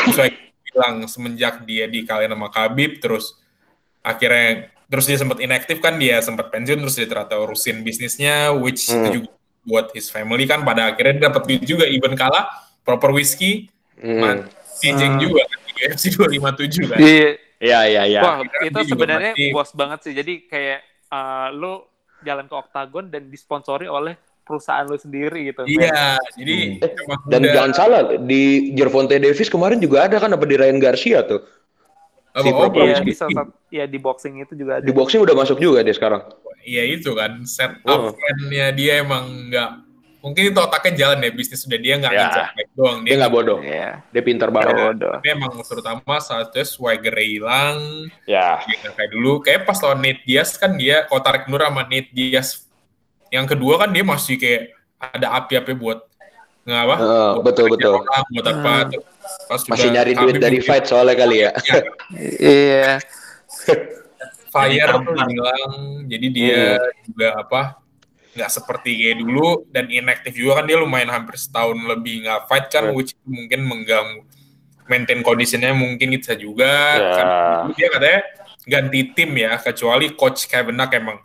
sesuai 0.07 0.29
bilang 0.65 0.95
semenjak 1.05 1.61
dia 1.63 1.85
dikalahin 1.85 2.31
sama 2.31 2.49
Khabib 2.49 2.97
terus 2.97 3.37
akhirnya 4.01 4.67
terus 4.85 5.05
dia 5.05 5.17
sempat 5.17 5.37
inaktif 5.39 5.77
kan 5.79 5.95
dia 5.95 6.17
sempat 6.19 6.49
pensiun 6.49 6.79
terus 6.79 6.95
dia 6.95 7.05
ternyata 7.05 7.37
urusin 7.37 7.81
bisnisnya 7.81 8.51
which 8.51 8.87
Hmm. 8.87 9.05
itu 9.05 9.21
juga 9.21 9.29
buat 9.63 9.85
his 9.91 10.07
family 10.07 10.43
kan 10.43 10.59
pada 10.61 10.89
akhirnya 10.89 11.13
dia 11.15 11.25
dapat 11.29 11.41
duit 11.45 11.63
juga 11.63 11.85
even 11.85 12.13
kalah 12.13 12.49
proper 12.81 13.11
whiskey 13.11 13.69
Hmm. 13.95 14.19
man 14.19 14.37
Ejeng 14.81 15.15
Ah. 15.15 15.21
juga 15.21 15.41
kan 15.45 15.59
UFC 15.85 16.03
257 16.11 16.87
kan 16.87 16.97
Iya. 16.99 17.29
Iya, 17.59 17.79
iya, 17.87 18.01
iya. 18.03 18.21
Wah, 18.21 18.37
itu 18.59 18.79
sebenarnya 18.85 19.31
bos 19.49 19.71
banget 19.71 19.99
sih. 20.03 20.11
Jadi 20.11 20.47
kayak 20.47 20.79
uh, 21.07 21.47
lu 21.49 21.79
jalan 22.21 22.43
ke 22.43 22.55
oktagon 22.55 23.07
dan 23.07 23.27
disponsori 23.27 23.87
oleh 23.87 24.15
perusahaan 24.43 24.83
lu 24.83 24.99
sendiri 24.99 25.47
gitu. 25.47 25.63
iya 25.63 26.19
jadi 26.35 26.75
Hmm. 26.75 27.23
Dan 27.27 27.39
udah- 27.41 27.53
jangan 27.55 27.71
salah, 27.71 28.01
di 28.19 28.75
Gervonta 28.75 29.15
Davis 29.15 29.47
kemarin 29.47 29.79
juga 29.79 30.03
ada 30.03 30.19
kan 30.19 30.27
apa 30.29 30.43
di 30.43 30.55
Ryan 30.55 30.79
Garcia 30.79 31.23
tuh. 31.23 31.39
si 32.33 32.49
oh, 32.49 32.65
proper 32.65 32.81
Iya, 32.83 32.97
di 32.99 33.13
iya, 33.69 33.85
di 33.85 33.95
boxing 33.95 34.41
itu 34.41 34.57
juga 34.57 34.81
ada. 34.81 34.83
Di 34.83 34.89
boxing 34.89 35.21
udah 35.21 35.37
masuk 35.37 35.61
juga 35.61 35.79
dia 35.79 35.93
sekarang. 35.93 36.25
Iya 36.65 36.83
itu 36.89 37.13
kan 37.13 37.45
setup 37.45 37.85
Oh. 37.85 38.11
plan-nya 38.11 38.73
dia 38.73 38.99
emang 38.99 39.47
nggak 39.47 39.69
mungkin 40.23 40.43
itu 40.47 40.55
otaknya 40.55 40.91
jalan 40.97 41.19
ya 41.19 41.29
bisnis 41.29 41.59
sudah 41.59 41.75
dia 41.75 41.99
nggak 41.99 42.09
Ya. 42.09 42.47
baik 42.49 42.69
doang 42.71 42.97
Dia 43.03 43.15
nggak 43.19 43.29
bodoh. 43.29 43.59
Iya. 43.59 43.89
Dia 44.07 44.21
pintar 44.21 44.47
Nggak 44.47 44.63
banget. 44.65 44.83
bodoh. 44.87 45.13
Tapi 45.13 45.27
emang 45.29 45.51
terutama 45.61 46.13
saat 46.17 46.47
itu 46.49 46.63
swagger 46.63 47.11
hilang 47.13 48.07
Ya. 48.23 48.63
dia 48.63 48.75
nggak 48.79 48.93
kayak 48.95 49.09
dulu 49.11 49.31
kayak 49.39 49.61
pas 49.63 49.77
lawan 49.77 49.99
Nate 49.99 50.23
Diaz 50.23 50.55
kan 50.55 50.71
dia 50.73 51.03
kalau 51.03 51.19
tarik 51.19 51.43
mundur 51.45 51.67
sama 51.67 51.83
Nate 51.83 52.07
Diaz 52.09 52.63
yang 53.27 53.43
kedua 53.43 53.75
kan 53.77 53.91
dia 53.91 54.01
masih 54.01 54.35
kayak 54.35 54.71
ada 54.97 55.27
api-api 55.35 55.73
buat 55.73 55.99
nggak 56.63 56.81
apa 56.81 56.95
buat 56.95 57.11
Oh, 57.35 57.43
betul, 57.43 57.65
betul. 57.67 57.99
orang, 57.99 58.23
buat 58.31 58.47
apa 58.47 58.73
Hmm. 58.79 58.91
Terus 58.93 59.03
pas 59.45 59.61
Masih 59.69 59.89
nyari 59.89 60.11
duit 60.13 60.35
dari 60.35 60.55
mungkin 60.55 60.63
fight 60.65 60.85
soalnya 60.85 61.15
kali 61.17 61.37
ya. 61.41 61.51
Iya. 62.39 62.99
fire 64.47 64.91
tuh 64.93 65.01
tampar. 65.09 65.27
hilang 65.27 65.71
jadi 66.05 66.27
dia 66.29 66.61
Hmm. 66.77 67.03
juga 67.03 67.27
apa 67.35 67.61
nggak 68.33 68.49
seperti 68.49 68.89
kayak 68.95 69.17
dulu 69.19 69.69
dan 69.69 69.85
inaktif 69.87 70.33
juga 70.33 70.57
kan 70.57 70.65
dia 70.65 70.75
lumayan 70.75 71.09
hampir 71.09 71.37
setahun 71.37 71.77
lebih 71.77 72.25
nggak 72.25 72.39
fight 72.45 72.65
kan 72.67 72.89
Hmm. 72.89 72.97
which 72.97 73.13
mungkin 73.23 73.61
mengganggu 73.61 74.25
maintain 74.83 75.21
kondisinya 75.21 75.71
mungkin 75.71 76.11
bisa 76.11 76.33
juga 76.33 76.97
Ya. 76.97 77.13
kan 77.13 77.27
dia 77.71 77.87
katanya 77.87 78.19
ganti 78.63 78.99
tim 79.11 79.31
ya 79.31 79.55
kecuali 79.55 80.11
coach 80.11 80.45
Kaepernick 80.45 80.91
emang 80.93 81.21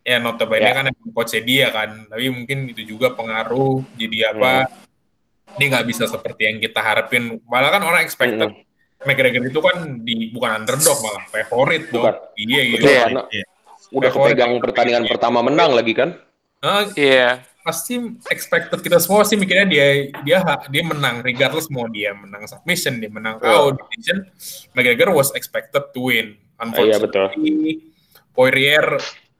ya 0.00 0.16
notabene 0.16 0.64
Ya. 0.64 0.72
kan 0.72 0.84
emang 0.86 1.10
coachnya 1.10 1.42
dia 1.42 1.66
kan 1.68 2.06
tapi 2.06 2.30
mungkin 2.30 2.70
itu 2.70 2.86
juga 2.86 3.10
pengaruh 3.10 3.82
jadi 3.94 4.32
apa 4.32 4.52
Hmm. 4.64 5.54
dia 5.56 5.66
nggak 5.68 5.86
bisa 5.86 6.04
seperti 6.06 6.42
yang 6.44 6.58
kita 6.58 6.78
harapin 6.78 7.42
malah 7.44 7.68
kan 7.68 7.82
orang 7.82 8.00
expected 8.00 8.38
Hmm. 8.40 8.62
McGregor 9.02 9.44
itu 9.44 9.60
kan 9.60 9.76
di 10.00 10.30
bukan 10.30 10.62
underdog 10.62 10.98
malah 11.00 11.26
favorit 11.26 11.90
dong 11.90 12.00
Bukan. 12.00 12.16
iya 12.38 12.60
gitu 12.66 12.86
karena 12.86 13.22
Iya. 13.28 13.44
udah 13.88 14.10
kepegang 14.10 14.52
pertandingan 14.58 15.04
pertama 15.06 15.42
menang 15.42 15.70
lagi 15.70 15.92
kan. 15.92 16.16
Ah, 16.58 16.88
Iya. 16.90 17.44
pasti 17.60 17.98
expected 18.26 18.78
kita 18.78 18.96
semua 18.96 19.22
sih 19.22 19.34
mikirnya 19.34 19.66
dia 19.66 19.86
dia 20.22 20.38
dia 20.66 20.82
menang 20.82 21.18
regardless 21.18 21.66
mau 21.66 21.84
dia 21.86 22.14
menang 22.14 22.46
submission 22.46 22.94
dia 22.94 23.10
menang 23.10 23.36
Oh. 23.38 23.74
KO 23.74 23.82
decision 23.82 24.22
McGregor 24.70 25.10
was 25.10 25.34
expected 25.34 25.82
to 25.90 26.00
win 26.00 26.38
Iya, 26.56 26.96
betul. 26.96 27.26
unfortunately 27.26 27.90
Poirier 28.30 28.86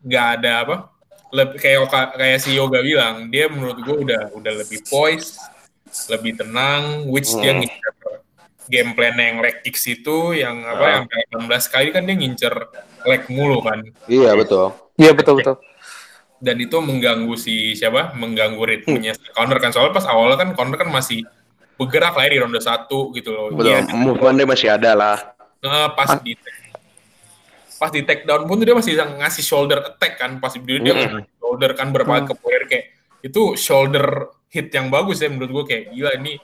nggak 0.02 0.26
ada 0.36 0.52
apa 0.60 0.76
lebih 1.28 1.56
kayak 1.56 1.78
Oka- 1.80 2.12
kayak 2.14 2.38
si 2.40 2.50
Yoga 2.52 2.80
bilang 2.80 3.28
dia 3.28 3.46
menurut 3.46 3.78
gue 3.78 3.96
udah 3.96 4.34
udah 4.34 4.52
lebih 4.56 4.82
poised 4.84 5.38
lebih 6.08 6.34
tenang 6.36 7.06
which 7.06 7.30
dia 7.32 7.54
Hmm. 7.54 7.62
ngincer 7.62 7.94
game 8.66 8.90
plan 8.92 9.14
yang 9.14 9.38
leg 9.38 9.62
kicks 9.62 9.86
itu 9.86 10.34
yang 10.34 10.60
apa 10.60 10.82
Ah. 10.82 10.90
yang 10.92 11.04
kayak 11.06 11.26
18 11.30 11.64
kali 11.68 11.88
kan 11.90 12.02
dia 12.02 12.16
ngincer 12.16 12.54
leg 13.04 13.22
mulu 13.28 13.62
kan 13.62 13.86
Iya, 14.04 14.34
betul. 14.34 14.74
Iya 14.96 15.14
betul 15.14 15.38
betul. 15.38 15.56
Dan 16.38 16.56
itu 16.56 16.76
mengganggu 16.78 17.34
si 17.34 17.72
siapa? 17.72 18.12
Mengganggu 18.12 18.60
ritmenya 18.60 19.16
Conor 19.32 19.58
kan. 19.58 19.70
Soalnya 19.72 19.92
pas 19.94 20.06
awalnya 20.06 20.36
kan 20.36 20.48
Conor 20.52 20.76
kan 20.76 20.88
masih 20.88 21.24
bergerak 21.76 22.16
lah 22.16 22.24
ya 22.24 22.30
di 22.32 22.38
ronde 22.40 22.60
satu 22.60 23.12
gitu 23.12 23.32
loh. 23.32 23.52
Betul. 23.52 23.64
Dia, 23.68 23.84
Movementnya 23.92 24.46
masih 24.46 24.68
ada 24.72 24.92
lah. 24.92 25.16
eh, 25.58 25.88
pas 25.92 26.10
di 26.20 26.32
pas 27.76 27.90
di 27.92 28.00
take 28.02 28.24
down 28.24 28.44
pun 28.44 28.56
dia 28.56 28.72
masih 28.72 28.96
ngasih 28.96 29.44
shoulder 29.44 29.84
attack 29.84 30.16
kan. 30.16 30.36
Pas 30.38 30.52
di 30.52 30.60
dia 30.62 30.92
ngasih 30.92 31.28
shoulder 31.36 31.70
kan 31.72 31.92
berapa 31.92 32.08
kali 32.10 32.20
Hmm. 32.24 32.28
ke 32.28 32.34
Poirier 32.36 32.64
kayak 32.64 32.86
itu 33.20 33.42
shoulder 33.54 34.06
hit 34.48 34.70
yang 34.70 34.88
bagus 34.88 35.20
ya 35.20 35.28
menurut 35.28 35.50
gue 35.52 35.64
kayak 35.68 35.84
gila 35.90 36.10
ini 36.16 36.38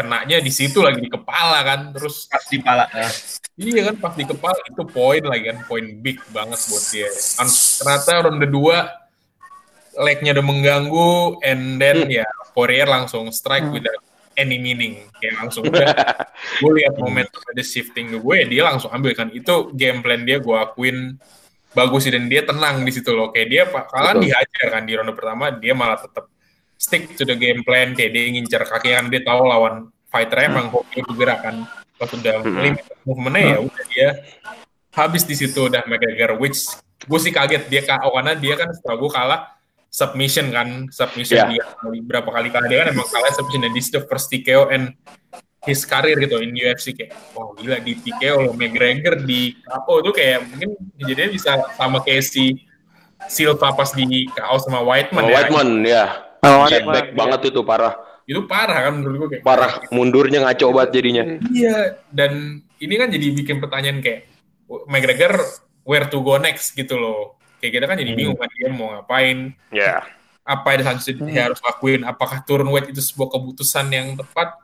kenanya 0.00 0.40
di 0.40 0.48
situ 0.48 0.80
lagi 0.80 1.04
di 1.04 1.12
kepala 1.12 1.60
kan 1.60 1.80
terus 1.92 2.24
pas 2.24 2.44
di 2.48 2.58
pala. 2.64 2.88
Nah, 2.88 3.12
iya 3.60 3.80
kan 3.92 3.96
pas 4.00 4.14
di 4.16 4.24
kepala 4.24 4.56
itu 4.64 4.82
poin 4.88 5.20
lagi 5.20 5.44
kan 5.52 5.58
poin 5.68 5.84
big 6.00 6.16
banget 6.32 6.56
buat 6.72 6.84
dia. 6.88 7.08
An- 7.36 7.52
ternyata 7.52 8.10
ronde 8.24 8.48
2 8.48 10.00
legnya 10.00 10.30
udah 10.38 10.46
mengganggu 10.46 11.10
and 11.44 11.76
then 11.76 12.08
ya 12.08 12.24
Poirier 12.56 12.88
langsung 12.88 13.28
strike 13.30 13.68
without 13.68 14.02
any 14.34 14.56
meaning. 14.56 15.04
Kayak 15.20 15.46
langsung 15.46 15.68
udah 15.68 15.92
gue 16.40 16.72
lihat 16.80 16.94
momentum 16.96 17.42
ada 17.44 17.62
shifting 17.62 18.16
gue 18.16 18.38
dia 18.48 18.62
langsung 18.64 18.90
ambil 18.90 19.12
kan. 19.12 19.28
Itu 19.30 19.70
game 19.76 20.00
plan 20.00 20.24
dia 20.24 20.40
gue 20.40 20.56
akuin 20.56 21.20
bagus 21.70 22.08
sih 22.08 22.12
dan 22.16 22.26
dia 22.26 22.42
tenang 22.42 22.82
di 22.82 22.90
situ 22.90 23.12
loh. 23.12 23.30
Kayak 23.30 23.48
dia 23.52 23.62
kalian 23.68 24.16
dihajar 24.24 24.66
kan 24.72 24.82
di 24.88 24.92
ronde 24.96 25.12
pertama 25.14 25.52
dia 25.54 25.76
malah 25.76 26.00
tetap 26.00 26.26
stick 26.80 27.12
to 27.12 27.22
the 27.22 27.36
game 27.36 27.60
plan 27.60 27.92
kayak 27.92 28.10
dia 28.10 28.24
ngincer 28.30 28.64
kaki 28.64 28.88
kan 28.90 29.06
dia 29.06 29.20
tahu 29.20 29.44
lawan 29.44 29.74
fighter 30.08 30.40
emang 30.42 30.66
hoki 30.66 31.04
bergerak 31.04 31.44
kan 31.44 31.56
pas 31.94 32.08
udah 32.08 32.40
Hmm. 32.40 32.56
limit 32.58 32.80
movementnya 33.04 33.42
ya 33.46 33.58
udah 33.60 33.84
dia 33.86 34.08
habis 34.90 35.22
di 35.22 35.36
situ 35.36 35.68
udah 35.68 35.84
McGregor 35.84 36.34
which 36.34 36.64
gue 37.00 37.16
sih 37.18 37.30
kaget. 37.30 37.68
Dia 37.68 37.80
KO 37.82 38.10
karena 38.10 38.32
dia 38.34 38.56
kan 38.56 38.68
setelah 38.70 38.96
gue 38.98 39.10
kalah 39.10 39.40
submission 39.88 40.48
kan 40.48 40.68
submission 40.88 41.36
Ya. 41.38 41.46
dia 41.46 41.64
kali- 41.74 42.00
berapa 42.00 42.26
kali 42.26 42.48
kalah. 42.48 42.66
Dia 42.66 42.78
kan 42.82 42.88
emang 42.90 43.04
kalah 43.06 43.30
submission 43.30 43.62
dan 43.62 43.72
this 43.72 43.86
is 43.86 43.92
the 43.92 44.02
first 44.02 44.28
TKO 44.28 44.68
and 44.68 44.96
his 45.60 45.84
career 45.84 46.16
gitu 46.16 46.40
in 46.40 46.52
UFC 46.52 46.92
kayak 46.92 47.12
oh 47.34 47.52
gila 47.52 47.76
di 47.78 47.92
TKO 47.94 48.40
loh 48.42 48.54
McGregor 48.54 49.20
di 49.20 49.52
KO 49.60 50.00
tuh 50.00 50.12
kayak 50.12 50.44
mungkin 50.46 50.72
jadinya 50.98 51.28
bisa 51.28 51.50
sama 51.74 52.00
kayak 52.00 52.24
si 52.24 52.64
Silva 53.26 53.68
pas 53.70 53.92
di 53.92 54.04
KO 54.26 54.56
sama 54.58 54.80
Whiteman 54.80 55.20
Sama 55.20 55.28
ya 55.28 55.36
Whiteman 55.38 55.68
ya. 55.84 56.04
Oh, 56.40 56.64
Setback 56.64 57.12
banget 57.12 57.52
itu 57.52 57.60
parah. 57.60 57.94
itu 58.24 58.46
parah 58.46 58.86
kan 58.86 58.92
menurut 58.94 59.16
gue 59.18 59.28
kayak 59.36 59.42
Parah 59.42 59.72
mundurnya 59.90 60.38
ngaco 60.40 60.70
banget 60.70 60.90
jadinya. 60.94 61.24
Iya, 61.50 61.98
dan 62.08 62.32
ini 62.78 62.94
kan 62.94 63.10
jadi 63.10 63.26
bikin 63.34 63.58
pertanyaan 63.58 63.98
kayak 63.98 64.30
McGregor 64.86 65.34
where 65.82 66.06
to 66.06 66.22
go 66.22 66.38
next 66.38 66.72
gitu 66.72 66.94
loh. 66.94 67.34
Kayak 67.58 67.72
kita 67.74 67.84
kan 67.84 67.96
jadi 67.98 68.12
bingung 68.14 68.38
kan 68.38 68.46
dia 68.48 68.70
mau 68.70 68.94
ngapain, 68.94 69.50
Ya. 69.68 70.06
apa 70.40 70.66
yang 70.72 70.96
selanjutnya 70.96 71.26
dia 71.26 71.42
harus 71.44 71.60
lakuin, 71.60 72.06
apakah 72.06 72.40
turun 72.40 72.70
weight 72.70 72.88
itu 72.88 73.02
sebuah 73.02 73.34
keputusan 73.34 73.86
yang 73.90 74.14
tepat? 74.14 74.56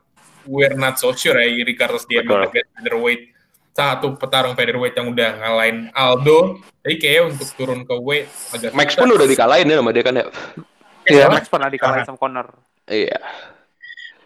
We're 0.47 0.72
not 0.72 0.97
so 0.97 1.11
sure 1.11 1.35
ya, 1.37 1.51
regardless 1.61 2.07
dia 2.07 2.22
target 2.22 2.70
featherweight. 2.72 3.35
Satu 3.74 4.14
petarung 4.14 4.55
featherweight 4.55 4.95
yang 4.95 5.11
udah 5.11 5.31
ngalahin 5.37 5.91
Aldo, 5.91 6.62
tapi 6.81 6.97
kayaknya 6.97 7.35
untuk 7.35 7.49
turun 7.53 7.83
ke 7.83 7.95
weight 7.99 8.31
agak 8.55 8.70
Max 8.72 8.95
susah. 8.95 9.03
pun 9.03 9.11
udah 9.12 9.27
dikalahin 9.27 9.66
ya 9.66 9.77
sama 9.77 9.91
dia 9.91 10.01
kan 10.01 10.14
ya. 10.14 10.27
Iya, 11.07 11.26
Soalnya- 11.26 11.38
Max 11.38 11.44
pernah 11.46 11.68
dikalahin 11.70 12.04
sama 12.04 12.18
Connor. 12.18 12.48
Iya. 12.86 13.18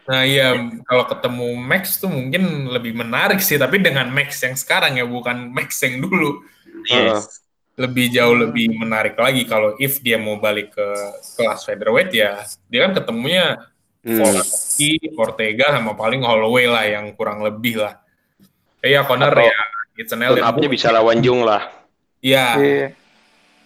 Nah 0.01 0.21
iya, 0.25 0.47
kalau 0.83 1.05
ketemu 1.05 1.47
Max 1.55 2.01
tuh 2.01 2.09
mungkin 2.09 2.67
lebih 2.67 2.97
menarik 2.97 3.37
sih, 3.39 3.55
tapi 3.55 3.77
dengan 3.79 4.09
Max 4.09 4.41
yang 4.41 4.57
sekarang 4.57 4.97
ya, 4.97 5.05
bukan 5.05 5.53
Max 5.53 5.77
yang 5.81 6.01
dulu. 6.01 6.41
Yes. 6.89 7.41
lebih 7.79 8.11
jauh 8.13 8.35
lebih 8.35 8.73
menarik 8.77 9.15
lagi 9.17 9.47
kalau 9.47 9.73
if 9.79 10.03
dia 10.03 10.19
mau 10.19 10.37
balik 10.37 10.75
ke 10.75 10.87
kelas 11.33 11.65
featherweight 11.65 12.11
ya 12.13 12.43
dia 12.67 12.85
kan 12.85 12.93
ketemunya 12.93 13.57
Hmm. 14.01 14.17
Ortega 15.13 15.77
sama 15.77 15.93
paling 15.93 16.25
Holloway 16.25 16.65
lah 16.65 16.89
yang 16.89 17.13
kurang 17.13 17.45
lebih 17.45 17.77
lah. 17.77 18.01
Eh, 18.81 18.97
ya 18.97 19.05
Connor 19.05 19.29
Atau 19.29 19.45
ya 19.45 19.57
it's 19.93 20.09
an 20.09 20.25
bisa 20.65 20.89
lawan 20.89 21.21
Jung 21.21 21.45
lah. 21.45 21.69
Ya, 22.17 22.57
Iya. 22.57 22.87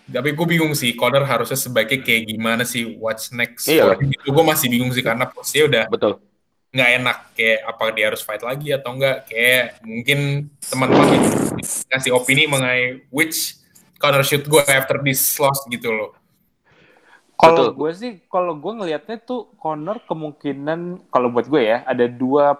Tapi 0.06 0.38
gue 0.38 0.46
bingung 0.46 0.74
sih 0.78 0.94
Connor 0.94 1.26
harusnya 1.26 1.58
sebaiknya 1.58 2.06
kayak 2.06 2.22
gimana 2.30 2.64
sih 2.64 2.98
what's 3.02 3.34
next 3.34 3.66
Iya. 3.66 3.98
Itu 3.98 4.30
gue 4.30 4.46
masih 4.46 4.70
bingung 4.70 4.94
sih 4.94 5.02
karena 5.02 5.26
posisinya 5.26 5.66
udah 5.66 5.84
Betul. 5.90 6.14
nggak 6.76 6.90
enak 7.02 7.18
kayak 7.34 7.60
apa 7.66 7.84
dia 7.96 8.06
harus 8.12 8.22
fight 8.22 8.44
lagi 8.44 8.70
atau 8.76 8.94
enggak 8.94 9.26
kayak 9.32 9.80
mungkin 9.82 10.52
teman-teman 10.62 11.24
ngasih 11.90 12.12
opini 12.14 12.46
mengenai 12.46 13.08
which 13.10 13.58
Connor 13.98 14.22
should 14.28 14.46
go 14.46 14.60
after 14.62 15.00
this 15.02 15.24
loss 15.40 15.64
gitu 15.72 15.90
loh. 15.90 16.12
Kalau 17.36 17.76
gue 17.76 17.92
sih, 17.92 18.12
kalau 18.32 18.56
gue 18.56 18.72
ngelihatnya 18.72 19.20
tuh 19.20 19.52
Connor 19.60 20.00
kemungkinan, 20.08 21.12
kalau 21.12 21.28
buat 21.28 21.48
gue 21.52 21.68
ya, 21.68 21.84
ada 21.84 22.08
dua 22.08 22.56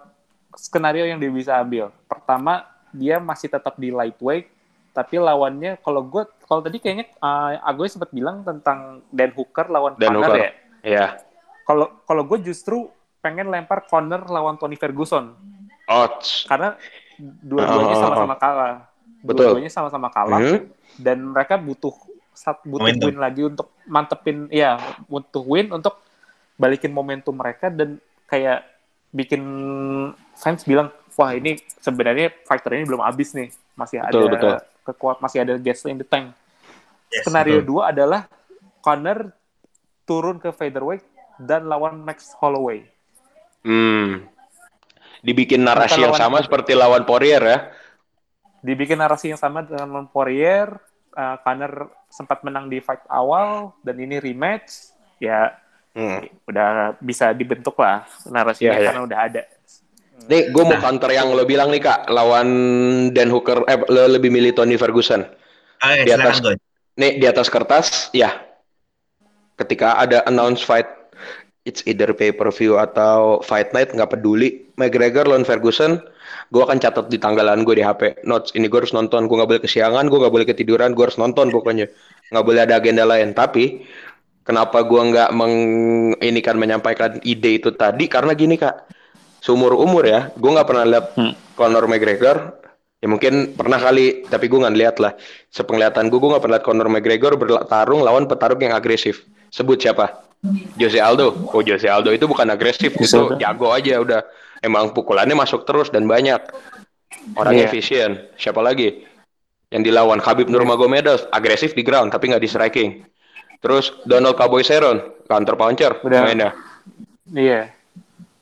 skenario 0.52 1.08
yang 1.08 1.16
dia 1.16 1.32
bisa 1.32 1.56
ambil. 1.56 1.88
Pertama, 2.04 2.68
dia 2.92 3.16
masih 3.16 3.48
tetap 3.48 3.76
di 3.80 3.88
lightweight, 3.88 4.52
tapi 4.96 5.20
lawannya, 5.20 5.76
kalau 5.78 6.00
gue, 6.02 6.24
kalau 6.42 6.64
tadi 6.64 6.80
kayaknya 6.80 7.12
uh, 7.20 7.60
Agoy 7.62 7.86
sempat 7.86 8.08
bilang 8.08 8.40
tentang 8.40 9.04
Dan 9.12 9.28
Hooker 9.30 9.68
lawan 9.68 9.92
Dan 9.94 10.08
Connor 10.10 10.24
Hooker. 10.24 10.40
ya. 10.40 10.50
Iya. 10.80 11.06
Kalau 11.62 12.00
kalau 12.02 12.22
gue 12.24 12.38
justru 12.40 12.88
pengen 13.20 13.52
lempar 13.52 13.84
Connor 13.84 14.24
lawan 14.24 14.56
Tony 14.56 14.74
Ferguson, 14.74 15.36
Oh. 15.84 16.08
karena 16.48 16.74
dua-duanya 17.18 17.92
Oh, 17.92 18.02
sama-sama 18.02 18.34
kalah. 18.34 18.74
Betul. 19.20 19.52
Dua-duanya 19.52 19.68
sama-sama 19.68 20.08
kalah 20.08 20.40
Hmm. 20.40 20.66
dan 20.96 21.18
mereka 21.26 21.54
butuh 21.56 21.92
butuh 22.62 22.84
Momentum. 22.84 23.08
win 23.08 23.18
lagi 23.18 23.42
untuk 23.42 23.72
mantepin 23.84 24.46
ya 24.48 24.76
butuh 25.04 25.40
win 25.40 25.72
untuk 25.72 25.96
balikin 26.54 26.92
momentum 26.92 27.32
mereka 27.32 27.68
dan 27.68 27.96
kayak 28.24 28.60
bikin 29.08 29.40
fans 30.34 30.62
bilang 30.62 30.92
wah 31.16 31.32
ini 31.32 31.56
sebenarnya 31.76 32.30
fighter 32.42 32.72
ini 32.72 32.84
belum 32.84 33.00
habis 33.00 33.32
nih 33.32 33.48
masih 33.72 34.00
Betul, 34.00 34.20
ada 34.22 34.28
betul. 34.30 34.54
kekuat 34.84 35.16
masih 35.18 35.38
ada 35.40 35.54
gas 35.56 35.82
in 35.84 35.96
the 35.96 36.04
tank 36.04 36.32
Yes, 37.06 37.22
skenario 37.22 37.60
betul. 37.60 37.68
dua 37.70 37.82
adalah 37.90 38.22
Connor 38.80 39.30
turun 40.02 40.36
ke 40.36 40.50
featherweight 40.50 41.02
dan 41.38 41.64
lawan 41.64 41.98
Max 41.98 42.32
Holloway 42.34 42.84
Hmm. 43.60 44.22
Dibikin 45.18 45.58
narasi 45.60 45.96
Bukan 45.96 46.02
yang 46.02 46.12
lawan- 46.12 46.22
sama 46.22 46.38
seperti 46.40 46.72
lawan 46.72 47.02
Poirier 47.02 47.42
ya. 47.42 47.58
dibikin 48.58 48.94
narasi 48.96 49.30
yang 49.30 49.38
sama 49.38 49.62
dengan 49.62 50.06
Poirier 50.06 50.70
uh, 51.12 51.36
Connor 51.40 51.72
sempat 52.08 52.42
menang 52.42 52.66
di 52.66 52.78
fight 52.78 53.02
awal 53.06 53.74
dan 53.80 53.96
ini 53.96 54.16
rematch 54.16 54.90
ya 55.18 55.54
Hmm. 55.92 56.20
udah 56.44 56.92
bisa 56.98 57.32
dibentuk 57.32 57.72
lah 57.74 58.04
narasinya 58.26 58.68
Iya, 58.70 58.78
iya. 58.78 58.86
karena 58.86 59.02
udah 59.02 59.18
ada. 59.18 59.42
Nih, 60.26 60.48
gue 60.50 60.64
mau 60.64 60.80
counter 60.80 61.12
yang 61.12 61.30
lo 61.36 61.44
bilang 61.44 61.68
nih 61.68 61.84
kak, 61.84 62.08
lawan 62.08 62.48
Dan 63.12 63.28
Hooker, 63.28 63.68
eh 63.68 63.78
lo 63.86 64.08
lebih 64.08 64.32
milih 64.32 64.56
Tony 64.56 64.74
Ferguson. 64.80 65.22
Oke, 65.22 66.08
Di 66.08 66.12
atas- 66.16 66.40
silakan 66.40 66.56
Goy. 66.56 66.56
Nih 66.96 67.12
di 67.20 67.26
atas 67.28 67.52
kertas, 67.52 68.08
ya. 68.16 68.32
Ketika 69.60 70.00
ada 70.00 70.24
announce 70.24 70.64
fight, 70.64 70.88
it's 71.68 71.84
either 71.84 72.16
pay 72.16 72.32
per 72.32 72.48
view 72.48 72.80
atau 72.80 73.44
fight 73.44 73.76
night, 73.76 73.92
nggak 73.92 74.16
peduli. 74.16 74.64
McGregor 74.80 75.28
lawan 75.28 75.44
Ferguson, 75.44 76.00
gue 76.48 76.62
akan 76.64 76.80
catat 76.80 77.12
di 77.12 77.20
tanggalan 77.20 77.68
gue 77.68 77.76
di 77.76 77.84
HP. 77.84 78.24
Notes 78.24 78.56
ini 78.56 78.68
gue 78.72 78.80
harus 78.80 78.96
nonton, 78.96 79.28
gue 79.28 79.36
nggak 79.36 79.50
boleh 79.52 79.62
kesiangan, 79.62 80.08
gue 80.08 80.18
nggak 80.24 80.34
boleh 80.34 80.46
ketiduran, 80.48 80.96
gue 80.96 81.04
harus 81.04 81.20
nonton 81.20 81.52
pokoknya. 81.52 81.88
Nggak 82.32 82.44
boleh 82.44 82.60
ada 82.64 82.74
agenda 82.80 83.04
lain. 83.04 83.36
Tapi 83.36 83.84
kenapa 84.40 84.80
gue 84.84 85.02
nggak 85.12 85.30
meng 85.36 85.54
ini 86.20 86.40
kan 86.40 86.56
menyampaikan 86.56 87.20
ide 87.24 87.60
itu 87.60 87.72
tadi? 87.76 88.08
Karena 88.08 88.32
gini 88.32 88.56
kak, 88.56 88.88
seumur 89.46 89.78
umur 89.78 90.02
ya, 90.02 90.34
gue 90.34 90.50
nggak 90.50 90.66
pernah 90.66 90.82
lihat 90.84 91.06
Hmm. 91.14 91.32
Conor 91.54 91.86
McGregor. 91.86 92.58
Ya 92.96 93.06
mungkin 93.06 93.54
pernah 93.54 93.76
kali, 93.76 94.26
tapi 94.26 94.48
gue 94.48 94.58
nggak 94.58 94.74
lihat 94.74 94.96
lah. 94.98 95.14
Sepenglihatan 95.48 96.08
gue, 96.08 96.18
gue 96.18 96.30
nggak 96.32 96.42
pernah 96.42 96.58
lihat 96.58 96.66
Conor 96.66 96.88
McGregor 96.88 97.32
bertarung 97.36 98.02
lawan 98.02 98.26
petarung 98.26 98.58
yang 98.58 98.74
agresif. 98.74 99.22
Sebut 99.48 99.78
siapa? 99.78 100.26
Jose 100.74 100.98
Aldo. 100.98 101.32
Oh 101.46 101.62
Jose 101.62 101.86
Aldo 101.86 102.10
itu 102.10 102.26
bukan 102.26 102.48
agresif, 102.48 102.90
Jose 102.92 103.14
itu 103.14 103.38
jago 103.38 103.70
aja 103.70 104.00
udah. 104.00 104.20
Emang 104.58 104.90
pukulannya 104.90 105.36
masuk 105.36 105.62
terus 105.62 105.88
dan 105.88 106.04
banyak. 106.04 106.40
Orang 107.34 107.54
Iya. 107.54 107.68
efisien. 107.68 108.26
Siapa 108.34 108.58
lagi? 108.58 109.04
Yang 109.68 109.82
dilawan 109.84 110.18
Khabib 110.18 110.46
Nurmagomedov 110.46 111.28
agresif 111.30 111.74
di 111.74 111.82
ground 111.82 112.10
tapi 112.10 112.32
nggak 112.32 112.40
di 112.40 112.48
striking. 112.48 112.90
Terus 113.60 113.92
Donald 114.02 114.34
Cowboy 114.34 114.62
Cerrone 114.62 115.22
counter 115.24 115.54
puncher 115.54 116.00
Udah. 116.00 116.22
mainnya. 116.22 116.50
Iya. 117.28 117.75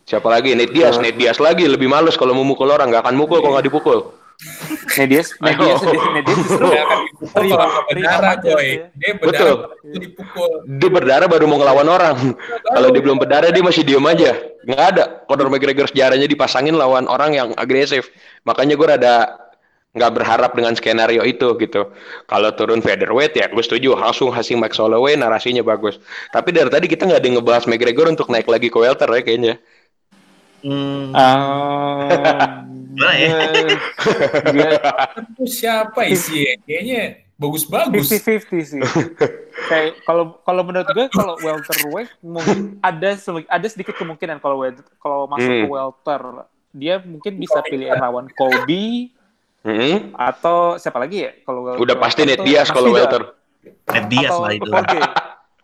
Siapa 0.05 0.29
lagi? 0.29 0.53
Nate 0.53 0.73
Diaz. 0.73 1.01
Nate 1.01 1.17
Diaz 1.17 1.41
lagi 1.41 1.65
lebih 1.65 1.89
males 1.89 2.15
kalau 2.15 2.37
mau 2.37 2.45
mukul 2.45 2.69
orang 2.69 2.93
nggak 2.93 3.05
akan 3.09 3.17
mukul 3.17 3.41
kalau 3.41 3.57
nggak 3.57 3.69
dipukul. 3.69 4.01
Medias, 4.99 5.31
medias, 5.39 5.79
medias 6.11 6.37
justru 6.43 6.67
Dia 6.67 6.83
akan 6.83 6.99
dipukul 7.07 7.39
Terima- 7.39 7.55
kalau 7.55 7.71
nggak 7.71 7.87
terima 7.87 8.11
berdarah, 8.11 8.35
sih. 8.43 8.75
Dia 8.99 9.13
berdarah 9.15 9.31
Betul. 9.31 9.55
baru 9.55 9.99
dipukul. 10.03 10.51
Dia 10.67 10.91
berdarah 10.91 11.29
baru 11.31 11.45
mau 11.47 11.59
ngelawan 11.63 11.89
orang. 11.89 12.17
Kalau 12.67 12.89
dia 12.91 13.03
belum 13.03 13.19
berdarah 13.23 13.51
dia 13.55 13.63
masih 13.65 13.83
diem 13.87 14.05
aja. 14.05 14.31
Nggak 14.67 14.85
ada. 14.91 15.05
Conor 15.31 15.49
McGregor 15.49 15.87
sejarahnya 15.89 16.27
dipasangin 16.27 16.75
lawan 16.75 17.07
orang 17.07 17.31
yang 17.33 17.49
agresif. 17.57 18.11
Makanya 18.43 18.75
gue 18.75 18.87
rada 18.91 19.15
nggak 19.95 20.11
berharap 20.11 20.51
dengan 20.59 20.75
skenario 20.75 21.23
itu 21.23 21.55
gitu. 21.55 21.95
Kalau 22.27 22.51
turun 22.59 22.83
featherweight 22.83 23.39
ya 23.39 23.47
gue 23.47 23.63
setuju 23.63 23.95
langsung 23.95 24.35
hasil 24.35 24.59
Max 24.59 24.77
Holloway 24.83 25.15
narasinya 25.15 25.63
bagus. 25.63 26.03
Tapi 26.35 26.51
dari 26.51 26.69
tadi 26.69 26.91
kita 26.91 27.07
nggak 27.07 27.23
ada 27.23 27.29
ngebahas 27.39 27.65
McGregor 27.71 28.11
untuk 28.11 28.27
naik 28.35 28.51
lagi 28.51 28.67
ke 28.67 28.77
welter 28.77 29.07
ya 29.15 29.23
kayaknya. 29.23 29.55
Hmm, 30.65 31.13
Ah, 31.13 32.65
Gimana 32.65 33.15
ya? 33.15 33.37
Itu 35.21 35.45
siapa 35.45 36.07
isi? 36.07 36.57
Kayaknya 36.65 37.01
bagus-bagus. 37.35 38.07
50-50 38.09 38.65
sih. 38.65 38.81
Kayak 39.67 40.01
kalau 40.03 40.39
kalau 40.41 40.63
menurut 40.63 40.89
gue 40.89 41.07
kalau 41.11 41.35
welterweight 41.37 42.11
mungkin 42.21 42.79
ada 42.81 43.19
ada 43.47 43.67
sedikit 43.67 43.93
kemungkinan 43.95 44.39
kalau 44.39 44.63
kalau 44.99 45.27
masuk 45.27 45.49
ke 45.49 45.61
Hmm. 45.61 45.71
welter 45.71 46.23
dia 46.71 46.95
mungkin 46.99 47.37
bisa 47.37 47.61
pilih 47.61 47.91
lawan 47.93 48.27
Kobe 48.31 49.11
Hmm. 49.61 50.13
atau 50.13 50.77
siapa 50.77 50.97
lagi 50.97 51.25
ya 51.25 51.33
kalau 51.43 51.61
welter- 51.67 51.83
Udah 51.83 51.97
pasti 51.97 52.21
Nate 52.23 52.37
atau 52.37 52.45
Diaz 52.45 52.69
kalau 52.69 52.91
welter. 52.91 53.23
Ned 53.65 54.05
Diaz 54.07 54.35
lah 54.35 54.53
itu. 54.53 54.69
Jorge. 54.69 54.99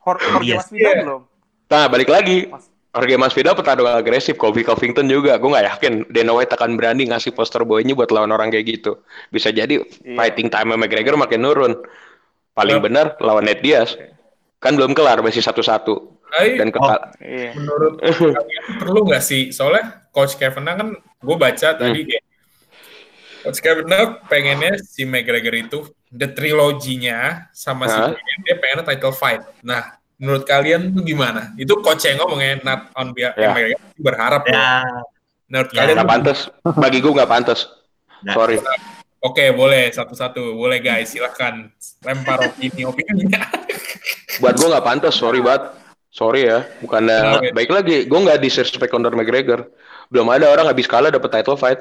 Hor- 0.01 0.21
Jorge 0.21 0.41
Diaz. 0.43 0.59
Masvidal 0.65 0.93
belum. 0.99 1.23
Nah, 1.69 1.85
balik 1.87 2.09
lagi. 2.09 2.39
Mas- 2.49 2.70
Jorge 2.91 3.15
Masvidal 3.15 3.55
pertarung 3.55 3.87
agresif, 3.87 4.35
Kobe 4.35 4.67
Covington 4.67 5.07
juga. 5.07 5.39
Gue 5.39 5.55
nggak 5.55 5.67
yakin 5.79 5.93
Dana 6.11 6.35
White 6.35 6.59
akan 6.59 6.75
berani 6.75 7.07
ngasih 7.07 7.31
poster 7.31 7.63
boynya 7.63 7.95
buat 7.95 8.11
lawan 8.11 8.35
orang 8.35 8.51
kayak 8.51 8.67
gitu. 8.67 8.99
Bisa 9.31 9.55
jadi 9.55 9.79
Iya. 9.79 10.19
fighting 10.19 10.51
time 10.51 10.75
McGregor 10.75 11.15
makin 11.15 11.47
nurun. 11.47 11.79
Paling 12.51 12.83
Yap. 12.83 12.85
benar 12.91 13.07
lawan 13.23 13.47
Nate 13.47 13.63
Diaz. 13.63 13.95
Kan 14.59 14.75
belum 14.75 14.93
kelar, 14.93 15.23
masih 15.23 15.39
satu-satu. 15.39 16.19
Dan 16.35 16.75
kekal. 16.75 17.15
Iya. 17.23 17.55
menurut 17.55 18.03
perlu 18.83 19.07
nggak 19.07 19.23
sih? 19.23 19.55
Soalnya 19.55 20.07
Coach 20.11 20.35
Kevin 20.35 20.67
kan 20.67 20.89
gue 20.99 21.37
baca 21.39 21.69
tadi 21.75 22.01
kayak 22.07 22.25
Coach 23.47 23.61
Kevin 23.63 23.87
pengennya 24.27 24.83
si 24.83 25.07
McGregor 25.07 25.55
itu 25.55 25.79
the 26.11 26.27
triloginya 26.27 27.47
sama 27.55 27.87
si 27.87 27.95
Hah? 27.95 28.11
Poirier, 28.13 28.39
dia 28.43 28.57
pengennya 28.59 28.85
title 28.85 29.15
fight. 29.15 29.43
Nah, 29.63 29.95
menurut 30.21 30.45
kalian 30.45 30.93
tuh 30.93 31.01
gimana? 31.01 31.57
Itu 31.57 31.81
coach 31.81 32.05
yang 32.05 32.21
ngomongnya 32.21 32.61
not 32.61 32.93
on 32.93 33.17
behalf 33.17 33.35
Ya. 33.41 33.57
McGregor 33.57 33.81
berharap 33.97 34.43
Ya. 34.45 34.85
Menurut 35.49 35.69
Ya, 35.73 35.83
kalian 35.83 35.97
Nggak 35.97 36.11
pantas. 36.13 36.39
Bagi 36.77 36.99
gue 37.01 37.13
nggak 37.17 37.31
pantas. 37.33 37.61
Nggak. 38.23 38.37
Sorry. 38.37 38.57
Oke, 39.21 39.45
boleh 39.53 39.89
satu-satu. 39.91 40.55
Boleh 40.55 40.79
guys, 40.81 41.13
silahkan 41.13 41.73
lempar 42.05 42.41
opini 42.45 42.85
opininya. 42.85 43.49
Buat 44.39 44.61
gue 44.61 44.69
nggak 44.69 44.87
pantas. 44.87 45.17
Sorry 45.17 45.41
banget. 45.41 45.75
Sorry 46.13 46.47
ya. 46.47 46.69
Bukannya 46.85 47.19
Oke. 47.41 47.49
baik 47.57 47.71
lagi. 47.73 47.97
Gue 48.05 48.21
nggak 48.21 48.45
disrespect 48.45 48.93
Conor 48.93 49.17
McGregor. 49.17 49.73
Belum 50.13 50.29
ada 50.29 50.53
orang 50.53 50.69
habis 50.69 50.85
kalah 50.85 51.09
dapet 51.09 51.33
title 51.33 51.57
fight. 51.57 51.81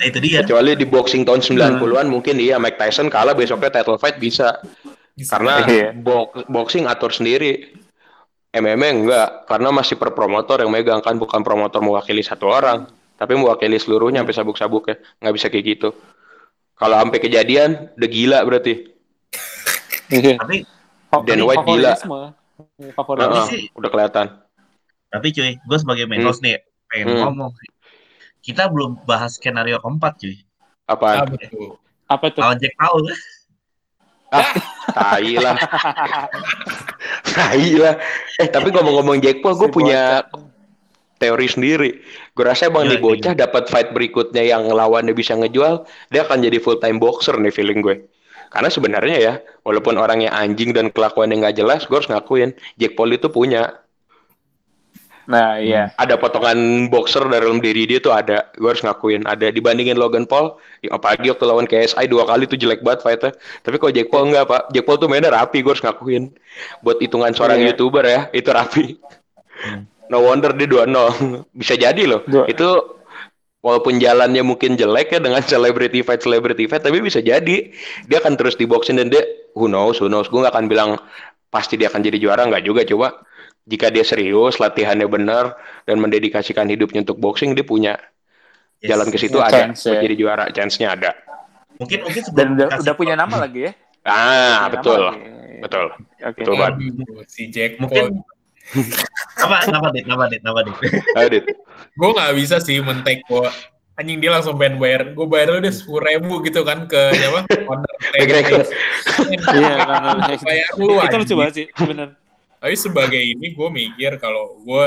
nah 0.00 0.04
itu 0.08 0.18
dia. 0.24 0.40
Kecuali 0.40 0.72
di 0.72 0.88
boxing 0.88 1.22
tahun 1.28 1.44
90-an 1.44 2.08
mungkin 2.08 2.40
iya 2.40 2.56
Mike 2.56 2.80
Tyson 2.80 3.12
kalah 3.12 3.36
besoknya 3.36 3.68
title 3.68 4.00
fight 4.00 4.16
bisa. 4.16 4.56
Karena 5.26 5.66
Iya. 5.66 5.90
box- 5.96 6.46
boxing 6.46 6.86
atur 6.86 7.10
sendiri. 7.10 7.74
MMA 8.48 8.88
enggak, 9.04 9.44
karena 9.44 9.68
masih 9.68 9.98
per 9.98 10.14
promotor 10.14 10.62
yang 10.62 10.72
megang 10.72 11.02
kan 11.02 11.18
bukan 11.18 11.42
promotor 11.44 11.82
mewakili 11.82 12.22
satu 12.22 12.48
orang, 12.48 12.86
tapi 13.14 13.36
mewakili 13.36 13.76
seluruhnya 13.76 14.22
sampai 14.24 14.36
sabuk-sabuk 14.36 14.84
ya. 14.88 14.96
Nggak 15.20 15.34
bisa 15.36 15.46
kayak 15.50 15.64
gitu. 15.66 15.88
Kalau 16.72 16.96
sampai 16.96 17.18
kejadian, 17.18 17.90
udah 17.98 18.08
gila 18.08 18.38
berarti. 18.46 18.74
Iya. 20.08 20.38
Tapi 20.40 20.64
Dan 21.24 21.40
White 21.44 21.64
gila. 21.64 21.92
Favoritisme. 21.96 22.20
Favoritisme. 22.94 23.32
Heeh, 23.34 23.46
sih- 23.48 23.64
udah 23.74 23.90
kelihatan. 23.90 24.26
tapi 25.08 25.32
cuy, 25.32 25.56
gue 25.56 25.78
sebagai 25.80 26.04
main 26.04 26.20
Hmm. 26.20 26.28
host 26.28 26.44
nih 26.44 26.60
pengen 26.84 27.16
Hmm. 27.16 27.32
ngomong. 27.32 27.52
Kita 28.44 28.68
belum 28.68 29.08
bahas 29.08 29.40
skenario 29.40 29.80
keempat 29.80 30.20
cuy. 30.20 30.36
Apaan? 30.84 31.32
betul. 31.32 31.80
Apa 32.04 32.28
tuh? 32.28 32.44
Lawan 32.44 32.60
Jack 32.60 32.76
Paul. 32.76 33.08
Ah, 34.28 34.52
tai 34.92 35.40
lah. 35.40 35.56
tai 37.36 37.68
lah. 37.76 37.94
Eh, 38.36 38.48
tapi 38.48 38.68
ngomong-ngomong 38.70 39.24
Jack 39.24 39.40
Paul, 39.40 39.56
gue 39.56 39.68
Si 39.68 39.74
punya 39.74 40.22
bocah. 40.28 40.44
teori 41.18 41.46
sendiri. 41.48 41.90
Gue 42.36 42.44
rasa 42.46 42.68
emang 42.70 42.86
Gila, 42.86 42.92
nih 42.94 43.00
bocah 43.00 43.32
dapat 43.34 43.66
fight 43.72 43.90
berikutnya 43.90 44.44
yang 44.44 44.68
lawannya 44.68 45.16
bisa 45.16 45.34
ngejual, 45.34 45.84
dia 46.12 46.22
akan 46.28 46.44
jadi 46.44 46.58
full 46.60 46.78
time 46.78 47.00
boxer 47.00 47.34
nih 47.40 47.50
feeling 47.50 47.80
gue. 47.80 48.04
Karena 48.48 48.68
sebenarnya 48.72 49.16
ya, 49.20 49.34
walaupun 49.64 50.00
orangnya 50.00 50.32
anjing 50.32 50.72
dan 50.72 50.88
kelakuannya 50.88 51.36
nggak 51.40 51.56
jelas, 51.60 51.84
gue 51.84 51.96
harus 51.96 52.08
ngakuin 52.08 52.56
Jack 52.80 52.96
Paul 52.96 53.12
itu 53.12 53.28
punya 53.28 53.76
Nah, 55.28 55.60
iya. 55.60 55.92
ada 56.00 56.16
potongan 56.16 56.88
boxer 56.88 57.20
dalam 57.28 57.60
diri 57.60 57.84
dia 57.84 58.00
tuh 58.00 58.16
ada. 58.16 58.48
Gue 58.56 58.72
harus 58.72 58.80
ngakuin 58.80 59.28
ada 59.28 59.52
dibandingin 59.52 60.00
Logan 60.00 60.24
Paul, 60.24 60.56
ya, 60.80 60.96
apalagi 60.96 61.28
waktu 61.28 61.44
lawan 61.44 61.68
KSI 61.68 62.08
dua 62.08 62.24
kali 62.24 62.48
tuh 62.48 62.56
jelek 62.56 62.80
banget 62.80 63.04
fightnya. 63.04 63.36
Tapi 63.60 63.76
kalau 63.76 63.92
Jack 63.92 64.08
Paul 64.08 64.32
enggak 64.32 64.48
pak, 64.48 64.62
Jack 64.72 64.88
Paul 64.88 64.96
tuh 64.96 65.08
mainnya 65.12 65.28
rapi, 65.28 65.60
gue 65.60 65.68
harus 65.68 65.84
ngakuin. 65.84 66.32
Buat 66.80 67.04
hitungan 67.04 67.36
seorang 67.36 67.60
Iya. 67.60 67.76
youtuber 67.76 68.08
ya, 68.08 68.20
itu 68.32 68.48
rapi. 68.48 68.96
Hmm. 69.60 69.84
No 70.08 70.24
wonder 70.24 70.56
dia 70.56 70.64
2-0. 70.64 70.88
Bisa 71.60 71.76
jadi 71.76 72.02
loh. 72.08 72.24
Dua- 72.24 72.48
Itu 72.48 72.96
walaupun 73.60 74.00
jalannya 74.00 74.40
mungkin 74.40 74.80
jelek 74.80 75.12
ya 75.12 75.20
dengan 75.20 75.44
celebrity 75.44 76.00
fight 76.00 76.24
celebrity 76.24 76.64
fight, 76.64 76.80
tapi 76.80 77.02
bisa 77.02 77.18
jadi 77.18 77.68
dia 78.06 78.16
akan 78.16 78.38
terus 78.38 78.54
di 78.54 78.64
boxing 78.64 78.96
dan 78.96 79.12
dia 79.12 79.20
who 79.52 79.68
knows, 79.68 80.00
who 80.00 80.08
knows. 80.08 80.30
Gue 80.32 80.40
gak 80.40 80.56
akan 80.56 80.72
bilang 80.72 80.96
pasti 81.50 81.76
dia 81.76 81.92
akan 81.92 82.00
jadi 82.00 82.16
juara 82.16 82.48
nggak 82.48 82.64
juga 82.64 82.86
coba. 82.88 83.20
Jika 83.68 83.92
dia 83.92 84.00
serius, 84.00 84.56
latihannya 84.56 85.04
benar 85.04 85.52
dan 85.84 86.00
mendedikasikan 86.00 86.64
hidupnya 86.66 87.04
untuk 87.04 87.20
boxing, 87.20 87.52
dia 87.52 87.62
punya 87.62 87.94
Yes. 88.78 88.94
jalan 88.94 89.10
ke 89.10 89.18
situ 89.18 89.38
ada 89.42 89.74
chance, 89.74 89.90
ya. 89.90 89.98
jadi 89.98 90.14
juara, 90.14 90.44
chance-nya 90.48 90.94
ada. 90.94 91.10
Mungkin 91.76 91.98
mungkin 91.98 92.22
Dan 92.30 92.46
udah, 92.54 92.78
udah 92.78 92.94
punya 92.94 93.14
nama 93.14 93.42
lagi 93.42 93.66
ya? 93.66 93.72
Ah, 94.06 94.70
Punya 94.70 94.78
betul. 94.78 95.02
nama 95.02 95.10
lagi. 95.12 95.28
Betul. 95.58 95.86
Oke. 96.22 96.38
Betul 96.38 96.54
banget. 96.54 96.74
Si 97.34 97.42
Jack 97.50 97.82
Mungkin 97.82 98.22
apa 99.42 99.56
apa 99.66 99.88
dit 99.90 100.06
apa 100.06 100.24
dit 100.30 100.42
apa 100.42 100.60
dit. 100.62 100.76
Ayo, 101.16 101.26
Dit. 101.28 101.44
Gue 101.92 102.08
nggak 102.14 102.32
bisa 102.38 102.62
sih 102.62 102.78
men-take 102.78 103.26
gue. 103.26 103.48
Anjing 103.98 104.22
dia 104.22 104.30
langsung 104.30 104.54
pengen 104.54 104.78
bayar. 104.78 105.10
Gue 105.10 105.26
bayar 105.26 105.48
lu 105.50 105.58
deh 105.58 105.74
sepuluh 105.74 106.06
ribu 106.06 106.38
gitu 106.46 106.62
kan 106.62 106.86
ke 106.86 107.18
siapa? 107.18 107.50
Owner 107.70 107.92
McGregor. 108.14 108.62
Iya, 109.58 109.74
kan. 109.82 110.38
bayar 110.38 110.68
lu 110.78 111.02
Itu 111.02 111.16
lucu 111.18 111.34
banget 111.34 111.54
sih, 111.58 111.66
bener. 111.82 112.14
Tapi 112.58 112.74
sebagai 112.74 113.20
ini 113.20 113.50
gue 113.50 113.68
mikir 113.70 114.18
kalau 114.18 114.58
gue 114.60 114.86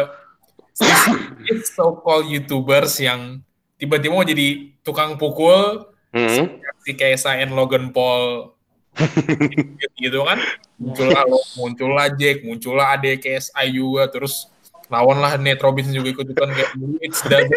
so 1.68 2.00
called 2.00 2.28
youtubers 2.28 2.96
yang 2.98 3.44
tiba-tiba 3.76 4.14
mau 4.14 4.24
jadi 4.24 4.72
tukang 4.82 5.16
pukul 5.16 5.88
Hmm. 6.12 6.60
si 6.84 6.92
KSI 6.92 7.40
and 7.40 7.56
Logan 7.56 7.96
Paul 7.96 8.52
gitu 10.04 10.28
kan 10.28 10.44
muncullah 10.76 11.24
muncullah 11.56 12.08
Jack 12.12 12.44
muncullah 12.44 13.00
Ade 13.00 13.16
KSI 13.16 13.72
juga 13.72 14.12
terus 14.12 14.52
lawan 14.92 15.24
lah 15.24 15.40
Nate 15.40 15.64
Robinson 15.64 15.96
juga 15.96 16.12
ikut 16.12 16.28
ikutan 16.28 16.52
kayak 16.52 16.76
dulu 16.76 17.00
it's 17.00 17.24
the 17.24 17.40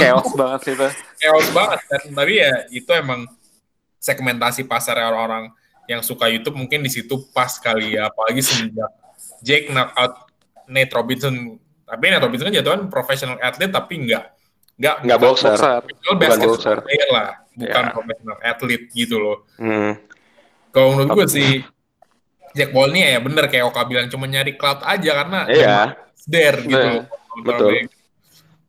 Chaos 0.00 0.32
banget 0.32 0.60
sih 0.64 0.72
itu. 0.72 0.88
chaos 1.20 1.48
banget 1.52 1.80
kan 1.84 2.02
tapi 2.16 2.32
ya 2.40 2.64
itu 2.72 2.90
emang 2.96 3.28
segmentasi 4.00 4.64
pasar 4.64 4.96
orang-orang 4.96 5.52
yang 5.86 6.00
suka 6.00 6.26
YouTube 6.26 6.54
mungkin 6.54 6.80
di 6.80 6.88
situ 6.88 7.28
pas 7.30 7.50
kali 7.56 7.94
ya 7.94 8.08
apalagi 8.08 8.40
semenjak 8.40 8.90
Jake 9.40 9.68
knock 9.68 9.92
out 9.92 10.14
Nate 10.66 10.90
Robinson 10.90 11.56
tapi 11.84 12.04
Nate 12.08 12.22
Robinson 12.22 12.48
kan 12.48 12.54
jatuhan 12.54 12.80
professional 12.88 13.36
athlete 13.38 13.70
tapi 13.70 14.00
enggak 14.00 14.32
enggak 14.74 14.96
Nggak 15.02 15.18
boxer. 15.20 15.56
Bukan 15.84 16.16
basketball 16.16 16.56
boxer. 16.56 16.78
player 16.80 17.08
lah 17.10 17.28
bukan 17.52 17.82
Ya. 17.82 17.92
professional 17.92 18.36
athlete 18.40 18.84
gitu 18.90 19.16
loh 19.16 19.36
Hmm. 19.54 19.92
kalau 20.70 20.96
menurut 20.96 21.10
gue 21.14 21.26
sih 21.30 21.50
Jack 22.50 22.70
Paul 22.70 22.90
ini 22.90 23.06
ya 23.08 23.18
bener 23.18 23.44
kayak 23.46 23.66
Oka 23.66 23.82
bilang 23.82 24.06
cuma 24.08 24.24
nyari 24.24 24.54
cloud 24.54 24.80
aja 24.80 25.10
karena 25.14 25.40
Iya. 25.46 25.76
there 26.24 26.58
gitu 26.60 26.78
loh. 26.80 27.04
betul. 27.40 27.70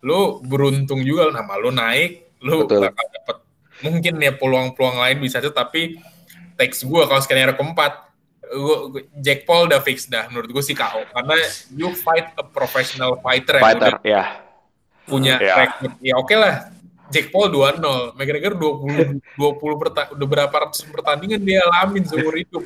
Lu 0.02 0.20
beruntung 0.42 1.02
juga 1.02 1.30
nama 1.30 1.54
lu 1.56 1.70
naik, 1.70 2.38
lu 2.42 2.66
bakal 2.66 2.82
dapet 3.08 3.38
mungkin 3.82 4.14
ya 4.18 4.34
peluang-peluang 4.34 4.98
lain 4.98 5.18
bisa 5.20 5.38
tuh 5.38 5.50
tapi 5.50 5.98
teks 6.56 6.82
gua 6.82 7.06
kalau 7.06 7.20
skenario 7.20 7.54
keempat 7.54 7.94
gua- 8.46 8.90
Jack 9.16 9.44
Paul 9.44 9.68
udah 9.68 9.80
fix 9.80 10.06
dah 10.06 10.28
menurut 10.28 10.50
gue 10.50 10.64
sih 10.64 10.74
KO 10.74 11.04
karena 11.06 11.36
you 11.72 11.92
fight 11.94 12.32
a 12.34 12.44
professional 12.44 13.18
fighter, 13.18 13.56
yang 13.56 13.66
Fighter, 13.66 13.92
udah 13.92 14.02
ya. 14.02 14.24
punya 15.04 15.36
Ya. 15.38 15.56
record 15.60 15.94
ya 16.00 16.14
oke 16.16 16.34
lah 16.34 16.56
Jack 17.08 17.30
Paul 17.30 17.50
2-0 17.50 17.84
McGregor 18.14 18.54
20 18.54 19.22
20 19.36 19.42
perta 19.78 20.10
udah 20.10 20.28
berapa 20.28 20.56
ratus 20.60 20.82
pertandingan 20.84 21.38
dia 21.40 21.62
alamin 21.64 22.02
seumur 22.02 22.34
hidup 22.34 22.66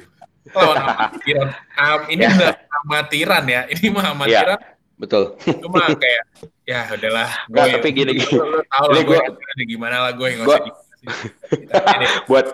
lawan 0.49 0.79
amatiran 0.79 1.47
Am- 1.75 2.07
ini 2.07 2.23
Ya. 2.23 2.31
udah 2.31 2.53
amatiran 2.81 3.43
ya 3.45 3.61
ini 3.67 3.85
mah 3.89 4.05
amatiran 4.09 4.59
Betul. 4.95 5.35
cuma 5.57 5.91
kayak 5.93 6.23
ya 6.63 6.87
udahlah 6.89 7.29
Nggak, 7.47 7.65
tapi 7.73 7.87
gini, 7.89 8.11
gini. 8.15 8.35
tahu 8.65 8.87
lah 8.89 9.01
gue 9.01 9.19
gimana 9.65 9.95
lah 10.01 10.11
gue 10.11 10.27
nggak 10.29 10.43
gua- 10.45 10.63
buat 12.29 12.45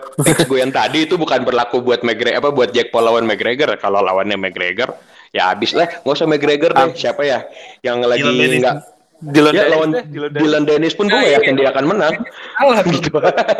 gue 0.46 0.58
yang 0.58 0.70
tadi 0.70 1.04
itu 1.04 1.14
bukan 1.14 1.42
berlaku 1.42 1.82
buat 1.82 2.00
McGregor 2.00 2.38
apa 2.38 2.48
buat 2.50 2.70
Jack 2.70 2.90
Paul 2.90 3.06
lawan 3.06 3.26
McGregor. 3.26 3.74
Kalau 3.76 4.00
lawannya 4.00 4.38
McGregor 4.38 4.94
ya 5.30 5.50
habis 5.50 5.72
lah. 5.72 5.90
Nggak 6.02 6.14
usah 6.14 6.28
McGregor 6.28 6.70
deh. 6.70 6.94
Siapa 6.94 7.22
ya 7.22 7.44
yang 7.82 8.00
lagi 8.00 8.22
nggak 8.22 8.96
Dylan 9.16 9.56
ya 9.56 9.64
Dennis 9.64 9.72
lawan 9.72 9.88
deh, 9.96 10.04
Dylan 10.12 10.28
Dennis. 10.28 10.42
Dylan 10.44 10.64
Dennis 10.68 10.92
pun 10.92 11.04
gue 11.08 11.16
Nah, 11.16 11.24
nggak 11.24 11.32
iya. 11.32 11.38
yakin 11.40 11.54
dia 11.56 11.68
akan 11.72 11.84
menang. 11.88 12.12
salah 12.52 12.76
tuh. 12.84 12.92
Gitu. 12.92 13.10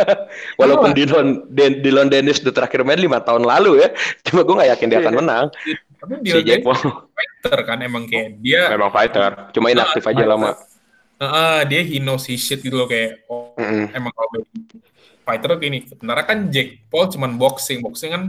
Walaupun 0.60 0.90
Dylan 0.92 1.26
Den- 1.48 1.80
Dylan 1.80 2.08
Dennis 2.12 2.44
udah 2.44 2.52
terakhir 2.52 2.84
main 2.84 3.00
lima 3.00 3.24
tahun 3.24 3.40
lalu 3.40 3.80
ya, 3.80 3.88
cuma 4.22 4.44
gue 4.44 4.52
nggak 4.52 4.70
yakin 4.76 4.86
dia 4.86 4.98
akan 5.00 5.14
Iya. 5.16 5.20
menang. 5.24 5.44
tapi 5.96 6.12
Si 6.20 6.28
dia 6.28 6.44
Jack 6.44 6.60
Paul 6.60 6.76
fighter 7.08 7.58
kan 7.64 7.78
emang 7.80 8.04
kayak 8.04 8.36
dia 8.38 8.68
memang 8.68 8.92
fighter, 8.92 9.30
cuma 9.50 9.66
inaktif 9.72 10.04
aja 10.04 10.12
fighter. 10.12 10.28
lama. 10.28 10.50
Heeh, 11.16 11.58
dia 11.64 11.80
he 11.80 11.96
knows 11.96 12.28
his 12.28 12.44
shit 12.44 12.60
gitu 12.60 12.76
loh 12.76 12.84
kayak 12.84 13.24
oh, 13.32 13.56
Mm-mm. 13.56 13.88
emang 13.96 14.12
kalau 14.12 14.44
fighter 15.24 15.56
ini. 15.64 15.88
Sebenarnya 15.88 16.24
kan 16.28 16.38
Jake 16.52 16.84
Paul 16.92 17.08
cuman 17.08 17.40
boxing, 17.40 17.80
boxing 17.80 18.12
kan 18.12 18.22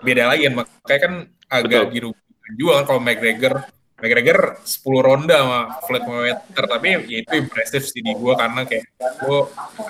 beda 0.00 0.30
lagi 0.30 0.46
kan, 0.48 0.54
makanya 0.62 1.00
kan 1.02 1.14
agak 1.50 1.90
dirugikan 1.92 2.52
juga 2.54 2.72
kan 2.80 2.84
kalau 2.86 3.00
McGregor. 3.02 3.54
McGregor 4.00 4.56
10 4.64 4.80
ronde 5.04 5.34
sama 5.36 5.76
Floyd 5.84 6.08
Mayweather, 6.08 6.64
tapi 6.64 6.88
ya 7.04 7.20
itu 7.20 7.34
impresif 7.36 7.84
sih 7.84 8.00
di 8.00 8.16
gue 8.16 8.32
karena 8.32 8.64
kayak 8.64 8.88
gue 8.96 9.38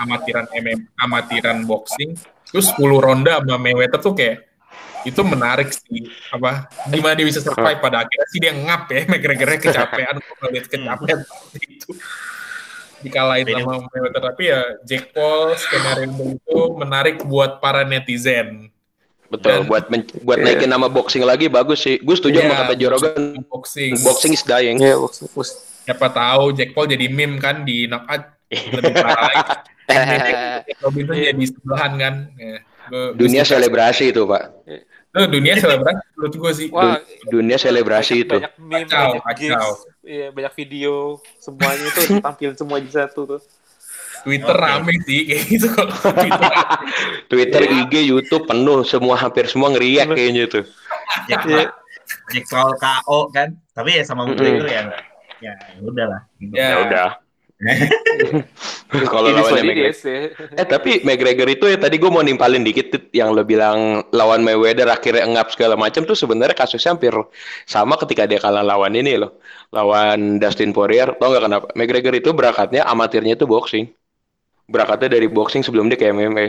amatiran 0.03 0.51
MM, 0.51 0.99
amatiran 0.99 1.63
boxing, 1.63 2.19
terus 2.51 2.75
10 2.75 2.91
ronde 2.99 3.31
sama 3.31 3.55
Mayweather 3.55 4.03
tuh 4.03 4.19
kayak 4.19 4.50
itu 5.03 5.21
menarik 5.21 5.71
sih 5.71 6.05
apa 6.29 6.69
gimana 6.87 7.15
dia 7.15 7.25
bisa 7.25 7.41
survive 7.41 7.79
pada 7.79 8.05
akhirnya 8.05 8.27
sih 8.29 8.39
dia 8.39 8.53
ngap 8.53 8.83
ya 8.87 9.01
McGregor-nya 9.11 9.59
kecapean 9.65 10.15
ngeliat 10.41 10.67
kecapean 10.67 11.19
seperti 11.23 11.67
itu 11.71 11.91
dikalahin 13.01 13.47
Ini- 13.47 13.65
sama 13.65 13.81
Mayweather 13.87 14.23
tapi 14.23 14.43
ya 14.47 14.61
Jake 14.83 15.09
Paul 15.11 15.57
skenario 15.57 16.09
itu 16.37 16.59
menarik 16.75 17.25
buat 17.25 17.59
para 17.59 17.83
netizen 17.83 18.69
Betul, 19.27 19.63
Dan- 19.63 19.67
buat 19.67 19.85
men- 19.87 20.11
buat 20.21 20.37
Iya. 20.37 20.45
naikin 20.45 20.67
nama 20.69 20.91
boxing 20.91 21.23
lagi 21.23 21.47
bagus 21.47 21.87
sih. 21.87 22.03
Gue 22.03 22.19
setuju 22.19 22.43
sama 22.43 22.51
Iya, 22.51 22.61
kata 22.61 22.75
Joe 22.75 22.91
Rogan, 22.91 23.23
boxing 23.47 23.95
boxing 23.97 24.33
is 24.35 24.43
dying. 24.43 24.75
Iya, 24.77 24.99
boxing. 24.99 25.31
boxing. 25.31 25.59
siapa 25.81 26.07
tahu 26.11 26.51
Jake 26.51 26.75
Paul 26.75 26.87
jadi 26.87 27.07
meme 27.07 27.39
kan 27.39 27.63
di 27.63 27.87
knockout 27.87 28.27
lebih 28.75 28.91
parah 28.93 29.63
Jack 29.87 30.79
Robinson 30.83 31.15
jadi 31.15 31.45
sebelahan 31.47 31.93
kan 31.95 32.15
ya, 32.35 32.59
gua- 32.87 33.15
Dunia 33.15 33.43
selebrasi 33.45 34.11
itu, 34.11 34.23
Pak. 34.25 34.43
Tuh, 35.11 35.27
dunia 35.27 35.55
selebrasi 35.55 35.99
menurut 36.15 36.35
gue 36.37 36.53
sih 36.55 36.67
Wah, 36.71 37.03
Dunia 37.27 37.57
selebrasi 37.57 38.15
banyak, 38.15 38.23
itu. 38.23 38.37
banyak 38.37 38.53
meme, 38.57 38.87
Kacau, 38.87 39.03
banyak 39.11 39.25
kacau. 39.25 39.37
gigs, 39.37 39.69
iya, 40.03 40.27
banyak 40.31 40.53
video, 40.55 40.95
semuanya 41.37 41.85
itu 41.85 42.01
ditampilin 42.13 42.55
semua 42.55 42.79
di 42.79 42.89
satu 42.89 43.21
tuh. 43.27 43.43
Twitter 44.21 44.53
Oke. 44.53 44.63
rame 44.63 44.95
sih 45.01 45.21
kayak 45.25 45.43
gitu 45.47 45.67
kalau 45.71 45.97
Twitter 46.15 46.53
Twitter, 47.27 47.63
Iya. 47.65 47.77
IG, 47.83 47.95
YouTube 48.07 48.45
penuh, 48.45 48.85
semua 48.85 49.17
hampir 49.17 49.47
semua 49.47 49.73
ngeriak 49.73 50.13
kayaknya 50.13 50.45
tuh. 50.47 50.65
Jack 51.27 51.43
Iya. 51.43 51.67
Paul, 51.67 51.69
Jack 52.29 52.45
Paul 52.47 52.71
KO 52.77 53.19
kan. 53.31 53.49
Tapi 53.73 53.91
ya 53.97 54.05
sama 54.05 54.23
Mm-mm. 54.23 54.37
McGregor 54.37 54.69
ya. 54.69 54.83
Ya 55.41 55.53
udahlah. 55.81 56.21
Ya. 56.39 56.53
Ya 56.53 56.77
udah. 56.83 57.09
Kalau 58.91 59.29
Ini 59.31 59.37
lawannya 59.37 59.75
ya. 59.77 59.93
Eh 60.57 60.67
tapi 60.67 61.05
McGregor 61.05 61.47
itu 61.47 61.69
ya 61.69 61.77
tadi 61.77 62.01
gue 62.01 62.11
mau 62.11 62.25
nimpalin 62.25 62.65
dikit 62.65 63.13
yang 63.13 63.37
lo 63.37 63.45
bilang 63.45 64.03
lawan 64.17 64.41
Mayweather 64.41 64.89
akhirnya 64.89 65.29
ngap 65.29 65.53
segala 65.53 65.77
macam 65.77 66.03
tuh 66.09 66.17
sebenarnya 66.17 66.57
kasusnya 66.57 66.97
hampir 66.97 67.13
sama 67.69 68.01
ketika 68.01 68.25
dia 68.25 68.41
kalah 68.41 68.65
lawan 68.65 68.97
ini 68.97 69.21
loh. 69.21 69.37
Lawan 69.71 70.41
Dustin 70.41 70.73
Poirier. 70.73 71.13
Tau 71.21 71.31
nggak 71.31 71.45
kenapa? 71.47 71.67
McGregor 71.77 72.15
itu 72.17 72.33
berangkatnya 72.33 72.83
amatirnya 72.89 73.37
itu 73.37 73.45
boxing. 73.45 73.93
Berangkatnya 74.67 75.13
dari 75.21 75.29
boxing 75.29 75.61
sebelum 75.63 75.93
dia 75.93 76.01
ke 76.01 76.09
MMA. 76.11 76.47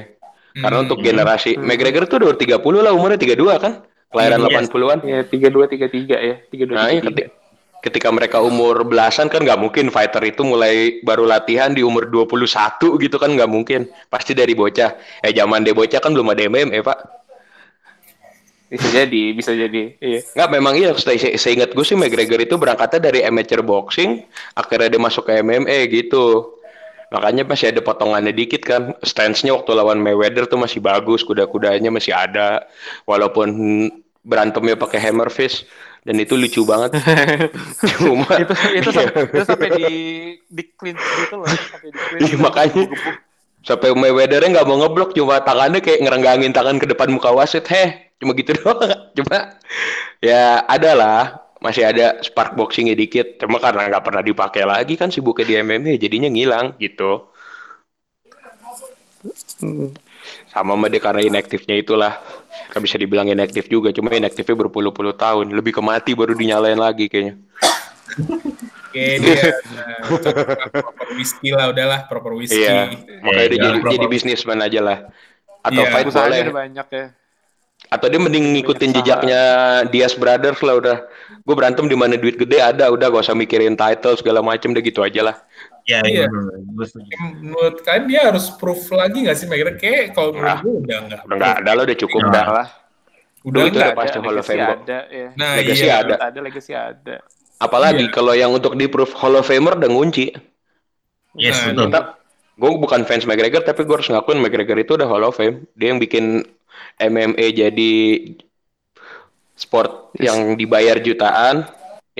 Karena 0.51 0.77
Hmm. 0.79 0.85
untuk 0.87 0.99
generasi 1.03 1.55
Hmm. 1.55 1.67
McGregor 1.67 2.07
tuh 2.07 2.23
udah 2.23 2.35
30 2.39 2.79
lah 2.83 2.91
umurnya 2.95 3.19
32 3.19 3.59
kan? 3.59 3.83
Kelahiran 4.11 4.43
Iya. 4.43 4.47
80-an. 4.67 4.99
Ya, 5.07 5.19
tiga 5.23 5.47
dua 5.47 5.65
tiga 5.71 5.87
tiga 5.87 6.19
ya, 6.19 6.35
tiga 6.51 6.63
dua 6.67 6.75
Nah, 6.75 6.87
iya, 6.91 6.99
tiga 6.99 7.15
tiga. 7.15 7.29
Ketika, 7.81 8.13
mereka 8.13 8.39
umur 8.41 8.85
belasan 8.85 9.27
kan 9.27 9.41
nggak 9.41 9.59
mungkin 9.59 9.89
fighter 9.89 10.21
itu 10.21 10.41
mulai 10.45 11.01
baru 11.01 11.25
latihan 11.25 11.73
di 11.73 11.81
umur 11.81 12.07
21 12.07 13.01
gitu 13.01 13.17
kan 13.17 13.33
nggak 13.33 13.49
mungkin. 13.49 13.89
Pasti 14.07 14.37
dari 14.37 14.53
bocah. 14.53 14.95
Eh 15.25 15.33
zaman 15.33 15.65
dia 15.65 15.73
bocah 15.73 15.99
kan 15.99 16.13
belum 16.13 16.31
ada 16.31 16.41
MMA, 16.47 16.79
Pak. 16.85 16.99
Bisa 18.71 18.87
jadi, 18.87 19.35
bisa 19.35 19.51
jadi. 19.51 19.99
Iya. 19.99 20.23
Nggak, 20.31 20.49
memang 20.55 20.73
iya. 20.79 20.95
Se 20.95 21.11
se- 21.19 21.35
Seingat 21.35 21.75
gue 21.75 21.83
sih 21.83 21.99
McGregor 21.99 22.39
itu 22.39 22.55
berangkatnya 22.55 23.11
dari 23.11 23.19
amateur 23.19 23.59
boxing, 23.59 24.23
akhirnya 24.55 24.87
dia 24.95 25.01
masuk 25.03 25.27
ke 25.27 25.43
MMA 25.43 25.91
gitu. 25.91 26.55
Makanya 27.11 27.43
masih 27.43 27.75
ada 27.75 27.83
potongannya 27.83 28.31
dikit 28.31 28.63
kan. 28.63 28.95
Stance-nya 29.03 29.51
waktu 29.51 29.75
lawan 29.75 29.99
Mayweather 29.99 30.47
tuh 30.47 30.55
masih 30.55 30.79
bagus, 30.79 31.19
kuda-kudanya 31.27 31.91
masih 31.91 32.15
ada. 32.15 32.63
Walaupun 33.03 33.51
berantemnya 34.23 34.79
pakai 34.79 35.03
hammer 35.03 35.27
fist 35.27 35.67
dan 36.01 36.15
itu 36.17 36.33
lucu 36.33 36.61
banget. 36.65 36.91
Cuma 38.01 38.25
itu 38.41 38.53
itu, 38.73 38.89
sam- 38.89 39.13
itu 39.37 39.43
sampai 39.45 39.69
di 39.69 39.87
di 40.49 40.63
clinch 40.77 41.01
gitu 41.21 41.35
loh, 41.37 41.47
sampai 41.69 41.89
di 41.93 41.99
clinch. 42.01 42.23
Iya, 42.33 42.37
makanya. 42.41 42.83
sampai 43.61 43.93
Mayweather 43.93 44.41
nggak 44.41 44.65
mau 44.65 44.77
ngeblok 44.81 45.13
cuma 45.13 45.37
tangannya 45.45 45.85
kayak 45.85 46.01
ngerenggangin 46.01 46.49
tangan 46.49 46.81
ke 46.81 46.89
depan 46.89 47.13
muka 47.13 47.29
wasit 47.29 47.65
heh 47.69 48.09
cuma 48.17 48.33
gitu 48.33 48.51
doang 48.59 48.81
cuma 49.13 49.37
ya 50.21 50.65
ada 50.65 50.91
lah 50.97 51.21
masih 51.61 51.85
ada 51.85 52.17
spark 52.25 52.57
boxingnya 52.57 52.97
dikit 52.97 53.37
cuma 53.37 53.61
karena 53.61 53.89
nggak 53.93 54.05
pernah 54.05 54.23
dipakai 54.25 54.63
lagi 54.65 54.97
kan 54.97 55.13
sibuknya 55.13 55.45
di 55.45 55.53
MMA 55.61 55.93
jadinya 56.01 56.29
ngilang 56.29 56.73
gitu 56.81 57.29
Hmm. 59.61 59.93
Sama 60.51 60.75
sama 60.75 60.85
dia 60.91 60.99
karena 60.99 61.21
inaktifnya 61.23 61.79
itulah. 61.79 62.19
Nggak 62.75 62.81
bisa 62.83 62.95
dibilang 62.99 63.27
inaktif 63.31 63.71
juga 63.71 63.95
cuma 63.95 64.11
inaktifnya 64.11 64.55
berpuluh-puluh 64.67 65.15
tahun. 65.15 65.55
Lebih 65.55 65.79
ke 65.79 65.81
mati 65.81 66.11
baru 66.11 66.35
dinyalain 66.35 66.75
lagi 66.77 67.07
kayaknya. 67.07 67.39
Oke, 68.91 69.23
dia 69.23 69.55
uh, 69.55 70.03
proper 70.83 71.07
whisky 71.15 71.55
lah, 71.55 71.71
udahlah 71.71 72.11
proper 72.11 72.35
whisky. 72.35 72.59
iya 72.59 72.91
makanya 73.23 73.47
dia 73.47 73.55
Iya, 73.55 73.63
jadi 73.71 73.79
jadi 73.95 74.05
bisnisman 74.11 74.59
aja 74.59 74.79
lah. 74.83 74.97
Atau 75.63 75.87
Iya, 75.87 75.91
fight 75.95 76.07
boleh. 76.11 76.41
ada 76.43 76.51
banyak 76.51 76.87
ya. 76.91 77.05
atau 77.91 78.07
dia 78.07 78.19
mending 78.21 78.45
ngikutin 78.55 78.91
Banyak 78.93 78.97
jejaknya 79.03 79.41
Diaz 79.89 80.13
Brothers 80.13 80.59
lah 80.63 80.75
udah. 80.77 80.97
Gue 81.41 81.55
berantem 81.55 81.87
di 81.87 81.95
mana 81.97 82.19
duit 82.19 82.35
gede 82.35 82.59
ada 82.61 82.91
udah 82.91 83.07
gak 83.09 83.25
usah 83.25 83.35
mikirin 83.35 83.73
title 83.79 84.15
segala 84.19 84.43
macem 84.43 84.75
deh 84.75 84.83
gitu 84.83 85.01
aja 85.01 85.23
lah 85.23 85.35
Ya, 85.83 85.99
Iya. 86.01 86.29
gue 86.61 86.85
setuju. 86.85 87.09
Menurut 87.35 87.81
kalian 87.81 88.05
dia 88.05 88.21
harus 88.29 88.53
proof 88.53 88.85
lagi 88.91 89.25
nggak 89.25 89.33
sih? 89.33 89.45
Kira 89.45 89.73
kayak 89.73 90.13
kalau 90.13 90.29
menurut 90.31 90.51
Ah. 90.51 90.59
gue 90.61 90.73
udah 90.79 90.97
nggak. 91.03 91.21
udah 91.25 91.35
nggak 91.35 91.53
ada 91.59 91.71
lah 91.73 91.83
udah 91.83 91.97
cukup 91.97 92.21
Iya. 92.21 92.31
dah 92.31 92.47
lah. 92.47 92.67
Udah 93.41 93.61
itu 93.65 93.73
udah 93.73 93.89
pasti 93.91 94.17
Hall 94.17 94.29
of 94.29 94.33
legacy 94.37 94.47
Fame 94.47 94.65
ada 94.69 94.99
ya. 95.09 95.27
Nah, 95.33 95.51
Legacy 95.57 95.85
iya. 95.85 95.95
ada. 95.99 96.13
Ada 96.21 96.39
legacy 96.39 96.73
ada. 96.73 97.15
apalagi 97.57 98.05
Iya. 98.05 98.13
kalau 98.13 98.33
yang 98.33 98.49
untuk 98.49 98.73
di 98.73 98.85
proof 98.85 99.13
Hall 99.13 99.33
of 99.35 99.45
Famer 99.45 99.77
udah 99.77 99.85
ngunci 99.87 100.33
Yes, 101.31 101.61
Nah, 101.63 101.87
betul. 101.87 102.03
gue 102.57 102.71
bukan 102.77 103.01
fans 103.05 103.23
McGregor 103.23 103.61
tapi 103.61 103.81
gue 103.81 103.95
harus 103.95 104.09
ngakuin 104.09 104.37
McGregor 104.37 104.75
itu 104.75 104.93
udah 104.93 105.05
Hall 105.05 105.23
of 105.23 105.33
Fame 105.33 105.65
dia 105.73 105.89
yang 105.89 105.97
bikin 105.97 106.41
MMA 106.97 107.45
jadi 107.51 107.93
sport 109.53 110.13
yang 110.17 110.53
dibayar 110.55 110.97
jutaan 110.97 111.65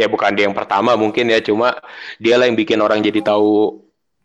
ya 0.01 0.09
bukan 0.09 0.33
dia 0.33 0.49
yang 0.49 0.57
pertama 0.57 0.97
mungkin 0.97 1.29
ya 1.29 1.37
cuma 1.39 1.77
dia 2.17 2.35
lah 2.35 2.49
yang 2.49 2.57
bikin 2.57 2.81
orang 2.81 2.99
jadi 2.99 3.21
tahu 3.21 3.77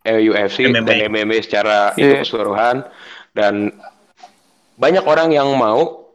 eh, 0.03 0.25
UFC 0.25 0.73
MMA. 0.73 0.83
dan 0.89 0.97
MMA 1.13 1.39
secara 1.45 1.93
itu 1.95 2.09
Iya. 2.09 2.21
keseluruhan 2.25 2.77
dan 3.37 3.77
banyak 4.77 5.05
orang 5.05 5.33
yang 5.33 5.53
mau 5.53 6.09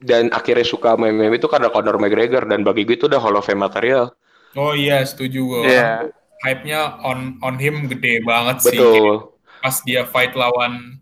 dan 0.00 0.32
akhirnya 0.32 0.64
suka 0.64 0.96
MMA 0.96 1.36
itu 1.36 1.46
karena 1.46 1.68
Conor 1.68 1.96
McGregor 1.96 2.48
dan 2.48 2.64
bagi 2.64 2.82
gue 2.82 2.96
itu 2.96 3.06
udah 3.06 3.20
Hall 3.20 3.36
of 3.36 3.44
Fame 3.44 3.60
material 3.60 4.10
Oh 4.52 4.76
iya, 4.76 5.00
setuju 5.00 5.40
gue. 5.48 5.60
Iya. 5.64 6.12
Hype-nya 6.44 7.00
on 7.00 7.40
on 7.40 7.56
him 7.56 7.88
gede 7.88 8.20
banget 8.20 8.60
sih. 8.60 8.76
betul 8.76 9.32
Pas 9.64 9.80
dia 9.80 10.04
fight 10.04 10.36
lawan 10.36 11.00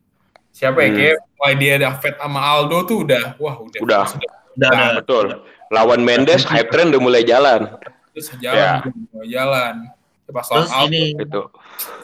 siapa 0.54 0.84
ya? 0.84 0.86
Hmm. 0.86 0.94
Kayak 0.94 1.16
wah 1.34 1.52
dia 1.58 1.72
ada 1.80 1.90
fight 1.98 2.14
sama 2.14 2.38
Aldo 2.38 2.78
tuh 2.86 3.02
udah 3.02 3.34
wah 3.42 3.58
udah. 3.58 3.80
Udah. 3.82 4.04
Udah, 4.54 4.70
Nah, 4.70 4.92
betul 5.02 5.26
lawan 5.70 6.02
Mendes 6.02 6.42
hype 6.42 6.70
train 6.70 6.90
udah 6.90 7.02
mulai 7.02 7.22
jalan 7.22 7.70
Terus 8.20 8.36
jalan, 8.36 8.60
Ya. 8.60 8.74
mau 9.10 9.24
jalan. 9.24 9.74
Pas 10.30 10.46
lawan 10.46 10.62
Terus 10.62 10.70
Aldo, 10.70 10.86
ini, 10.86 11.02
itu 11.18 11.42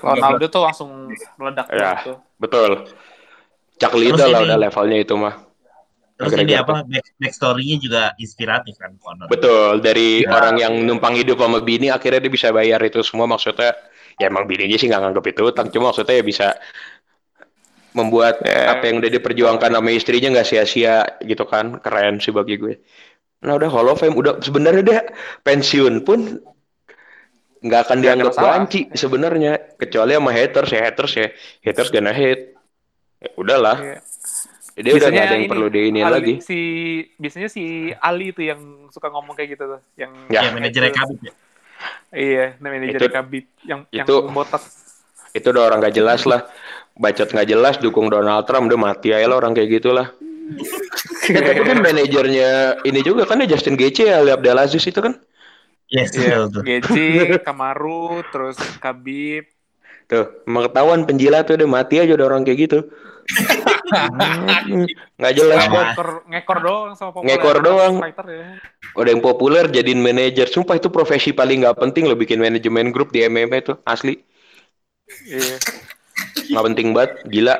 Ronaldo 0.02 0.44
tuh 0.50 0.62
langsung 0.66 0.90
meledak 1.38 1.66
Ya. 1.70 2.02
gitu. 2.02 2.12
betul 2.36 2.70
Terus 3.76 3.94
Liddell 3.94 4.30
lah 4.34 4.40
udah 4.42 4.58
levelnya 4.58 4.98
itu 4.98 5.14
mah 5.14 5.34
terus 6.16 6.32
McGregor 6.32 6.48
ini 6.48 6.54
apa, 6.56 6.74
back, 6.88 7.06
backstory-nya 7.20 7.76
juga 7.76 8.02
inspiratif 8.16 8.80
kan, 8.80 8.96
Conor. 8.96 9.28
Betul, 9.28 9.84
dari 9.84 10.24
Ya. 10.24 10.32
orang 10.32 10.56
yang 10.56 10.72
numpang 10.80 11.12
hidup 11.12 11.36
sama 11.36 11.60
bini 11.60 11.92
akhirnya 11.92 12.24
dia 12.24 12.32
bisa 12.32 12.48
bayar 12.50 12.80
itu 12.82 13.04
semua 13.04 13.28
maksudnya 13.28 13.76
ya 14.16 14.32
emang 14.32 14.48
bininya 14.48 14.74
sih 14.74 14.88
nggak 14.88 15.06
nganggap 15.06 15.24
itu 15.28 15.40
utang 15.44 15.68
cuma 15.68 15.92
maksudnya 15.92 16.16
ya 16.16 16.24
bisa 16.24 16.56
membuat 17.92 18.40
Ya. 18.44 18.76
apa 18.76 18.88
yang 18.88 19.00
udah 19.00 19.12
diperjuangkan 19.12 19.70
sama 19.72 19.90
istrinya 19.92 20.28
nggak 20.40 20.48
sia-sia 20.48 21.04
gitu 21.20 21.44
kan 21.48 21.78
keren 21.84 22.16
sih 22.18 22.32
bagi 22.32 22.56
gue. 22.58 22.74
Nah 23.46 23.54
udah 23.54 23.70
Hall 23.70 23.86
of 23.86 23.98
Fame 23.98 24.12
udah 24.12 24.42
sebenarnya 24.42 24.82
dia 24.82 25.00
pensiun 25.40 26.02
pun 26.02 26.42
nggak 27.56 27.80
akan 27.86 27.98
dianggap 27.98 28.34
banci 28.36 28.90
sebenarnya 28.92 29.58
kecuali 29.74 30.12
sama 30.12 30.30
haters 30.30 30.70
ya 30.70 30.80
haters 30.82 31.12
ya 31.14 31.26
haters 31.62 31.88
gonna 31.88 32.10
hate 32.10 32.52
ya, 33.18 33.28
udahlah 33.34 33.76
Iya. 33.80 33.98
dia 34.76 34.92
udah 34.92 35.08
nggak 35.08 35.24
ada 35.24 35.34
yang 35.34 35.44
ini, 35.46 35.50
perlu 35.50 35.66
diinin 35.66 36.04
Ali- 36.04 36.12
lagi 36.12 36.34
Si 36.44 36.58
biasanya 37.16 37.48
si 37.48 37.64
Ali 37.96 38.30
tuh 38.30 38.44
yang 38.44 38.60
suka 38.92 39.08
ngomong 39.08 39.32
kayak 39.32 39.56
gitu 39.56 39.64
tuh, 39.72 39.80
yang 39.96 40.12
Ya. 40.28 40.44
Ya, 40.44 40.50
manajernya 40.52 40.90
itu. 40.92 40.98
Khabib 41.00 41.20
ya. 41.22 41.32
Iya, 42.12 42.44
manajer 42.58 43.00
Itu- 43.00 43.12
Khabib 43.12 43.44
yang 43.64 43.80
yang 43.88 44.06
itu- 44.06 44.22
botak. 44.28 44.62
itu 45.32 45.46
udah 45.48 45.62
orang 45.64 45.78
gak 45.80 45.94
jelas 45.94 46.22
lah 46.24 46.40
bacot 46.92 47.28
nggak 47.28 47.44
jelas 47.46 47.74
dukung 47.76 48.08
Donald 48.08 48.44
Trump 48.44 48.68
udah 48.68 48.80
mati 48.80 49.12
aja 49.12 49.28
lah 49.28 49.36
orang 49.36 49.52
kayak 49.52 49.80
gitulah 49.80 50.12
ya, 51.30 51.40
tapi 51.42 51.60
kan 51.62 51.78
manajernya 51.86 52.50
ini 52.86 53.00
juga 53.02 53.22
kan 53.28 53.42
ya 53.42 53.46
Justin 53.54 53.74
Gaethje 53.78 54.08
ya 54.10 54.22
Ali 54.22 54.30
Abdelaziz 54.34 54.84
itu 54.86 55.00
kan 55.00 55.14
Yes, 55.86 56.10
Iya, 56.18 56.50
betul 56.50 56.50
tuh. 56.50 56.62
Gece, 56.66 57.06
Kamaru, 57.46 58.26
terus 58.34 58.58
Khabib. 58.82 59.46
tuh 60.06 60.24
emang 60.46 60.70
ketahuan 60.70 61.02
penjilat 61.02 61.50
tuh 61.50 61.58
udah 61.58 61.66
mati 61.66 61.98
aja 61.98 62.14
udah 62.14 62.26
orang 62.30 62.46
kayak 62.46 62.58
gitu 62.70 62.78
Nggak 65.18 65.34
jelas 65.34 65.62
banget. 65.66 65.86
ngekor 65.94 66.08
ngekor 66.30 66.58
doang 66.62 66.90
sama 66.94 67.10
populer 67.10 67.26
Ngekor 67.26 67.56
doang. 67.62 67.94
fighter 67.98 68.26
ya 68.30 68.46
Udah 68.94 69.10
yang 69.10 69.22
populer 69.22 69.64
jadiin 69.66 70.00
manajer. 70.00 70.46
Sumpah 70.46 70.78
itu 70.78 70.88
profesi 70.94 71.34
paling 71.34 71.66
nggak 71.66 71.76
penting 71.82 72.06
lo 72.06 72.14
bikin 72.14 72.38
manajemen 72.38 72.94
grup 72.94 73.10
di 73.10 73.26
MMA 73.26 73.58
itu 73.62 73.74
asli. 73.82 74.14
iya 75.26 75.56
Nggak 76.50 76.64
penting 76.72 76.88
banget, 76.94 77.12
gila. 77.28 77.56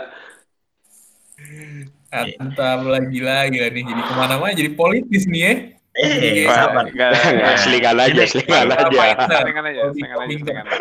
Mantap 2.09 2.81
lah 2.83 3.03
gila 3.03 3.37
gila 3.47 3.67
nih 3.69 3.83
jadi 3.83 4.01
ke 4.01 4.13
mana-mana 4.15 4.53
jadi 4.53 4.71
politis 4.73 5.27
nih 5.27 5.41
ya. 5.41 5.53
Eh, 5.97 6.45
Iya. 6.45 6.53
sabar. 6.53 6.85
Selingan 7.57 7.97
aja, 7.97 8.23
selingan 8.27 8.69
aja. 8.69 8.85
Selingan 8.85 9.65
aja, 9.65 9.83
selingan 9.89 10.17
aja, 10.21 10.35
selingan 10.37 10.67
aja. 10.69 10.81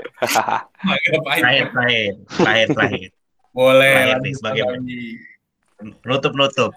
Terakhir, 0.83 1.65
terakhir, 1.71 2.11
terakhir, 2.27 2.67
terakhir. 2.69 3.09
Boleh 3.49 3.95
Terakhir 3.95 4.03
nih, 4.03 4.11
lanjut 4.11 4.35
sebagai- 4.35 4.67
lagi. 4.67 5.03
Nutup, 6.03 6.33
nutup. 6.33 6.71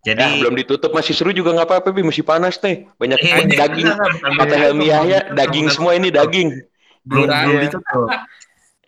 Jadi, 0.00 0.16
Nah, 0.18 0.32
belum 0.38 0.54
ditutup 0.56 0.90
masih 0.90 1.12
seru 1.12 1.28
juga 1.30 1.52
nggak 1.52 1.68
apa-apa, 1.68 1.88
Bi. 1.90 2.00
masih 2.00 2.20
panas 2.20 2.56
nih. 2.58 2.88
Banyak 2.96 3.18
Eh, 3.18 3.48
daging. 3.50 3.88
Kata 3.88 4.44
beda. 4.44 4.56
Helmi 4.58 4.86
Yahya, 4.86 5.18
daging 5.30 5.66
semua 5.68 5.92
ini 5.92 6.08
daging. 6.10 6.52
belum 7.00 7.26
belum 7.26 7.58
ditutup 7.64 8.08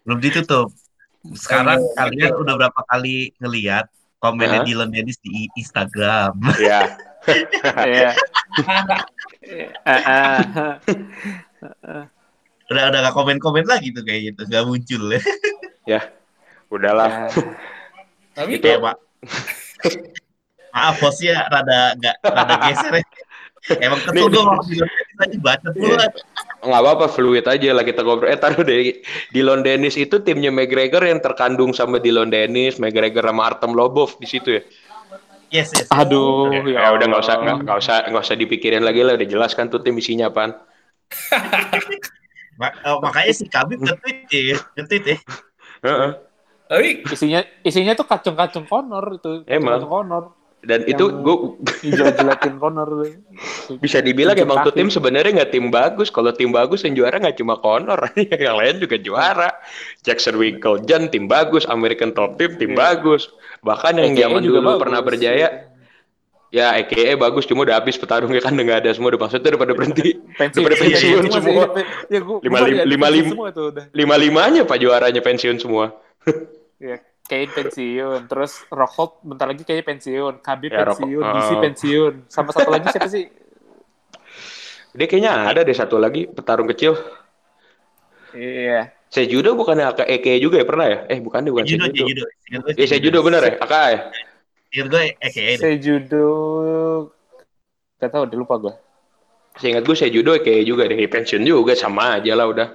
belum 0.05 0.19
ditutup 0.21 0.67
sekarang 1.33 1.81
kalian 1.97 2.29
iya. 2.29 2.37
udah 2.37 2.55
berapa 2.61 2.81
kali 2.85 3.33
ngelihat 3.41 3.89
komennya 4.23 4.63
Hah? 4.63 4.67
Dylan 4.67 4.91
Dennis 4.95 5.19
di 5.19 5.51
Instagram 5.59 6.39
Ya, 6.63 6.87
Iya. 7.91 8.11
Ah, 9.83 10.79
ah. 11.83 12.07
udah 12.71 12.83
udah 12.89 13.01
gak 13.11 13.15
komen 13.15 13.39
komen 13.43 13.67
lagi 13.67 13.91
tuh 13.91 14.07
kayak 14.07 14.33
gitu 14.33 14.43
gak 14.47 14.65
muncul 14.65 15.03
ya 15.91 16.01
udahlah. 16.71 17.29
Tapi 18.33 18.63
kayak 18.63 18.81
pak 18.81 18.97
maaf 20.73 20.97
bosnya 21.03 21.47
rada 21.53 21.93
gak 22.01 22.17
rada 22.23 22.55
geser 22.71 23.03
ya. 23.03 23.05
Emang 23.79 24.01
kesel 24.03 24.27
gue 24.27 24.87
tadi 25.19 25.37
baca 25.39 25.69
pula 25.71 26.07
Nggak 26.63 26.79
apa-apa, 26.79 27.07
fluid 27.11 27.43
aja 27.43 27.75
lah 27.75 27.83
kita 27.83 28.07
ngobrol. 28.07 28.31
Eh, 28.31 28.39
taruh 28.39 28.63
deh. 28.63 29.03
Dylan 29.35 29.67
Dennis 29.67 29.99
itu 29.99 30.23
timnya 30.23 30.55
McGregor 30.55 31.03
yang 31.03 31.19
terkandung 31.19 31.75
sama 31.75 31.99
Dylan 31.99 32.31
Dennis, 32.31 32.79
McGregor 32.79 33.27
sama 33.27 33.51
Artem 33.51 33.75
Lobov 33.75 34.15
di 34.23 34.31
situ 34.31 34.59
ya. 34.59 34.63
yes 35.51 35.75
yes 35.75 35.91
Aduh, 35.91 36.55
Ya, 36.71 36.95
udah 36.95 37.03
nggak 37.03 37.23
usah 37.27 37.35
nggak 37.43 37.57
nggak 37.67 37.79
usah 37.83 37.97
nggak 38.15 38.23
usah 38.23 38.37
dipikirin 38.39 38.87
lagi 38.87 39.03
lah, 39.03 39.19
udah 39.19 39.27
jelas 39.27 39.59
kan 39.59 39.67
tuh 39.67 39.83
tim 39.83 39.99
isinya 39.99 40.31
apaan. 40.31 40.55
Oh, 42.87 43.03
makanya 43.03 43.33
si 43.35 43.49
Khabib 43.51 43.83
nge-tweet 43.83 44.29
ya 44.31 44.55
nge-tweet 44.79 45.05
ya 45.09 45.17
Heeh. 45.83 46.11
tapi 46.71 46.89
isinya 47.11 47.41
isinya 47.67 47.91
tuh 47.99 48.07
kacung-kacung 48.07 48.71
Conor 48.71 49.19
itu. 49.19 49.43
Emang. 49.51 49.83
Kacung. 49.83 50.31
Dan 50.63 50.87
itu 50.87 51.11
gue 51.11 51.37
Dijelat-jelatin 51.83 52.55
Conor. 52.57 52.87
bisa 53.85 53.99
dibilang 53.99 54.39
emang 54.39 54.63
tuh 54.63 54.71
tim 54.71 54.87
sebenarnya 54.87 55.43
nggak 55.43 55.51
tim 55.51 55.67
bagus. 55.69 56.07
Kalau 56.09 56.31
tim 56.31 56.55
bagus 56.55 56.87
yang 56.87 56.95
juara 56.95 57.19
nggak 57.19 57.35
cuma 57.35 57.59
Conor, 57.59 57.99
yang 58.47 58.55
lain 58.55 58.79
juga 58.79 58.95
juara. 58.97 59.51
Jackson 60.01 60.39
Winklejohn 60.39 61.11
tim 61.11 61.27
bagus, 61.27 61.67
American 61.67 62.15
Top 62.15 62.39
Team 62.39 62.55
tim 62.57 62.73
Iya. 62.73 62.79
bagus. 62.79 63.27
Bahkan 63.61 63.99
yang 63.99 64.15
AKA 64.15 64.23
zaman 64.23 64.41
dulu 64.41 64.59
bagus. 64.63 64.81
pernah 64.87 65.01
berjaya, 65.03 65.49
ya 66.53 66.77
EKE 66.77 67.17
bagus 67.17 67.43
cuma 67.43 67.65
udah 67.65 67.81
habis 67.81 67.97
petarungnya 67.97 68.39
kan 68.39 68.53
udah 68.53 68.63
nggak 68.63 68.81
ada 68.87 68.91
semua 68.93 69.11
udah 69.11 69.21
maksudnya 69.21 69.49
udah 69.53 69.61
pada 69.67 69.75
berhenti. 69.75 70.09
Udah 70.15 70.63
pada 70.63 70.77
pensiun 70.79 71.23
Iya, 71.25 71.33
semua. 71.33 71.65
Ya, 72.07 72.21
Lima- 72.23 72.87
lima- 72.87 73.11
lima-. 73.11 73.51
Lima 73.91 74.15
limanya 74.15 74.63
pak 74.63 74.79
juaranya 74.79 75.19
pensiun 75.19 75.59
semua. 75.59 75.91
Ya, 76.79 77.03
Kane 77.33 77.49
pensiun, 77.49 78.29
terus 78.29 78.61
Rockhold 78.69 79.25
bentar 79.25 79.49
lagi 79.49 79.65
kayaknya 79.65 79.89
pensiun, 79.89 80.35
Khabib 80.45 80.69
Ya, 80.69 80.85
Rock- 80.85 81.01
pensiun, 81.01 81.25
oh. 81.25 81.33
DC 81.33 81.51
pensiun, 81.65 82.15
sama 82.29 82.53
satu 82.53 82.69
lagi 82.69 82.93
siapa 82.93 83.09
sih? 83.09 83.25
Dia 84.93 85.07
kayaknya 85.09 85.33
ada 85.49 85.65
deh 85.65 85.73
satu 85.73 85.97
lagi 85.97 86.29
petarung 86.29 86.69
kecil. 86.69 86.93
Iya. 88.37 88.93
Sejudo 89.09 89.57
bukannya 89.57 89.89
ke 89.97 90.05
EKE 90.09 90.45
juga 90.45 90.61
ya 90.61 90.67
pernah 90.69 90.87
ya? 90.89 90.99
Eh 91.09 91.21
bukan 91.21 91.45
deh 91.45 91.53
bukan 91.53 91.65
judo 91.69 91.85
Sejudo. 91.89 92.05
judo 92.09 92.25
Ingat 92.49 92.77
Iya 92.77 92.87
Sejudo 92.89 93.19
bener 93.25 93.43
ya? 93.45 93.55
Aka 93.61 93.81
ya? 93.93 94.01
Ingat 94.73 94.87
gue 94.89 95.03
EKE 95.21 95.53
deh 95.53 95.61
Saya 95.61 95.77
judo 95.77 96.27
Gak 98.01 98.09
tau, 98.09 98.25
udah 98.25 98.39
lupa 98.41 98.55
gue. 98.57 98.75
Seingat 99.61 99.85
gue 99.85 99.97
Sejudo 99.97 100.33
EKE 100.33 100.65
juga 100.65 100.89
deh. 100.89 100.97
Pensiun 101.09 101.45
juga 101.45 101.77
sama 101.77 102.17
aja 102.21 102.33
lah 102.33 102.49
udah. 102.49 102.69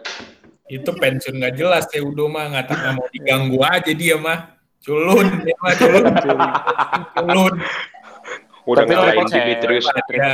Itu 0.67 0.89
pensiun 0.89 1.35
nggak 1.37 1.55
jelas 1.55 1.85
ya 1.89 2.01
udah 2.01 2.27
mah 2.27 2.45
nggak 2.51 2.67
mau 2.93 3.07
diganggu 3.07 3.59
aja 3.59 3.91
dia 3.91 4.15
mah 4.15 4.55
culun 4.79 5.27
dia 5.41 5.55
mah 5.57 5.73
culun 5.75 6.05
culun 7.15 7.55
Udah 8.67 8.83
Tapi 8.83 8.99
ngalahin 8.99 9.27
Dimitrius. 9.31 9.87
Ya. 10.11 10.31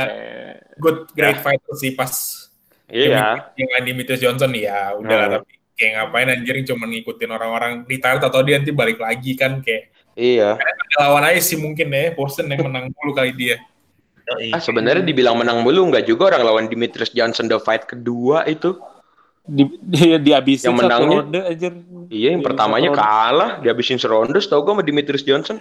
good 0.74 1.06
great 1.14 1.38
fighter 1.38 1.70
sih 1.78 1.94
pas 1.94 2.10
Iya. 2.90 3.46
yang 3.54 3.86
Dimitrius 3.86 4.18
Johnson 4.18 4.50
ya 4.52 4.90
udah 4.92 5.16
lah 5.16 5.26
Hmm. 5.30 5.34
tapi 5.38 5.52
kayak 5.74 5.92
ngapain 5.96 6.28
anjir 6.30 6.54
cuma 6.66 6.84
ngikutin 6.86 7.30
orang-orang 7.30 7.72
retire 7.86 8.18
atau 8.18 8.42
dia 8.42 8.58
nanti 8.58 8.74
balik 8.74 8.98
lagi 8.98 9.38
kan 9.38 9.62
kayak 9.62 9.94
Iya. 10.14 10.58
ada 10.58 10.94
lawan 10.98 11.26
aja 11.26 11.38
sih 11.40 11.54
mungkin 11.54 11.90
ya 11.90 12.10
Boston 12.14 12.50
yang 12.50 12.66
menang 12.66 12.90
dulu 12.90 13.14
kali 13.14 13.34
dia. 13.34 13.58
Ah 14.50 14.58
sebenarnya 14.58 15.02
dibilang 15.02 15.38
menang 15.38 15.62
mulu 15.62 15.86
nggak 15.90 16.06
juga 16.06 16.34
orang 16.34 16.42
lawan 16.42 16.64
Dimitrius 16.66 17.14
Johnson 17.14 17.46
the 17.46 17.58
fight 17.58 17.86
kedua 17.86 18.42
itu. 18.46 18.74
Di, 19.44 19.62
di, 19.76 20.16
dihabisin 20.18 20.72
Yang 20.72 20.76
menangnya? 20.80 21.04
satu 21.04 21.20
ronde 21.20 21.40
anjir. 21.44 21.72
Iya 22.08 22.28
yang 22.32 22.40
Di 22.40 22.46
pertamanya 22.46 22.90
kalah 22.90 23.50
dihabisin 23.60 23.96
seronde 23.96 24.40
tau 24.40 24.60
gue 24.60 24.72
sama 24.72 24.82
Dimitrius 24.82 25.20
Johnson. 25.22 25.60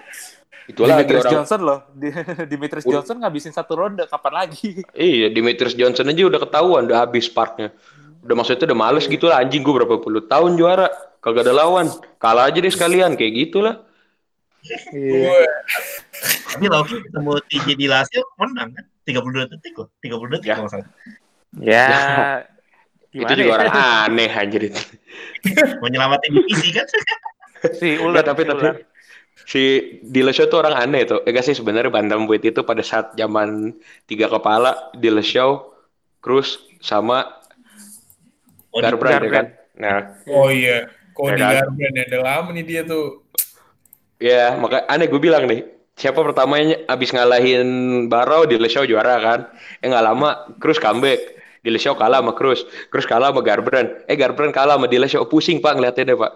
Itulah 0.63 0.95
lagi 0.95 1.03
Dimitrius 1.03 1.23
orang. 1.23 1.33
Johnson 1.35 1.59
loh. 1.61 1.79
Di, 1.91 2.07
Dimitrius 2.51 2.83
Udah. 2.83 2.93
Johnson 2.95 3.15
ngabisin 3.19 3.51
satu 3.51 3.73
ronde, 3.75 4.03
kapan 4.07 4.33
lagi? 4.33 4.79
Iya 4.95 5.27
Dimitrius 5.27 5.75
Johnson 5.75 6.07
aja 6.07 6.23
udah 6.23 6.39
ketahuan 6.39 6.87
udah 6.87 7.03
habis 7.03 7.27
partnya. 7.27 7.75
Udah 8.23 8.35
maksudnya 8.35 8.71
udah 8.71 8.79
males 8.79 9.03
gitu 9.03 9.27
lah 9.27 9.43
anjing 9.43 9.59
gue 9.59 9.73
berapa 9.73 9.99
puluh 9.99 10.23
tahun 10.23 10.55
juara 10.55 10.87
kagak 11.19 11.43
ada 11.43 11.55
lawan 11.55 11.91
kalah 12.15 12.47
aja 12.47 12.59
deh 12.59 12.71
sekalian 12.71 13.19
kayak 13.19 13.35
gitulah. 13.35 13.83
Iya. 14.95 15.43
Tapi 16.47 16.65
Loki 16.71 16.95
ketemu 17.03 17.31
TJ 17.43 17.67
di 17.75 17.87
Lasio 17.91 18.23
menang 18.39 18.71
kan? 18.71 18.85
32 19.03 19.51
detik 19.51 19.71
kok. 19.75 19.91
32 19.99 20.39
detik 20.39 20.47
Ya. 20.47 20.55
kalau 20.55 20.71
salah. 20.71 20.87
Ya. 21.59 21.87
Itu 23.13 23.31
gimana 23.31 23.37
juga 23.37 23.49
ya? 23.49 23.55
orang 23.57 23.71
aneh 23.73 24.29
anjir 24.31 24.61
itu. 24.69 24.81
Mau 25.81 25.87
nyelamatin 25.89 26.31
divisi 26.33 26.69
kan? 26.73 26.87
Si 27.79 27.89
Nggak, 28.11 28.23
ular, 28.23 28.25
tapi 28.25 28.41
si 28.41 28.49
tapi 28.49 28.59
ular. 28.59 28.75
si 29.45 29.61
Dillashaw 30.03 30.47
tuh 30.51 30.59
orang 30.63 30.75
aneh 30.77 31.01
tuh. 31.05 31.19
Eh 31.25 31.31
gak 31.31 31.45
sih 31.45 31.55
sebenarnya 31.55 31.91
bantamweight 31.93 32.43
itu 32.49 32.61
pada 32.65 32.81
saat 32.83 33.13
zaman 33.15 33.73
tiga 34.09 34.27
kepala 34.31 34.91
Dillashaw, 34.97 35.51
Cruz 36.23 36.59
sama 36.81 37.27
Oh, 38.73 38.81
di- 38.81 38.85
Garbrandt 38.89 39.23
ya 39.27 39.31
kan. 39.31 39.45
Nah, 39.77 39.97
oh 40.27 40.49
iya 40.49 40.89
Cody 41.13 41.37
Ya 41.41 41.45
kan? 41.45 41.53
Garbrandt 41.69 41.95
ya 41.97 42.03
udah 42.09 42.21
lama 42.25 42.49
nih 42.57 42.65
dia 42.65 42.81
tuh 42.85 43.21
ya 44.17 44.55
maka 44.57 44.87
aneh 44.89 45.07
gue 45.11 45.21
bilang 45.21 45.45
nih. 45.45 45.61
Siapa 45.93 46.25
pertamanya 46.25 46.81
abis 46.89 47.13
ngalahin 47.13 47.67
Barrow, 48.09 48.49
Dillashaw 48.49 48.81
juara 48.89 49.21
kan. 49.21 49.39
Eh 49.77 49.87
nggak 49.91 50.05
lama 50.09 50.29
Cruz 50.57 50.81
comeback. 50.81 51.21
Dillashaw 51.63 51.95
kalah 51.95 52.19
sama 52.19 52.35
Cruz. 52.35 52.67
Cruz 52.91 53.07
kalah 53.07 53.31
sama 53.31 53.39
Garbrandt. 53.39 54.03
Eh 54.11 54.19
Garbrandt 54.19 54.51
kalah 54.51 54.75
sama 54.75 54.91
Dillashaw. 54.91 55.23
Pusing 55.25 55.63
pak 55.63 55.79
ngeliatnya 55.79 56.11
deh 56.11 56.17
pak. 56.19 56.31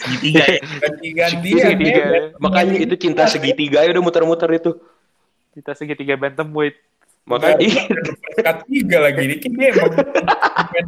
segitiga 0.00 0.44
ya. 0.48 0.60
ganti-gantian 0.80 1.64
Segitiga. 1.68 2.04
ya 2.04 2.20
Makanya 2.40 2.74
itu 2.80 2.94
cinta 2.96 3.28
segitiga 3.28 3.84
ya 3.84 3.92
udah 3.92 4.02
muter-muter 4.02 4.48
itu. 4.56 4.72
Kita 5.52 5.76
segitiga 5.76 6.16
bantamweight. 6.16 6.80
Makanya 7.28 7.60
iya. 7.60 7.84
tiga 8.68 8.98
lagi 9.00 9.24
dikit 9.24 9.52
dia 9.56 9.72
emang 9.72 9.92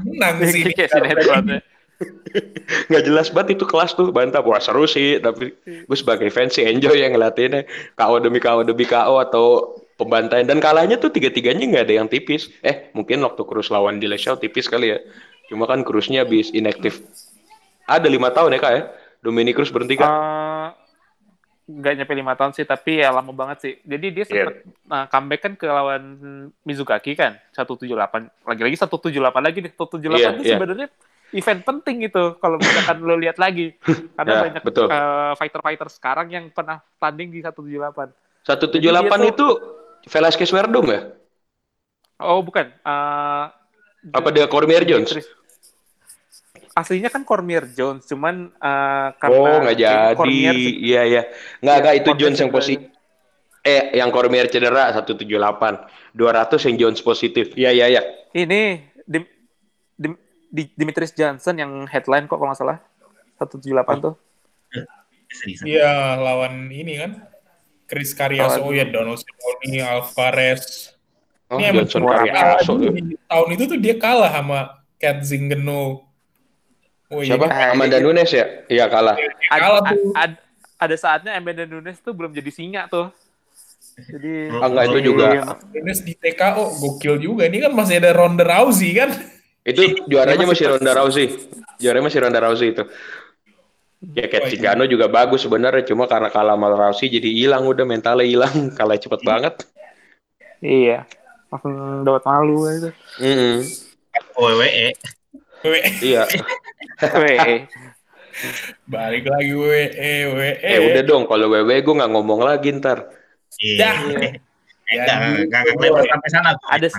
menang 0.05 0.37
sih 0.45 0.69
nggak 2.93 3.03
jelas 3.09 3.33
banget 3.33 3.57
itu 3.57 3.65
kelas 3.65 3.97
tuh 3.97 4.13
bantap 4.13 4.45
wah 4.45 4.61
seru 4.61 4.85
sih 4.85 5.17
tapi 5.17 5.57
gue 5.65 5.97
sebagai 5.97 6.29
fans 6.29 6.53
sih 6.53 6.69
enjoy 6.69 6.93
yang 6.93 7.17
ngeliatinnya 7.17 7.65
KO 7.97 8.21
demi 8.21 8.37
KO 8.37 8.61
demi 8.69 8.85
KO 8.85 9.17
atau 9.17 9.47
pembantaian 9.97 10.45
dan 10.45 10.61
kalahnya 10.61 10.97
tuh 10.97 11.09
tiga 11.09 11.29
tiganya 11.29 11.65
nggak 11.65 11.85
ada 11.89 11.95
yang 11.97 12.09
tipis 12.09 12.53
eh 12.61 12.93
mungkin 12.93 13.25
waktu 13.25 13.43
Cruz 13.43 13.69
lawan 13.69 13.97
Dillashaw 13.97 14.37
tipis 14.37 14.69
kali 14.69 14.93
ya 14.93 14.99
cuma 15.49 15.65
kan 15.65 15.81
Cruznya 15.83 16.23
habis 16.23 16.53
inaktif 16.53 17.01
ada 17.85 18.07
lima 18.07 18.29
tahun 18.29 18.57
ya 18.57 18.61
kak 18.61 18.73
ya 18.73 18.83
Dominic 19.21 19.57
Cruz 19.57 19.73
berhenti 19.73 19.97
kan 19.97 20.07
Eh, 20.07 20.69
nggak 21.67 21.93
nyampe 21.99 22.15
lima 22.15 22.39
tahun 22.39 22.55
sih, 22.55 22.63
tapi 22.63 23.03
ya 23.03 23.11
lama 23.11 23.35
banget 23.35 23.59
sih. 23.59 23.75
Jadi 23.83 24.07
dia 24.15 24.23
sempet 24.23 24.63
nah, 24.87 25.11
comeback 25.11 25.41
kan 25.43 25.53
ke 25.59 25.67
lawan 25.67 26.03
Mizukaki 26.63 27.19
kan, 27.19 27.43
178. 27.51 27.91
Lagi-lagi 28.47 28.79
178 28.79 29.19
lagi 29.43 29.59
nih. 29.67 29.73
178 29.75 30.07
itu 30.07 30.15
Iya, 30.15 30.31
iya. 30.39 30.55
sebenarnya 30.55 30.87
event 31.35 31.63
penting 31.67 32.07
itu 32.07 32.23
kalau 32.39 32.63
misalkan 32.63 33.03
lo 33.03 33.19
lihat 33.19 33.43
lagi. 33.43 33.75
Karena 34.15 34.31
Ya, 34.31 34.43
banyak 34.47 34.63
betul. 34.63 34.87
eh, 34.87 35.33
fighter-fighter 35.35 35.89
sekarang 35.91 36.31
yang 36.31 36.45
pernah 36.55 36.79
tanding 37.03 37.35
di 37.35 37.43
178. 37.43 38.15
satu 38.47 38.71
tujuh 38.71 38.87
Jadi 38.87 38.95
delapan 38.95 39.19
dia 39.27 39.31
itu 39.35 39.47
Velasquez 40.07 40.51
Verdum 40.55 40.87
ya 40.89 41.01
Oh, 42.17 42.41
bukan. 42.41 42.73
Eh, 42.73 43.45
apa 44.09 44.29
dia 44.33 44.49
Cormier 44.49 44.89
Jones 44.89 45.13
aslinya 46.77 47.09
kan 47.09 47.25
Cormier 47.25 47.65
Jones, 47.73 48.05
cuman 48.05 48.53
uh, 48.61 49.09
karena 49.17 49.49
Oh, 49.49 49.57
nggak 49.65 49.77
jadi. 49.81 50.13
Cormier 50.13 50.53
Iya, 50.53 51.03
iya. 51.09 51.23
Nggak, 51.65 51.73
Iya, 51.73 51.83
nggak 51.83 51.95
itu 51.97 52.05
Cormier 52.05 52.21
Jones 52.21 52.39
yang 52.45 52.53
positif. 52.53 52.89
Eh, 53.67 53.83
yang 53.97 54.11
Cormier 54.13 54.47
cedera 54.53 54.93
178. 54.93 55.89
200 56.13 56.61
yang 56.69 56.77
Jones 56.77 57.01
positif. 57.01 57.57
Iya, 57.57 57.73
iya, 57.73 57.87
iya. 57.89 58.03
ini 58.37 58.85
Dim, 59.09 59.25
Dim, 59.97 60.13
Di- 60.53 60.73
Dimitris 60.77 61.17
Johnson 61.17 61.57
yang 61.57 61.73
headline 61.89 62.29
kok 62.29 62.37
kalau 62.37 62.53
nggak 62.53 62.61
salah 62.61 62.79
178 63.41 64.05
tuh. 64.05 64.15
Iya, 65.65 66.21
lawan 66.21 66.69
ini 66.69 67.01
kan. 67.01 67.11
Chris 67.87 68.11
Carriaso, 68.13 68.61
Lawan- 68.61 68.75
ya 68.75 68.85
Donald 68.85 69.19
Cerrone, 69.19 69.79
Alvarez. 69.81 70.93
Oh, 71.47 71.57
Ini 71.57 71.71
emang 71.71 71.87
Johnson 71.87 72.03
Carriaso. 72.03 72.73
Di 72.83 73.15
tahun 73.25 73.49
itu 73.55 73.65
tuh 73.71 73.79
dia 73.79 73.95
kalah 73.97 74.31
sama 74.31 74.59
Kat 74.99 75.23
Zingeno. 75.23 76.03
Oh, 77.07 77.23
iya, 77.23 77.39
Siapa? 77.39 77.47
Ah, 77.47 77.71
Amanda 77.71 78.03
ini- 78.03 78.05
Nunes 78.05 78.31
ya? 78.35 78.67
Iya, 78.67 78.91
kalah. 78.91 79.15
dia 79.15 79.31
Ad- 79.31 79.61
kalah 79.63 79.81
ad- 79.81 79.91
tuh. 79.95 80.11
ad- 80.13 80.41
ada 80.77 80.97
saatnya 80.99 81.33
Amanda 81.39 81.63
Nunes 81.63 82.03
tuh 82.03 82.11
belum 82.11 82.35
jadi 82.35 82.51
singa 82.51 82.91
tuh. 82.91 83.15
Jadi 83.97 84.51
Oh, 84.53 84.61
Ah, 84.61 84.69
enggak, 84.69 84.85
itu 84.91 84.99
juga. 85.07 85.27
Iya. 85.31 85.43
Nunes 85.73 86.01
di 86.03 86.13
TKO 86.13 86.65
gokil 86.77 87.15
juga. 87.17 87.47
Ini 87.47 87.63
kan 87.63 87.73
masih 87.73 88.03
ada 88.03 88.11
Ronda 88.11 88.43
Rousey 88.43 88.91
kan. 88.93 89.15
Itu 89.63 89.83
juaranya 90.07 90.45
masih 90.45 90.67
Ronda 90.69 90.93
Rousey. 90.93 91.27
Juaranya 91.79 92.05
masih 92.05 92.21
Ronda 92.21 92.41
Rousey 92.43 92.69
itu. 92.75 92.83
Ya 94.05 94.29
Kat 94.29 94.45
Oh, 94.45 94.47
iya. 94.47 94.53
Zingano 94.53 94.85
juga 94.85 95.09
bagus 95.09 95.43
sebenarnya, 95.49 95.83
cuma 95.89 96.05
karena 96.05 96.29
kalah 96.29 96.53
sama 96.53 96.69
Rousey 96.69 97.09
jadi 97.09 97.33
hilang 97.33 97.65
udah 97.65 97.85
mentalnya 97.89 98.29
hilang, 98.29 98.53
kalah 98.79 99.01
cepet 99.01 99.21
banget. 99.25 99.55
Iya. 100.61 101.09
Langsung 101.49 102.05
dapat 102.05 102.23
malu 102.29 102.69
itu. 102.69 102.91
Mm-mm. 103.23 103.57
WWE. 104.37 104.89
WWE. 105.65 105.91
Iya. 106.05 106.23
Weh. 107.17 107.65
Balik 108.93 109.25
lagi 109.33 109.51
WWE, 109.57 110.13
WWE. 110.29 110.53
Eh 110.61 110.79
udah 110.93 111.03
dong, 111.09 111.25
kalau 111.25 111.49
WWE 111.49 111.81
gue 111.81 111.95
nggak 111.97 112.13
ngomong 112.13 112.41
lagi 112.45 112.69
ntar. 112.77 113.09
Iya. 113.57 113.97
Iya. 114.93 115.05
Sampai 116.05 116.29
sana. 116.29 116.53
Ada-. 116.69 116.93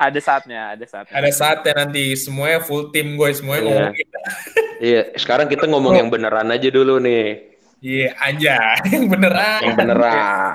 Ada 0.00 0.20
saatnya, 0.24 0.60
ada 0.72 0.84
saatnya. 0.88 1.12
Ada 1.12 1.30
saatnya 1.30 1.72
nanti 1.84 2.16
semuanya 2.16 2.64
full 2.64 2.88
tim 2.88 3.20
gue, 3.20 3.28
semuanya 3.36 3.62
Iya. 3.62 3.68
ngomongin. 3.68 4.08
Iya, 4.78 5.00
sekarang 5.14 5.46
kita 5.46 5.66
ngomong 5.66 5.94
yang 5.94 6.08
beneran 6.08 6.48
aja 6.48 6.68
dulu 6.68 6.98
nih, 6.98 7.50
Iya, 7.78 8.10
aja. 8.16 8.56
Yang 8.86 9.06
beneran. 9.08 9.60
yang 9.60 9.76
beneran. 9.76 10.54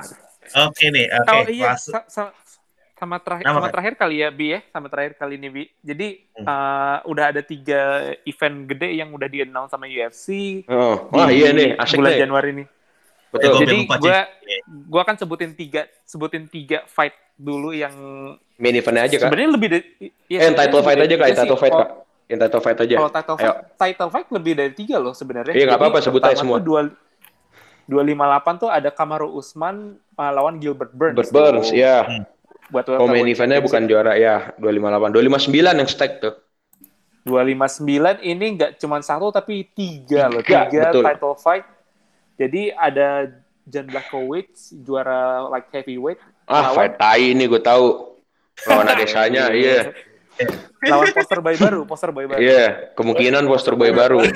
Oke 0.61 0.85
nih, 0.87 1.05
oke. 1.13 1.27
Oh 1.29 1.43
iya, 1.45 1.71
Kelas- 1.71 1.87
sa- 1.87 2.07
sa- 2.07 2.35
sama 2.93 3.19
terakhir 3.19 3.43
sama 3.43 3.59
kan? 3.59 3.69
terakhir 3.69 3.93
kali 3.97 4.15
ya 4.17 4.29
Bi 4.29 4.47
ya, 4.49 4.59
sama 4.69 4.87
terakhir 4.87 5.13
kali 5.17 5.35
ini 5.35 5.47
Bi. 5.49 5.63
Jadi 5.77 6.07
Hmm. 6.33 6.45
eh, 6.45 6.97
udah 7.03 7.25
ada 7.29 7.41
tiga 7.41 7.81
event 8.21 8.57
gede 8.65 8.89
yang 8.93 9.09
udah 9.09 9.25
di 9.25 9.39
announce 9.39 9.71
sama 9.71 9.85
UFC. 9.85 10.27
Oh, 10.65 11.07
wah 11.09 11.27
di 11.27 11.35
iya 11.37 11.51
nih, 11.51 11.75
asik 11.75 11.97
bulan 11.97 12.11
nih. 12.11 12.19
Januari 12.21 12.49
ini. 12.53 12.65
Betul. 13.29 13.49
Gua 13.49 13.59
Jadi 13.59 13.75
Cik. 13.81 13.99
gua 13.99 14.17
gua 14.87 15.01
akan 15.01 15.15
sebutin 15.17 15.51
tiga 15.53 15.81
sebutin 16.03 16.45
tiga 16.45 16.85
fight 16.85 17.11
dulu 17.33 17.73
yang 17.73 17.91
Main 18.55 18.77
eventnya 18.77 19.03
aja 19.03 19.15
kak. 19.17 19.25
sebenarnya 19.25 19.49
lebih 19.49 19.67
dari 19.69 19.83
ya, 20.29 20.37
Eh, 20.37 20.43
yang 20.43 20.53
title 20.53 20.79
fight 20.81 20.99
aja 21.01 21.15
kak, 21.17 21.27
title 21.33 21.57
fight 21.57 21.73
kak. 21.73 21.89
Yang 22.25 22.39
title 22.41 22.61
fight 22.61 22.79
aja. 22.79 22.95
Kalau 22.95 23.11
title 23.11 23.35
Ayo. 23.35 23.43
fight, 23.43 23.57
title 23.77 24.09
fight 24.09 24.27
lebih 24.31 24.53
dari 24.53 24.71
tiga 24.71 24.95
loh 24.97 25.11
sebenarnya. 25.11 25.53
Iya, 25.53 25.65
nggak 25.65 25.79
apa-apa, 25.79 25.99
sebut 25.99 26.21
aja 26.21 26.35
semua. 26.35 26.57
dua- 26.57 26.91
258 27.83 28.55
tuh 28.57 28.69
ada 28.71 28.89
Kamaru 28.89 29.27
Usman 29.29 29.99
lawan 30.15 30.55
Gilbert 30.55 30.95
Burns. 30.95 31.17
Bert 31.17 31.31
Burns, 31.31 31.67
tuh. 31.67 31.75
ya. 31.75 32.07
Buat 32.71 32.87
Oh, 32.95 33.05
main 33.05 33.27
eventnya 33.27 33.59
bukan 33.59 33.85
juara 33.85 34.15
ya, 34.15 34.55
258. 34.55 35.11
259 35.11 35.75
yang 35.75 35.89
stack 35.89 36.11
tuh. 36.19 36.33
259 37.23 38.19
ini 38.21 38.45
nggak 38.55 38.71
cuma 38.77 38.99
satu 38.99 39.31
tapi 39.31 39.67
tiga 39.69 40.27
loh, 40.27 40.39
Tiga, 40.39 40.67
tiga 40.67 40.81
betul. 40.89 41.03
title 41.03 41.35
fight. 41.35 41.65
Jadi 42.35 42.71
ada 42.71 43.31
Jan 43.63 43.87
Blachowicz 43.87 44.75
juara 44.77 45.47
light 45.47 45.71
heavyweight 45.71 46.19
Ah, 46.43 46.67
lawan 46.67 46.75
fight 46.75 46.93
tai 46.97 47.31
ini 47.31 47.47
gue 47.47 47.59
tahu. 47.59 48.15
Lawan 48.63 48.87
adesanya, 48.93 49.51
iya. 49.51 49.91
Lawan 50.89 51.09
poster 51.13 51.39
boy 51.39 51.55
baru, 51.55 51.79
poster 51.85 52.11
boy 52.11 52.25
baru. 52.27 52.39
Iya, 52.41 52.65
kemungkinan 52.97 53.43
poster 53.45 53.73
boy 53.77 53.91
baru. 53.93 54.21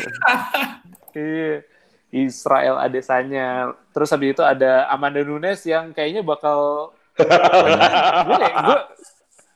Iya. 1.17 1.65
Israel 2.13 2.77
Adesanya. 2.77 3.73
Terus 3.89 4.13
habis 4.13 4.37
itu 4.37 4.43
ada 4.45 4.85
Amanda 4.93 5.25
Nunes 5.25 5.65
yang 5.65 5.91
kayaknya 5.91 6.21
bakal 6.21 6.93
gue 7.17 8.37
gue 8.37 8.77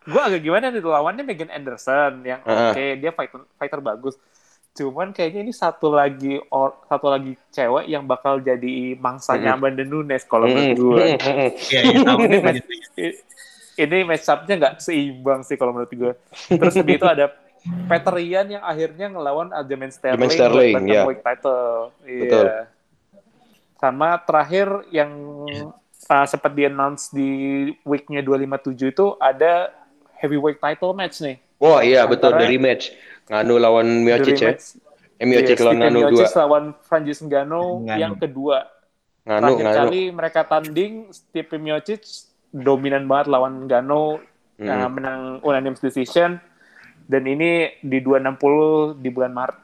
gue 0.09 0.21
agak 0.25 0.41
gimana 0.41 0.73
nih 0.73 0.81
lawannya 0.81 1.21
Megan 1.21 1.53
Anderson 1.53 2.25
yang 2.25 2.41
oke 2.41 2.83
dia 2.97 3.13
fighter 3.13 3.45
fighter 3.61 3.79
bagus. 3.79 4.17
Cuman 4.71 5.11
kayaknya 5.11 5.45
ini 5.45 5.53
satu 5.53 5.93
lagi 5.93 6.39
or, 6.49 6.73
satu 6.87 7.11
lagi 7.11 7.37
cewek 7.51 7.91
yang 7.91 8.07
bakal 8.07 8.39
jadi 8.39 8.95
mangsanya 8.97 9.53
Amanda 9.53 9.83
Nunes 9.83 10.23
kalau 10.25 10.47
menurut 10.47 10.79
gue. 10.79 11.21
Iya, 11.69 11.81
iya, 11.85 12.01
tahu. 12.07 12.19
ini 13.81 13.97
Lanjut, 13.97 14.05
match, 14.05 14.23
lanjut. 14.23 14.29
ini 14.29 14.37
match 14.37 14.45
up-nya 14.45 14.55
nggak 14.57 14.75
seimbang 14.79 15.41
sih 15.41 15.55
kalau 15.55 15.71
menurut 15.71 15.89
gue. 15.91 16.13
Terus 16.47 16.73
habis 16.75 16.95
itu 16.95 17.07
ada 17.07 17.25
Peter 17.61 18.15
Yan 18.17 18.47
yang 18.49 18.63
akhirnya 18.63 19.07
ngelawan 19.07 19.49
Aljamain 19.49 19.89
Sterling, 19.89 20.17
Aljamain 20.17 20.33
Sterling, 20.33 20.73
buat 20.73 20.81
ya. 20.81 21.01
bantamweight 21.05 21.21
title. 21.21 21.65
Iya. 22.03 22.21
Betul. 22.21 22.45
Sama 23.75 24.09
terakhir 24.19 24.67
yang 24.89 25.11
uh, 26.03 26.25
sempat 26.25 26.51
di 26.51 26.63
announce 26.63 27.09
di 27.09 27.29
weeknya 27.81 28.21
257 28.21 28.77
itu 28.87 29.05
ada 29.17 29.73
heavyweight 30.15 30.57
title 30.57 30.93
match 30.93 31.17
nih. 31.19 31.37
Wah 31.57 31.81
iya 31.81 32.05
betul 32.05 32.33
dari 32.33 32.57
match. 32.57 32.93
Nganu 33.25 33.57
lawan 33.57 34.01
Miocic 34.01 34.33
The 34.33 34.37
ya. 34.37 34.49
rematch. 34.51 34.65
Eh, 35.15 35.25
Miocic 35.25 35.53
Iya, 35.53 35.63
lawan 35.63 35.77
Nganu 35.79 35.97
Miocic 36.03 36.27
2. 36.27 36.41
lawan 36.41 36.63
Francis 36.81 37.19
Ngannou 37.21 37.65
Ngannou. 37.79 37.97
yang 37.97 38.13
kedua. 38.15 38.57
Nganu, 39.21 39.45
Terakhir 39.47 39.61
Nganu. 39.63 39.77
kali 39.85 40.01
mereka 40.09 40.41
tanding, 40.43 40.93
Stipe 41.09 41.55
Miocic 41.55 42.01
dominan 42.51 43.07
banget 43.07 43.27
lawan 43.27 43.65
Ngannou, 43.65 44.19
Mm. 44.61 44.69
uh, 44.69 44.89
menang 44.93 45.21
unanimous 45.41 45.81
decision. 45.81 46.37
Dan 47.01 47.25
ini 47.25 47.81
di 47.81 47.97
260 47.97 48.93
di 48.95 49.09
bulan 49.09 49.33
Maret. 49.33 49.57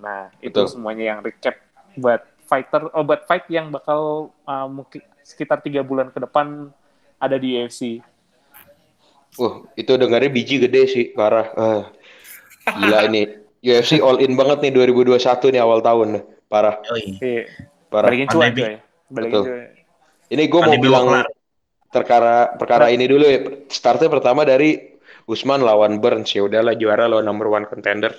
Nah, 0.00 0.32
itu 0.40 0.64
Betul. 0.64 0.72
semuanya 0.72 1.04
yang 1.04 1.18
recap 1.20 1.52
buat 1.94 2.24
fighter, 2.48 2.88
oh, 2.90 3.04
buat 3.04 3.28
fight 3.28 3.44
yang 3.52 3.68
bakal 3.68 4.32
uh, 4.42 4.64
mungkin 4.64 5.04
sekitar 5.20 5.60
tiga 5.60 5.84
bulan 5.84 6.08
ke 6.08 6.16
depan 6.16 6.72
ada 7.18 7.36
di 7.36 7.60
UFC. 7.60 8.00
Wah, 9.36 9.68
itu 9.76 9.92
dengarnya 9.94 10.32
biji 10.32 10.56
gede 10.58 10.82
sih, 10.88 11.04
parah. 11.12 11.46
Ah. 11.52 11.82
Gila 12.72 13.04
ini. 13.12 13.22
UFC 13.58 13.98
all 13.98 14.22
in 14.22 14.32
banget 14.32 14.64
nih 14.64 14.72
2021 14.72 15.18
nih 15.52 15.60
awal 15.60 15.82
tahun. 15.82 16.22
Parah, 16.48 16.80
Oh, 16.80 16.96
iya. 16.96 17.14
Iya. 17.20 17.42
parah. 17.92 18.08
Balikin 18.08 18.28
cuan 18.32 18.50
coy. 18.54 18.74
Balikin 19.12 19.34
cuan. 19.44 19.60
Ini 20.28 20.42
gue 20.46 20.60
mau 20.62 20.76
bilang 20.78 21.04
kelar. 21.04 21.26
Perkara 21.88 22.52
perkara 22.56 22.92
ini 22.92 23.04
dulu 23.08 23.24
ya. 23.24 23.40
Startnya 23.68 24.08
pertama 24.08 24.44
dari 24.44 24.76
Usman 25.28 25.60
lawan 25.60 26.00
Burns 26.00 26.32
ya 26.32 26.44
udahlah 26.44 26.72
juara 26.72 27.04
lawan 27.04 27.24
number 27.24 27.48
one 27.48 27.68
contender. 27.68 28.12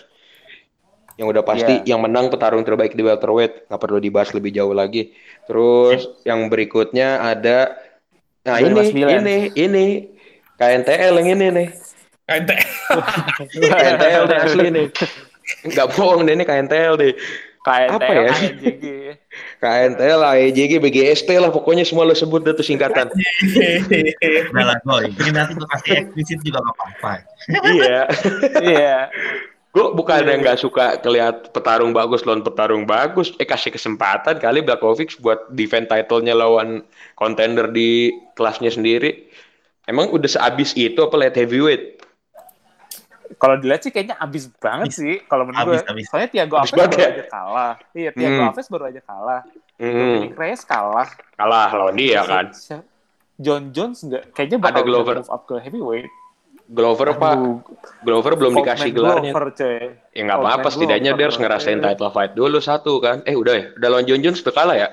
Yang 1.19 1.27
udah 1.35 1.43
pasti 1.43 1.73
Iya. 1.83 1.95
yang 1.95 1.99
menang 2.05 2.31
petarung 2.31 2.63
terbaik 2.63 2.95
di 2.95 3.03
welterweight 3.03 3.67
nggak 3.67 3.81
perlu 3.81 3.99
dibahas 3.99 4.31
lebih 4.31 4.55
jauh 4.55 4.71
lagi. 4.71 5.11
Terus 5.45 6.21
yang 6.23 6.47
berikutnya 6.47 7.19
ada 7.19 7.75
nah 8.39 8.55
ini 8.57 8.71
259. 8.71 9.19
ini 9.19 9.37
ini 9.59 9.85
KNTL 10.55 11.13
yang 11.19 11.29
ini 11.35 11.45
nih. 11.51 11.67
KNTL 13.59 14.23
nih 14.31 14.37
asli 14.37 14.67
nih. 14.69 14.87
Nggak 15.65 15.87
bohong 15.97 16.23
deh 16.23 16.33
ini 16.37 16.45
KNTL 16.45 16.93
deh. 16.95 17.13
KNTL, 17.59 17.91
Apa 17.99 18.11
ya? 18.15 18.31
KNTL, 19.59 20.23
AEJG, 20.23 20.79
BGST 20.79 21.29
lah 21.35 21.51
pokoknya 21.51 21.83
semua 21.83 22.07
lo 22.07 22.15
sebut 22.15 22.39
deh 22.47 22.55
tuh 22.55 22.63
singkatan. 22.63 23.11
Udah 24.55 24.63
lah, 24.63 24.79
Boy. 24.87 25.11
Ini 25.11 25.35
nanti 25.35 25.59
gue 25.59 25.67
kasih 25.67 26.07
eksplisit 26.07 26.39
juga 26.47 26.63
gak 26.63 26.75
apa-apa. 26.79 27.13
iya. 27.75 28.01
Iya. 28.71 28.97
Gue 29.69 29.93
bukan 29.93 30.25
yang 30.25 30.41
nggak 30.41 30.65
suka 30.65 30.97
ngeliat 30.97 31.53
petarung 31.53 31.93
bagus 31.93 32.25
lawan 32.25 32.41
petarung 32.41 32.89
bagus. 32.89 33.35
Eh 33.37 33.45
kasih 33.45 33.69
kesempatan 33.69 34.41
kali 34.41 34.65
Blachowicz 34.65 35.21
buat 35.21 35.45
defend 35.53 35.91
title-nya 35.91 36.33
lawan 36.33 36.81
contender 37.13 37.69
di 37.69 38.09
kelasnya 38.33 38.73
sendiri. 38.73 39.29
Emang 39.85 40.09
udah 40.09 40.25
seabis 40.25 40.73
itu 40.73 40.97
apa 41.03 41.13
light 41.19 41.37
heavyweight? 41.37 42.01
Kalau 43.37 43.55
dilihat 43.61 43.81
sih 43.85 43.91
kayaknya 43.93 44.17
abis 44.17 44.49
banget 44.57 44.89
Abis. 44.89 44.97
sih 44.97 45.15
kalau 45.29 45.45
menurut 45.45 45.61
Abis, 45.69 45.81
gue. 45.85 45.91
abis. 45.93 46.05
Soalnya 46.09 46.29
Tiago 46.33 46.55
Alves 46.57 46.73
baru 46.73 46.93
ya? 46.97 47.09
aja 47.13 47.25
kalah. 47.29 47.73
Iya, 47.93 48.09
Tiago 48.15 48.39
Hmm. 48.41 48.47
Alves 48.49 48.67
baru 48.71 48.83
aja 48.89 49.01
kalah. 49.05 49.41
Hmm, 49.79 49.93
Dominic 49.95 50.33
Reyes 50.33 50.61
kalah. 50.65 51.07
kalah 51.37 51.69
lawan 51.71 51.93
dia 51.93 52.21
kan. 52.25 52.49
John 53.39 53.71
Jones 53.71 54.03
enggak 54.03 54.33
kayaknya 54.35 54.57
bakal 54.59 54.81
Ada 54.81 54.87
Glover. 54.87 55.15
move 55.21 55.31
up 55.31 55.43
ke 55.45 55.55
heavyweight. 55.61 56.11
Glover 56.69 57.07
apa? 57.17 57.29
Aduh, 57.33 57.57
Glover 58.05 58.33
belum 58.37 58.53
dikasih 58.61 58.93
Oldman 58.93 58.97
gelarnya. 58.97 59.31
Glover, 59.33 59.45
coy. 59.57 59.77
Ya 60.13 60.21
nggak 60.21 60.37
apa-apa, 60.37 60.67
setidaknya 60.69 61.11
dia 61.17 61.25
harus 61.25 61.39
ngerasain 61.39 61.79
title 61.79 62.11
fight 62.13 62.31
dulu 62.37 62.57
satu 62.61 62.93
kan. 63.01 63.25
Eh 63.25 63.33
udah 63.33 63.53
ya, 63.57 63.65
udah 63.73 63.87
lawan 63.89 64.05
John 64.05 64.21
Jones 64.21 64.41
udah 64.45 64.53
kalah 64.53 64.77
ya? 64.77 64.89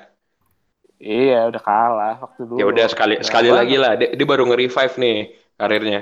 Iya, 0.97 1.53
udah 1.53 1.61
kalah 1.61 2.14
waktu 2.24 2.41
dulu. 2.49 2.57
Ya 2.57 2.64
udah 2.64 2.87
sekali 2.89 3.20
sekali 3.20 3.53
lagi 3.53 3.76
lah. 3.76 3.93
Dia, 4.01 4.16
dia 4.16 4.24
baru 4.26 4.49
nge-revive 4.49 4.95
nih 4.97 5.16
karirnya. 5.61 6.01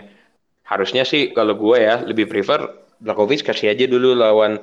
Harusnya 0.65 1.05
sih 1.05 1.31
kalau 1.31 1.55
gue 1.55 1.77
ya 1.77 2.01
lebih 2.03 2.25
prefer 2.25 2.65
Blachowicz 2.97 3.45
kasih 3.45 3.73
aja 3.73 3.85
dulu 3.85 4.17
lawan 4.17 4.61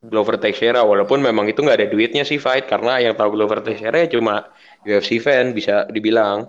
Glover 0.00 0.36
Teixeira 0.36 0.80
walaupun 0.80 1.20
memang 1.20 1.48
itu 1.48 1.60
nggak 1.60 1.76
ada 1.80 1.88
duitnya 1.88 2.24
sih 2.24 2.36
fight 2.36 2.64
karena 2.64 3.00
yang 3.00 3.16
tahu 3.16 3.36
Glover 3.36 3.60
Teixeira 3.60 4.04
ya 4.04 4.08
cuma 4.08 4.48
UFC 4.84 5.20
fan 5.20 5.52
bisa 5.52 5.84
dibilang 5.88 6.48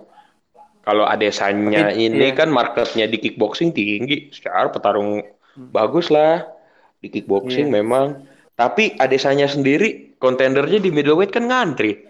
kalau 0.82 1.04
Adesanya 1.04 1.92
Tapi, 1.92 2.08
ini 2.10 2.32
iya. 2.32 2.36
kan 2.36 2.48
marketnya 2.48 3.04
di 3.06 3.16
kickboxing 3.16 3.70
tinggi 3.72 4.32
secara 4.32 4.72
petarung 4.72 5.20
bagus 5.68 6.08
lah 6.08 6.48
di 6.98 7.12
kickboxing 7.12 7.68
Iya. 7.68 7.76
memang 7.80 8.24
tapi 8.56 8.96
Adesanya 8.96 9.48
sendiri 9.48 10.16
kontendernya 10.16 10.80
di 10.80 10.88
middleweight 10.88 11.32
kan 11.32 11.44
ngantri 11.44 12.08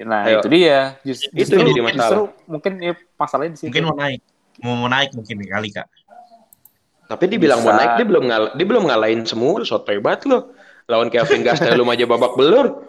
Nah, 0.00 0.24
Ayo. 0.24 0.40
itu 0.40 0.48
dia. 0.48 0.96
Just- 1.04 1.28
Itu 1.28 1.60
justru, 1.60 1.60
jadi 1.60 1.82
masalah. 1.84 2.00
justru 2.00 2.22
mungkin 2.48 2.72
ya, 2.80 2.92
masalahnya 3.20 3.52
di 3.52 3.58
situ. 3.60 3.68
Mungkin 3.68 3.84
mau 3.84 3.96
naik. 4.00 4.20
Mau, 4.60 4.76
mau 4.76 4.88
naik 4.88 5.12
mungkin 5.12 5.40
kali, 5.42 5.70
Kak. 5.70 5.88
tapi 7.06 7.26
dibilang 7.26 7.58
mau 7.60 7.74
Bisa. 7.74 7.78
naik 7.80 7.92
dia 7.96 8.06
belum 8.06 8.24
ngal 8.24 8.44
dia 8.54 8.66
belum 8.66 8.84
ngalahin 8.86 9.26
semua 9.26 9.58
sotoy 9.64 9.98
banget 9.98 10.30
loh 10.30 10.54
lawan 10.86 11.10
Kevin 11.10 11.42
Gastelum 11.42 11.90
aja 11.90 12.06
babak 12.06 12.38
belur 12.38 12.86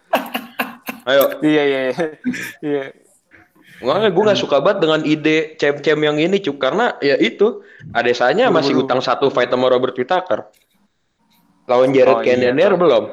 ayo 1.04 1.24
Iya, 1.40 1.62
iya, 1.62 1.80
iya. 1.84 2.04
Iya. 2.60 2.84
Makanya 3.80 4.08
gue 4.08 4.22
gak 4.24 4.40
suka 4.40 4.56
banget 4.60 4.78
dengan 4.80 5.00
ide 5.02 5.52
cem-cem 5.56 5.96
yang 5.96 6.16
ini 6.16 6.36
cuk 6.38 6.56
karena 6.56 6.96
ya 6.98 7.16
itu 7.16 7.60
Adesanya 7.92 8.48
masih 8.48 8.76
utang 8.78 9.00
satu 9.00 9.28
fight 9.28 9.48
sama 9.48 9.68
Robert 9.68 9.92
Whittaker. 9.92 10.48
Lawan 11.64 11.92
Jared 11.92 12.12
Oh, 12.14 12.20
iya, 12.20 12.36
Cannonier 12.36 12.72
tuh. 12.72 12.78
belum. 12.78 13.04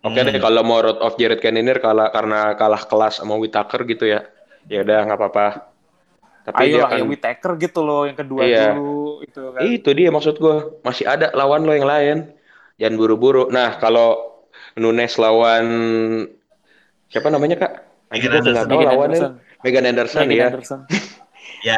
Oke 0.00 0.18
Hmm. 0.18 0.26
deh 0.26 0.38
kalau 0.38 0.62
mau 0.62 0.78
road 0.78 0.98
of 0.98 1.14
Jared 1.14 1.38
Cannonier 1.38 1.78
kalah 1.78 2.10
karena 2.10 2.54
kalah 2.54 2.82
kelas 2.82 3.18
sama 3.18 3.34
Whittaker 3.36 3.82
gitu 3.84 4.02
ya. 4.04 4.26
Ya 4.66 4.82
udah 4.82 4.98
nggak 5.04 5.18
apa-apa. 5.18 5.46
Tapi 6.40 6.72
Ayo 6.72 6.88
kan 6.88 6.96
yang 6.96 7.08
Whittaker 7.08 7.52
gitu 7.56 7.80
loh, 7.80 8.08
yang 8.08 8.16
kedua 8.16 8.40
Iya. 8.42 8.72
dulu. 8.72 9.20
Itu 9.20 9.40
kan. 9.52 9.60
itu 9.62 9.90
dia 9.92 10.08
maksud 10.08 10.34
gue 10.36 10.56
masih 10.80 11.04
ada 11.04 11.28
lawan 11.32 11.62
lo 11.62 11.72
yang 11.72 11.84
lain. 11.84 12.16
Jangan 12.76 12.96
buru-buru. 12.96 13.48
Nah 13.48 13.76
kalau 13.76 14.40
Nunes 14.74 15.12
lawan 15.14 15.64
siapa 17.06 17.28
namanya 17.28 17.56
kak? 17.58 17.72
Megan 18.08 18.30
nggak 18.32 18.40
Anderson. 18.40 18.66
tahu 18.66 18.70
Megan 18.72 18.88
lawannya. 18.88 19.18
Anderson. 19.20 19.32
Megan 19.60 19.84
Anderson 19.84 20.20
Megan 20.22 20.34
ya. 20.34 20.46
Anderson. 20.48 20.80
Ya, 21.60 21.76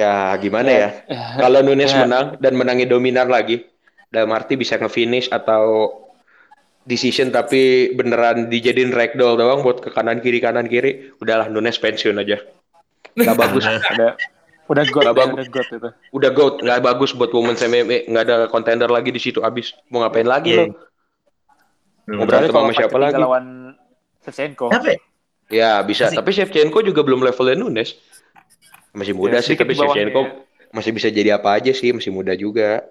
Ya 0.00 0.12
gimana 0.40 0.70
ya? 0.72 0.88
Kalau 1.42 1.60
Nunes 1.60 1.92
Ya. 1.92 2.00
menang 2.00 2.40
dan 2.40 2.56
menangnya 2.56 2.88
dominan 2.88 3.28
lagi, 3.28 3.68
dalam 4.08 4.32
arti 4.32 4.56
bisa 4.56 4.80
nge-finish 4.80 5.28
atau 5.28 5.92
decision 6.82 7.28
tapi 7.28 7.92
beneran 7.92 8.48
dijadiin 8.48 8.88
ragdoll 8.90 9.36
doang 9.36 9.60
buat 9.60 9.84
ke 9.84 9.92
kanan 9.92 10.24
kiri 10.24 10.40
kanan 10.40 10.64
kiri, 10.64 11.12
udahlah 11.20 11.52
Nunes 11.52 11.76
pensiun 11.76 12.16
aja. 12.16 12.40
Gak 13.22 13.38
bagus, 13.38 13.64
Udah, 13.64 14.12
udah 14.66 14.84
got, 14.86 15.02
Nggak 15.02 15.10
ya, 15.10 15.20
bagus. 15.20 15.36
udah 15.36 15.46
got 15.50 15.66
itu. 15.68 15.88
udah 16.12 16.30
goat, 16.30 16.54
nggak 16.60 16.78
bagus 16.80 17.10
buat 17.12 17.30
women's 17.30 17.60
MMA, 17.60 18.06
nggak 18.06 18.22
ada 18.22 18.36
contender 18.46 18.86
lagi 18.86 19.10
di 19.10 19.18
situ 19.18 19.40
abis. 19.40 19.74
Mau 19.88 20.00
ngapain 20.00 20.24
lagi 20.24 20.50
Iya. 20.52 20.60
lo? 20.60 20.74
Mau 22.10 22.24
berantem 22.24 22.48
Kecuali 22.48 22.50
kalau 22.50 22.66
sama 22.66 22.72
siapa 22.76 22.98
lagi? 22.98 23.18
lawan 23.18 23.44
Shevchenko. 24.20 24.66
Ya? 24.70 24.94
Ya 25.50 25.70
bisa, 25.82 26.06
Masih- 26.06 26.16
tapi 26.16 26.30
Shevchenko 26.30 26.78
juga 26.80 27.02
belum 27.02 27.20
levelnya 27.20 27.56
Nunes. 27.56 27.98
Masih 28.90 29.14
muda 29.14 29.38
Ya, 29.38 29.42
sih, 29.42 29.54
tapi 29.54 29.74
Shevchenko 29.74 30.20
ya. 30.20 30.30
masih 30.70 30.90
bisa 30.90 31.08
jadi 31.08 31.34
apa 31.34 31.54
aja 31.54 31.70
sih, 31.70 31.90
masih 31.90 32.10
muda 32.10 32.34
juga. 32.34 32.86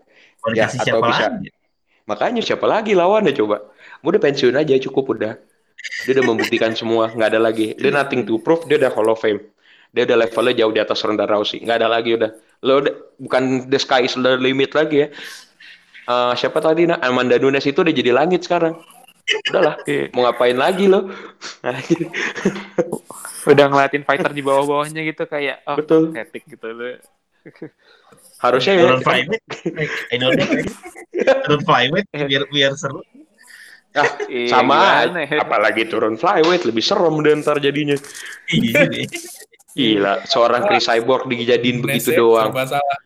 Ya, 0.51 0.67
atau 0.67 0.83
siapa 0.83 1.03
bisa- 1.05 1.27
lagi? 1.31 1.47
Makanya 2.03 2.41
siapa 2.41 2.65
lagi 2.65 2.91
lawannya 2.91 3.31
coba? 3.31 3.69
Udah 4.01 4.17
pensiun 4.17 4.55
aja 4.55 4.73
cukup 4.81 5.13
udah. 5.13 5.35
Dia 6.03 6.11
udah 6.11 6.25
membuktikan 6.25 6.71
semua, 6.73 7.07
nggak 7.07 7.29
ada 7.29 7.39
lagi. 7.39 7.71
Dia 7.75 7.91
nothing 7.93 8.27
to 8.27 8.39
prove, 8.39 8.67
dia 8.67 8.75
udah 8.75 8.91
Hall 8.91 9.07
of 9.07 9.19
Fame. 9.19 9.39
Dia 9.89 10.05
udah 10.05 10.17
levelnya 10.21 10.53
jauh 10.65 10.73
di 10.73 10.81
atas 10.81 11.01
Ronda 11.01 11.25
Rousey. 11.25 11.65
Nggak 11.65 11.77
ada 11.81 11.89
lagi 11.89 12.13
udah. 12.13 12.31
Lo 12.61 12.83
udah, 12.83 12.93
bukan 13.17 13.71
the 13.71 13.79
sky 13.81 14.05
is 14.05 14.13
the 14.13 14.37
limit 14.37 14.75
lagi 14.77 15.05
ya. 15.05 15.07
Eh, 16.09 16.33
siapa 16.33 16.57
tadi? 16.57 16.89
Nah, 16.89 16.97
Amanda 17.05 17.37
Nunes 17.37 17.65
itu 17.69 17.85
udah 17.85 17.93
jadi 17.93 18.09
langit 18.09 18.41
sekarang. 18.45 18.77
Udahlah, 19.53 19.77
Iya. 19.85 20.09
mau 20.17 20.25
ngapain 20.25 20.57
lagi 20.57 20.89
lo? 20.89 21.05
Udah 23.45 23.65
ngeliatin 23.69 24.01
fighter 24.01 24.33
di 24.33 24.41
bawah-bawahnya 24.41 25.05
gitu 25.05 25.29
kayak 25.29 25.61
oh, 25.69 25.77
Betul. 25.77 26.13
epic 26.17 26.49
gitu 26.49 26.65
loh. 26.73 26.97
Harusnya 28.43 28.73
ya. 28.79 28.83
Turun 28.89 29.01
flyweight. 29.05 29.43
I 30.09 30.15
know 30.17 30.31
that. 30.33 30.49
Turun 31.45 31.61
flyweight 31.61 32.07
biar 32.09 32.43
biar 32.49 32.73
seru. 32.73 33.05
Ah, 33.93 34.05
Iya, 34.29 34.53
sama 34.53 35.05
gimana 35.09 35.41
apalagi 35.41 35.83
turun 35.89 36.13
flyweight 36.17 36.61
lebih 36.65 36.83
serem 36.85 37.15
deh 37.25 37.33
ntar 37.41 37.57
jadinya. 37.57 37.97
Gila, 39.77 40.25
seorang 40.25 40.65
Chris 40.65 40.89
Cyborg 40.89 41.29
dijadiin 41.29 41.85
begitu 41.85 42.17
ya, 42.17 42.19
doang. 42.19 42.51
salah. 42.65 42.99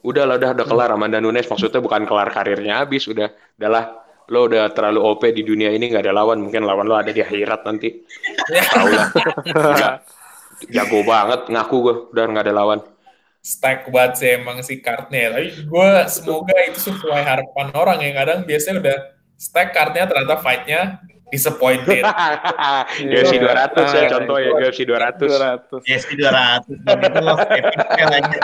Udah 0.00 0.24
lah, 0.24 0.40
udah, 0.40 0.56
udah 0.56 0.66
kelar 0.66 0.90
Amanda 0.96 1.20
Nunes. 1.20 1.44
Maksudnya 1.44 1.84
bukan 1.84 2.08
kelar 2.08 2.32
karirnya 2.32 2.80
habis, 2.80 3.04
udah, 3.04 3.28
udahlah. 3.60 4.00
Lo 4.30 4.46
udah 4.46 4.70
terlalu 4.70 5.02
OP 5.02 5.26
di 5.34 5.42
dunia 5.42 5.74
ini 5.74 5.90
nggak 5.90 6.06
ada 6.06 6.14
lawan. 6.14 6.40
Mungkin 6.40 6.62
lawan 6.64 6.86
lo 6.86 6.96
ada 6.96 7.10
di 7.10 7.18
akhirat 7.20 7.66
nanti. 7.66 8.00
Tahu 8.46 8.88
lah. 8.94 9.08
Jago 10.70 11.02
banget, 11.02 11.50
ngaku 11.50 11.76
gue. 11.82 11.94
Udah 12.14 12.24
nggak 12.30 12.44
ada 12.48 12.54
lawan. 12.54 12.80
Stack 13.42 13.90
banget 13.90 14.12
sih 14.22 14.30
emang 14.38 14.62
si 14.62 14.78
cardnya. 14.80 15.34
Tapi 15.34 15.66
gue 15.66 15.90
semoga 16.06 16.56
itu 16.62 16.78
sesuai 16.78 17.20
harapan 17.26 17.66
orang 17.74 17.98
yang 18.00 18.14
kadang 18.16 18.38
biasanya 18.46 18.76
udah 18.80 18.98
stack 19.34 19.74
cardnya 19.74 20.04
ternyata 20.06 20.36
fightnya 20.38 20.80
disappointed. 21.30 22.02
UFC 23.10 23.38
200 23.38 23.40
ya 23.40 24.02
Ah, 24.02 24.10
contoh 24.10 24.36
ya, 24.36 24.50
UFC 24.52 24.82
200. 24.82 25.80
200. 25.80 25.86
Yes, 25.86 26.04
200. 26.04 26.66
Dan 26.82 26.98
itu 27.00 27.18
loh 27.18 27.36
epic 27.40 27.78
lagi. 28.00 28.38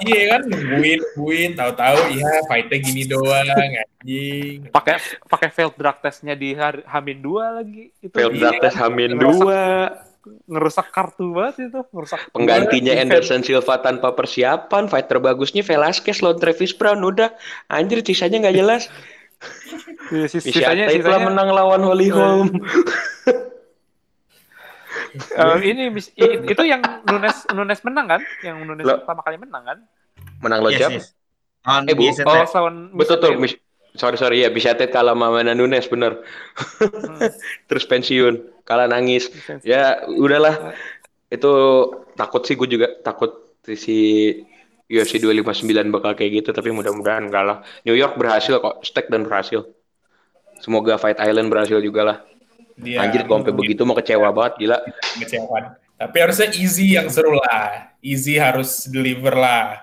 iya 0.00 0.20
kan 0.30 0.40
nungguin 0.44 1.00
nungguin 1.16 1.50
tahu-tahu 1.54 1.98
ya 2.12 2.30
fightnya 2.46 2.76
gini 2.78 3.02
doang 3.04 3.46
anjing. 3.48 4.68
Pakai 4.68 4.94
pakai 5.24 5.48
failed 5.48 5.74
drug 5.74 5.98
testnya 5.98 6.34
di 6.34 6.52
hari, 6.52 6.82
Hamin 6.84 7.18
2 7.18 7.56
lagi. 7.56 7.90
Itu 7.98 8.12
Failed 8.12 8.34
Iya. 8.34 8.42
drug 8.44 8.56
test 8.60 8.76
Hamin 8.76 9.10
Ngerusak- 9.14 10.04
2. 10.04 10.06
ngerusak 10.44 10.92
kartu 10.92 11.32
banget 11.32 11.72
itu, 11.72 11.80
ngerusak 11.88 12.20
Penggantinya 12.30 12.92
event. 12.92 13.08
Anderson 13.08 13.40
Silva 13.40 13.80
tanpa 13.80 14.12
persiapan. 14.12 14.84
Fighter 14.84 15.16
bagusnya 15.18 15.64
Velasquez 15.64 16.20
lawan 16.20 16.36
Travis 16.36 16.76
Brown. 16.76 17.00
Udah, 17.00 17.32
anjir 17.66 18.04
sisanya 18.04 18.44
nggak 18.44 18.52
jelas. 18.54 18.92
Iya, 20.14 20.26
sis- 20.26 20.44
sisanya 20.44 20.88
sisanya 20.88 21.28
menang 21.28 21.52
lawan 21.52 21.84
Holly 21.84 22.08
Holm. 22.08 22.48
eh, 25.38 25.58
ini 25.62 25.92
mis- 25.92 26.12
i- 26.16 26.42
itu 26.42 26.62
yang 26.64 26.80
Nunes 27.06 27.46
Nunes 27.52 27.80
menang 27.84 28.06
kan? 28.08 28.20
Yang 28.42 28.56
Nunes 28.64 28.84
Lo- 28.84 28.98
pertama 29.04 29.20
kali 29.22 29.36
menang 29.38 29.62
kan? 29.64 29.78
Menang 30.40 30.60
lo 30.64 30.70
Yes, 30.72 30.80
jam. 30.80 30.90
yes. 30.96 31.06
On 31.66 31.84
Eh, 31.84 31.94
Bu. 31.94 32.08
Oh, 32.24 32.44
lawan 32.54 32.74
Betul 32.94 33.16
tuh. 33.20 33.32
Sorry 33.98 34.14
sorry 34.14 34.46
ya, 34.46 34.48
bisa 34.52 34.76
Tate 34.78 34.92
kalah 34.94 35.16
sama 35.16 35.32
Amanda 35.32 35.52
Nunes 35.58 35.86
bener. 35.90 36.22
Hmm. 36.78 37.18
Terus 37.68 37.84
pensiun, 37.84 38.62
kalah 38.62 38.86
nangis. 38.86 39.26
Ya 39.66 40.06
udahlah. 40.06 40.72
Itu 41.28 41.50
takut 42.14 42.46
sih 42.46 42.54
gue 42.54 42.68
juga 42.68 42.86
takut 43.02 43.52
si 43.68 44.32
UFC 44.88 45.20
259 45.20 45.68
bakal 45.92 46.16
kayak 46.16 46.42
gitu 46.42 46.50
tapi 46.50 46.72
mudah-mudahan 46.72 47.28
enggak 47.28 47.44
lah. 47.44 47.56
New 47.84 47.92
York 47.92 48.16
berhasil 48.16 48.56
kok, 48.56 48.80
Stack 48.80 49.12
dan 49.12 49.28
berhasil. 49.28 49.68
Semoga 50.58 50.96
Fight 50.96 51.20
Island 51.20 51.52
berhasil 51.52 51.78
juga 51.78 52.02
lah. 52.02 52.18
Dia 52.74 53.04
Anjir 53.04 53.26
kalau 53.26 53.42
sampai 53.44 53.54
begitu 53.54 53.82
mau 53.84 53.92
kecewa 53.92 54.32
banget 54.32 54.54
gila. 54.58 54.78
kecewaan. 55.18 55.76
Tapi 55.98 56.16
harusnya 56.18 56.48
easy 56.54 56.94
yang 56.94 57.10
seru 57.10 57.34
lah. 57.34 57.90
Easy 57.98 58.38
harus 58.38 58.86
deliver 58.86 59.34
lah. 59.34 59.82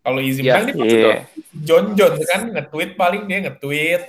Kalau 0.00 0.20
easy 0.22 0.44
Ya, 0.44 0.60
menang 0.60 0.78
dia 0.78 0.84
Iya. 0.86 1.10
pasti 1.26 1.40
John 1.66 1.84
John 1.98 2.14
kan 2.22 2.40
nge-tweet 2.54 2.90
paling 2.94 3.26
dia 3.26 3.38
nge-tweet. 3.50 4.02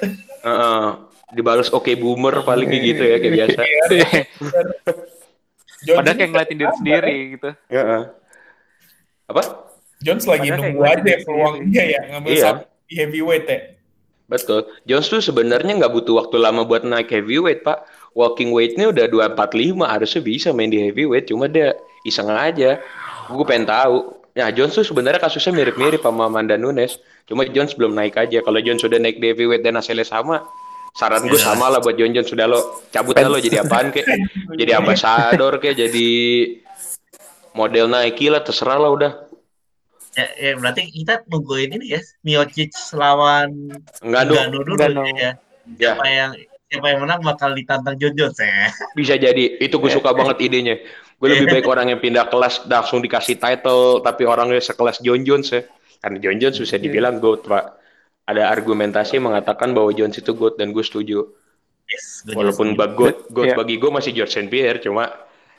Heeh. 0.46 0.88
dibalas 1.28 1.68
oke 1.68 1.92
boomer 2.00 2.40
paling 2.40 2.72
kayak 2.72 2.84
gitu 2.88 3.04
ya 3.04 3.16
kayak 3.20 3.34
biasa. 3.36 3.60
John 5.88 5.98
Padahal 6.00 6.16
kayak 6.16 6.30
ngeliatin 6.32 6.58
diri 6.58 6.74
sendiri 6.80 7.16
gitu. 7.36 7.50
Heeh. 7.68 8.02
Apa? 9.28 9.42
Jones 9.98 10.26
lagi 10.26 10.48
Padahal 10.48 10.62
nunggu 10.62 10.82
aja 10.84 11.14
peluangnya 11.26 11.84
ya 11.84 12.00
ngambil 12.14 12.30
Iya. 12.30 12.52
di 12.86 12.94
heavyweight 12.96 13.46
ya. 13.46 13.60
Betul. 14.28 14.68
Jones 14.84 15.08
tuh 15.08 15.24
sebenarnya 15.24 15.74
nggak 15.74 15.90
butuh 15.90 16.20
waktu 16.20 16.36
lama 16.36 16.62
buat 16.62 16.84
naik 16.84 17.08
heavyweight, 17.08 17.64
Pak. 17.64 17.88
Walking 18.12 18.52
weight-nya 18.52 18.92
udah 18.92 19.08
245, 19.08 19.88
harusnya 19.88 20.20
bisa 20.20 20.50
main 20.52 20.68
di 20.68 20.82
heavyweight, 20.82 21.30
cuma 21.30 21.48
dia 21.48 21.72
iseng 22.04 22.28
aja. 22.28 22.82
Gue 23.28 23.46
pengen 23.46 23.66
tahu. 23.66 24.14
Ya, 24.34 24.52
Jones 24.52 24.76
tuh 24.76 24.84
sebenarnya 24.84 25.18
kasusnya 25.18 25.56
mirip-mirip 25.56 26.04
sama 26.04 26.28
Amanda 26.28 26.54
Nunes. 26.56 27.00
Cuma 27.24 27.48
Jones 27.48 27.74
belum 27.74 27.94
naik 27.94 28.16
aja. 28.16 28.42
Kalau 28.42 28.60
Jones 28.60 28.84
sudah 28.84 29.00
naik 29.00 29.18
di 29.18 29.32
heavyweight 29.32 29.64
dan 29.64 29.76
hasilnya 29.76 30.04
sama, 30.04 30.44
saran 30.94 31.26
gue 31.26 31.36
Ya. 31.36 31.48
sama 31.48 31.70
lah 31.70 31.80
buat 31.80 31.96
John 31.96 32.12
Jones. 32.12 32.28
Sudah 32.28 32.46
lo 32.46 32.84
cabut 32.90 33.14
dah 33.14 33.26
lo 33.26 33.38
jadi 33.38 33.62
apaan 33.62 33.90
kek. 33.90 34.06
Jadi 34.54 34.72
ambasador 34.80 35.58
kek, 35.58 35.74
jadi 35.74 36.08
model 37.54 37.88
Nike 37.88 38.28
lah, 38.28 38.42
terserah 38.42 38.78
lah 38.78 38.92
udah. 38.92 39.12
Ya, 40.18 40.26
ya, 40.34 40.52
berarti 40.58 40.90
kita 40.90 41.22
nungguin 41.30 41.78
ini 41.78 41.94
ya, 41.94 42.02
Miocic 42.26 42.74
lawan 42.98 43.70
Enggak 44.02 44.24
dong. 44.26 44.34
Ngannou 44.34 44.62
dulu 44.66 44.82
Ngannou. 44.82 45.06
ya. 45.14 45.38
Ya. 45.78 45.94
Siapa 45.94 46.06
yang 46.10 46.32
siapa 46.68 46.86
yang 46.90 47.00
menang 47.06 47.22
bakal 47.22 47.54
ditantang 47.54 47.96
Jones 48.02 48.34
ya. 48.36 48.74
Bisa 48.98 49.14
jadi. 49.14 49.62
Itu 49.62 49.78
gue 49.78 49.94
suka 49.94 50.18
banget 50.18 50.42
idenya. 50.42 50.82
Gue 51.18 51.34
lebih 51.34 51.54
baik 51.54 51.66
orang 51.66 51.94
yang 51.94 52.02
pindah 52.02 52.26
kelas 52.28 52.66
langsung 52.66 53.02
dikasih 53.02 53.38
title, 53.38 54.02
tapi 54.02 54.26
orangnya 54.26 54.58
sekelas 54.58 55.06
John 55.06 55.22
Jones 55.22 55.54
ya. 55.54 55.62
Karena 55.98 56.18
John 56.18 56.38
Jones 56.38 56.58
bisa 56.58 56.78
dibilang 56.78 57.18
GOAT, 57.18 57.46
Pak. 57.46 57.66
ada 58.28 58.52
argumentasi 58.52 59.18
mengatakan 59.18 59.72
bahwa 59.72 59.88
Jones 59.96 60.20
itu 60.20 60.36
GOAT 60.36 60.60
dan 60.60 60.76
gue 60.76 60.84
setuju. 60.84 61.24
Yes, 61.88 62.28
juga 62.28 62.44
Walaupun 62.44 62.76
bag 62.76 62.92
GOAT, 62.94 63.18
GOAT 63.32 63.48
Iya. 63.50 63.56
bagi 63.56 63.76
gue 63.80 63.88
masih 63.88 64.12
George 64.12 64.34
St. 64.36 64.52
Pierre, 64.52 64.84
cuma 64.84 65.08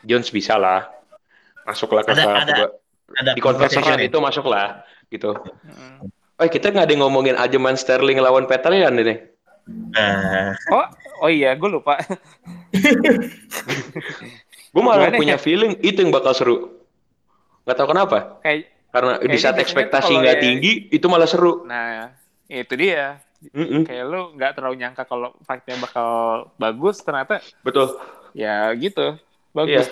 Jones 0.05 0.29
bisa 0.29 0.61
lah. 0.61 0.85
Masuklah 1.65 2.05
ke 2.05 2.13
Ada- 2.13 2.45
ada- 2.45 2.77
ada 3.15 3.33
di 3.33 3.41
conversation 3.41 3.81
conversation 3.81 4.09
itu 4.09 4.19
masuklah 4.19 4.85
gitu. 5.09 5.33
Mm. 5.65 6.13
Oh 6.39 6.47
kita 6.47 6.69
nggak 6.69 6.87
ada 6.87 6.95
ngomongin 6.97 7.35
Ajeman 7.35 7.75
Sterling 7.75 8.21
lawan 8.21 8.45
Peterian 8.45 8.95
ini. 8.95 9.17
Eh, 9.93 10.51
Oh, 10.71 10.87
oh 11.23 11.31
iya, 11.31 11.53
gue 11.53 11.69
lupa. 11.69 11.99
Gue 14.69 14.83
malah 14.85 15.09
Gimana 15.09 15.19
punya 15.19 15.37
ya? 15.37 15.41
feeling 15.41 15.73
itu 15.81 15.99
yang 15.99 16.13
bakal 16.13 16.33
seru. 16.33 16.57
Nggak 17.65 17.77
tahu 17.77 17.89
kenapa. 17.89 18.19
Kayak, 18.41 18.69
Karena 18.89 19.13
di 19.15 19.29
Kayaknya 19.29 19.41
saat 19.41 19.57
ekspektasi 19.59 20.13
nggak 20.15 20.37
yang- 20.37 20.45
tinggi, 20.45 20.73
itu 20.89 21.07
malah 21.09 21.29
seru. 21.29 21.65
nah, 21.65 22.13
itu 22.47 22.73
dia. 22.73 23.21
Mm-mm, 23.53 23.85
Kayak 23.85 24.05
lu 24.09 24.21
nggak 24.35 24.51
terlalu 24.57 24.75
nyangka 24.77 25.05
kalau 25.05 25.31
fightnya 25.45 25.77
bakal 25.79 26.09
bagus, 26.57 26.99
ternyata 27.01 27.39
betul, 27.61 27.95
ya 28.33 28.67
gitu. 28.75 29.15
Bagus 29.53 29.85
Iya. 29.87 29.91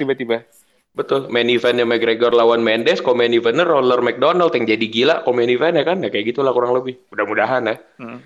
Betul. 0.97 1.28
Main 1.28 1.47
eventnya 1.53 1.84
McGregor 1.84 2.32
lawan 2.32 2.64
Mendes, 2.64 3.05
kok 3.05 3.14
main 3.14 3.30
eventnya 3.30 3.68
Roller 3.68 4.01
McDonald 4.01 4.51
yang 4.57 4.64
jadi 4.64 4.86
gila, 4.88 5.14
kok 5.22 5.34
main 5.36 5.47
eventnya 5.53 5.84
kan, 5.84 6.01
ya 6.01 6.09
kayak 6.09 6.32
gitulah 6.32 6.57
kurang 6.57 6.72
lebih. 6.72 6.97
Mudah-mudahan 7.12 7.62
ya. 7.68 7.76
Hmm. 8.01 8.18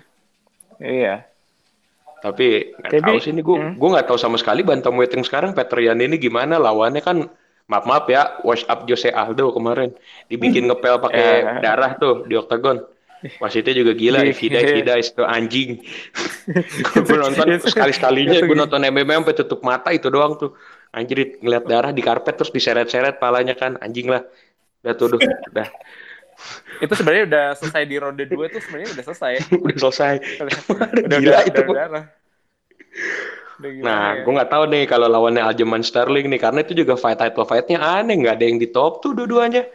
Iya. 0.79 1.15
Tapi 2.21 2.77
nggak 2.77 3.01
tahu 3.01 3.17
sih 3.17 3.33
ini 3.33 3.41
gue 3.41 3.57
hmm. 3.57 3.73
gue 3.81 3.89
nggak 3.97 4.05
tahu 4.05 4.17
sama 4.17 4.37
sekali 4.37 4.61
bantamweight 4.61 5.17
yang 5.17 5.25
sekarang 5.25 5.57
Peterian 5.57 5.97
ini 5.97 6.21
gimana 6.21 6.61
lawannya 6.61 7.01
kan 7.01 7.25
maaf 7.65 7.85
maaf 7.89 8.05
ya 8.05 8.37
wash 8.45 8.61
up 8.69 8.85
Jose 8.85 9.09
Aldo 9.09 9.49
kemarin 9.57 9.89
dibikin 10.29 10.69
ngepel 10.69 11.01
pakai 11.01 11.17
Eh. 11.17 11.61
darah 11.65 11.97
tuh 11.97 12.29
di 12.29 12.37
oktagon 12.37 12.77
wasitnya 13.41 13.73
juga 13.73 13.97
gila 13.97 14.21
Iya. 14.21 14.37
dies 14.37 14.37
he 14.69 14.81
dies 14.85 15.07
tuh 15.17 15.25
anjing 15.25 15.81
gue 17.09 17.17
nonton 17.17 17.57
sekali 17.65 17.89
sekalinya 17.89 18.37
Itu 18.37 18.49
gue 18.49 18.57
nonton 18.57 18.81
MMA 18.85 19.13
sampai 19.25 19.35
tutup 19.37 19.61
mata 19.65 19.89
itu 19.89 20.09
doang 20.13 20.37
tuh 20.37 20.53
anjir 20.91 21.39
ngeliat 21.39 21.65
darah 21.67 21.91
di 21.95 22.03
karpet 22.03 22.35
terus 22.35 22.51
diseret-seret 22.51 23.17
palanya 23.17 23.55
kan 23.55 23.79
anjing 23.79 24.11
lah 24.11 24.23
udah 24.81 24.93
tuh 24.97 25.05
udah 25.15 25.19
udah, 25.51 25.67
Itu 26.81 26.93
sebenarnya 26.97 27.23
udah 27.29 27.45
selesai 27.53 27.83
di 27.85 27.95
ronde 28.01 28.25
2 28.25 28.53
tuh 28.53 28.61
sebenarnya 28.65 28.89
udah 28.97 29.03
selesai. 29.05 29.33
udah 29.65 29.77
selesai 29.77 30.13
udah, 30.41 31.17
gila 31.21 31.37
udah, 31.37 31.41
itu 31.45 31.61
udah 31.61 31.75
darah. 31.77 32.05
Udah 33.61 33.71
Nah, 33.77 34.17
ya? 34.17 34.25
gue 34.25 34.33
nggak 34.33 34.49
tahu 34.49 34.63
nih 34.73 34.83
kalau 34.89 35.05
lawannya 35.05 35.45
Aljamain 35.45 35.85
Sterling 35.85 36.33
nih, 36.33 36.41
karena 36.41 36.65
itu 36.65 36.73
juga 36.73 36.97
fight 36.97 37.21
title 37.21 37.45
fight-nya 37.45 37.77
aneh, 37.77 38.17
nggak 38.17 38.41
ada 38.41 38.45
yang 38.49 38.57
di 38.57 38.65
top 38.73 39.05
tuh 39.05 39.13
dua-duanya. 39.13 39.69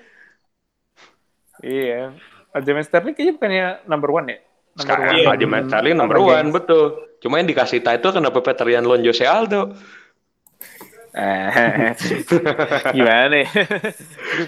Iya. 1.62 2.10
Aljamain 2.50 2.82
Sterling 2.82 3.14
kayaknya 3.14 3.34
bukannya 3.38 3.66
number 3.86 4.10
one 4.10 4.26
ya? 4.26 4.38
Number 4.42 4.82
Sekarang 4.82 5.06
Aljamain 5.22 5.64
Sterling 5.70 5.94
number 5.94 6.18
one, 6.18 6.50
betul. 6.50 6.98
Cuma 7.22 7.38
yang 7.38 7.46
dikasih 7.46 7.78
title 7.78 8.10
kenapa 8.10 8.42
Peterian 8.42 8.82
Jose 8.82 9.22
Aldo? 9.22 9.78
Eh, 11.16 11.96
gimana 12.96 13.34
ya? 13.40 13.48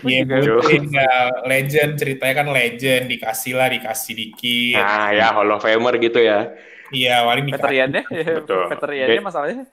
Gue 0.05 0.21
Iya, 0.21 0.37
juga 0.45 1.09
legend 1.49 1.97
ceritanya 1.97 2.35
kan 2.45 2.49
legend 2.53 3.09
dikasih 3.09 3.57
lah 3.57 3.73
dikasih 3.73 4.13
dikit. 4.13 4.77
Nah, 4.77 5.09
ya 5.11 5.33
Hall 5.33 5.49
of 5.49 5.65
Famer 5.65 5.97
gitu 5.97 6.21
ya. 6.21 6.53
Iya, 6.89 7.21
paling 7.21 7.49
veterannya, 7.49 8.05
Betul. 8.09 8.69
veterannya 8.69 9.21
masalahnya. 9.21 9.65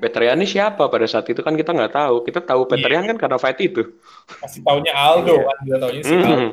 Peterian 0.00 0.36
ini 0.36 0.44
siapa 0.44 0.88
pada 0.88 1.04
saat 1.04 1.28
itu 1.28 1.40
kan 1.40 1.52
kita 1.52 1.72
nggak 1.72 1.92
tahu. 1.92 2.24
Kita 2.24 2.40
tahu 2.40 2.64
Peterian 2.64 3.04
kan 3.04 3.16
karena 3.16 3.36
fight 3.36 3.60
itu. 3.60 3.84
Kasih 4.40 4.60
taunya 4.64 4.92
Aldo 4.92 5.32
Iya. 5.32 5.44
kan, 5.44 5.56
dia 5.64 5.76
taunya 5.76 6.02
si 6.04 6.12
Mm. 6.12 6.24
Aldo. 6.24 6.48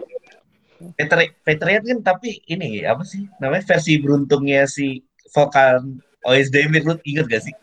Petri- 0.75 1.31
Patriot 1.39 1.83
kan 1.83 1.99
tapi 2.03 2.43
ini 2.47 2.83
apa 2.83 3.03
sih 3.03 3.31
namanya 3.39 3.63
versi 3.63 3.95
beruntungnya 3.95 4.67
si 4.67 4.99
Volkan 5.31 5.99
Oezdemir 6.23 6.83
lu 6.83 6.99
inget 7.03 7.27
gak 7.27 7.43
sih? 7.43 7.55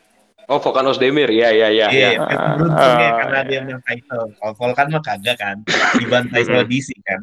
Oh, 0.51 0.59
Volkan 0.59 0.87
Ozdemir, 0.91 1.31
ya 1.31 1.55
ya 1.55 1.69
ya. 1.71 1.87
Iya, 1.89 2.09
ya. 2.15 2.21
versi 2.27 2.49
beruntungnya 2.59 3.09
Ah, 3.09 3.17
karena 3.23 3.39
iya. 3.39 3.49
dia 3.49 3.59
menang 3.63 3.83
title. 3.87 4.27
Kalau 4.37 4.53
Volkan 4.59 4.87
mah 4.91 5.03
kagak 5.03 5.37
kan, 5.39 5.57
dibantai 5.99 6.43
sama 6.43 6.63
DC 6.67 6.89
kan. 7.07 7.21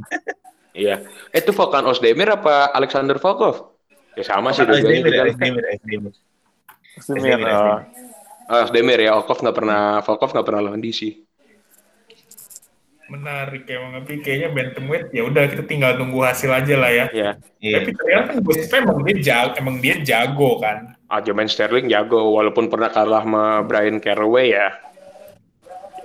Iya. 0.71 0.95
Eh, 1.35 1.39
Itu 1.43 1.51
Volkan 1.51 1.83
Ozdemir 1.85 2.29
apa 2.31 2.71
Alexander 2.71 3.19
Volkov? 3.19 3.75
Ya 4.15 4.23
sama 4.23 4.55
sih 4.55 4.63
ya. 4.63 4.71
Ozdemir, 4.71 5.13
Ozdemir, 6.99 7.39
oh. 7.51 7.79
Oh, 8.49 8.59
Ozdemir 8.65 8.99
ya, 9.03 9.13
Volkov 9.19 9.39
nggak 9.45 9.55
pernah 9.55 9.81
Volkov 10.01 10.29
nggak 10.33 10.45
pernah 10.47 10.61
lawan 10.65 10.81
DC. 10.81 11.28
Menarik 13.09 13.65
emang, 13.65 13.97
tapi 13.97 14.21
kayaknya 14.21 14.49
bantamweight 14.53 15.09
ya 15.09 15.25
udah 15.25 15.43
kita 15.49 15.63
tinggal 15.65 15.97
tunggu 15.97 16.21
hasil 16.21 16.53
aja 16.53 16.75
lah 16.77 16.91
ya. 16.93 17.05
Ya. 17.09 17.31
Iya. 17.57 17.81
Tapi 17.81 17.91
ternyata 17.97 18.25
kan 18.29 18.37
gosipnya 18.45 18.79
emang 18.85 19.01
dia 19.01 19.17
jago, 19.17 19.53
emang 19.57 19.75
dia 19.81 19.95
jago 20.05 20.49
kan. 20.61 20.77
Aljamain 21.09 21.49
Sterling 21.49 21.89
jago 21.89 22.21
walaupun 22.37 22.69
pernah 22.69 22.93
kalah 22.93 23.25
sama 23.25 23.65
Brian 23.65 23.97
Caraway 23.97 24.53
ya. 24.53 24.69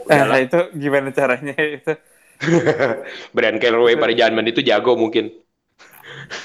Eh, 0.09 0.49
itu 0.49 0.61
gimana 0.81 1.13
caranya 1.13 1.53
itu? 1.61 1.93
Brian 3.37 3.61
Caraway 3.61 4.01
pada 4.01 4.13
zaman 4.17 4.49
itu 4.49 4.65
jago 4.65 4.97
mungkin. 4.97 5.29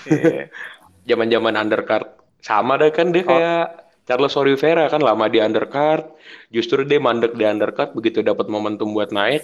Iya. 0.08 0.52
Zaman-zaman 1.10 1.56
undercard. 1.56 2.08
Sama 2.44 2.76
deh 2.80 2.92
kan 2.92 3.16
dia 3.16 3.24
Oh. 3.24 3.32
kayak 3.32 3.66
Charles 4.08 4.36
Oliveira 4.36 4.92
kan 4.92 5.02
lama 5.04 5.28
di 5.32 5.40
undercard. 5.40 6.08
Justru 6.52 6.84
dia 6.84 7.00
mandek 7.00 7.36
di 7.36 7.48
undercard 7.48 7.96
begitu 7.96 8.20
dapat 8.26 8.52
momentum 8.52 8.92
buat 8.92 9.16
naik. 9.16 9.44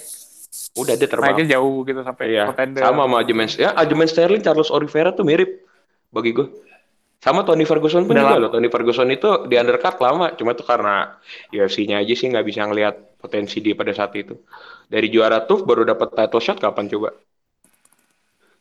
Udah 0.76 0.94
dia 0.94 1.08
terbang. 1.08 1.32
Naiknya 1.32 1.56
jauh 1.56 1.84
gitu 1.84 2.02
sampai 2.02 2.26
Iya. 2.30 2.44
contender. 2.50 2.82
Sama 2.82 3.02
sama 3.04 3.16
Aljamain. 3.20 3.50
Ya, 3.52 3.70
Aljamain 3.72 4.08
Sterling 4.08 4.42
Charles 4.42 4.70
Oliveira 4.70 5.12
tuh 5.12 5.24
mirip 5.24 5.64
bagi 6.10 6.32
gue. 6.32 6.48
Sama 7.18 7.42
Tony 7.42 7.64
Ferguson 7.64 8.06
pun 8.06 8.14
Udah 8.14 8.22
juga 8.28 8.38
loh. 8.38 8.50
Tony 8.50 8.68
Ferguson 8.68 9.10
itu 9.10 9.26
di 9.46 9.56
undercard 9.56 9.98
lama. 9.98 10.32
Cuma 10.34 10.54
tuh 10.54 10.62
karena 10.62 11.16
UFC-nya 11.50 11.98
aja 11.98 12.14
sih 12.14 12.28
nggak 12.28 12.46
bisa 12.46 12.62
ngelihat 12.64 13.18
potensi 13.18 13.58
dia 13.60 13.74
pada 13.74 13.90
saat 13.92 14.14
itu. 14.14 14.38
Dari 14.86 15.10
juara 15.10 15.42
tuh 15.42 15.66
baru 15.66 15.82
dapat 15.84 16.14
title 16.14 16.38
shot 16.40 16.60
kapan 16.60 16.86
coba? 16.86 17.16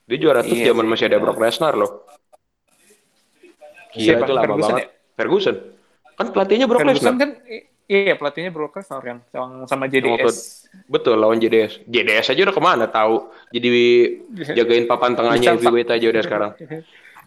Dia 0.04 0.16
juara 0.16 0.40
tuh 0.40 0.54
Iya 0.54 0.70
zaman 0.70 0.84
sih. 0.84 0.90
masih 0.90 1.04
ada 1.08 1.18
Brock 1.18 1.36
Lesnar 1.36 1.74
loh. 1.74 2.08
Iya 3.92 4.16
Siapa? 4.16 4.24
itu 4.24 4.32
lama 4.32 4.44
Ferguson 4.46 4.72
banget. 4.72 4.86
Ferguson. 5.14 5.56
Kan 6.14 6.26
pelatihnya 6.30 6.66
Brock 6.66 6.80
Ferguson 6.80 7.04
Lesnar. 7.04 7.20
kan 7.20 7.30
iya 7.88 8.14
pelatihnya 8.16 8.50
Lesnar 8.50 9.02
kan 9.04 9.18
yang 9.32 9.68
sama 9.68 9.84
JDS. 9.88 10.68
Betul 10.88 11.20
lawan 11.20 11.38
JDS. 11.38 11.84
JDS 11.84 12.32
aja 12.32 12.40
udah 12.48 12.54
ke 12.56 12.62
mana 12.62 12.84
tahu. 12.88 13.28
Jadi 13.52 13.68
jagain 14.56 14.88
papan 14.88 15.12
tengahnya 15.14 15.56
heavyweight 15.56 15.90
aja 15.92 16.06
udah 16.08 16.22
sekarang. 16.24 16.52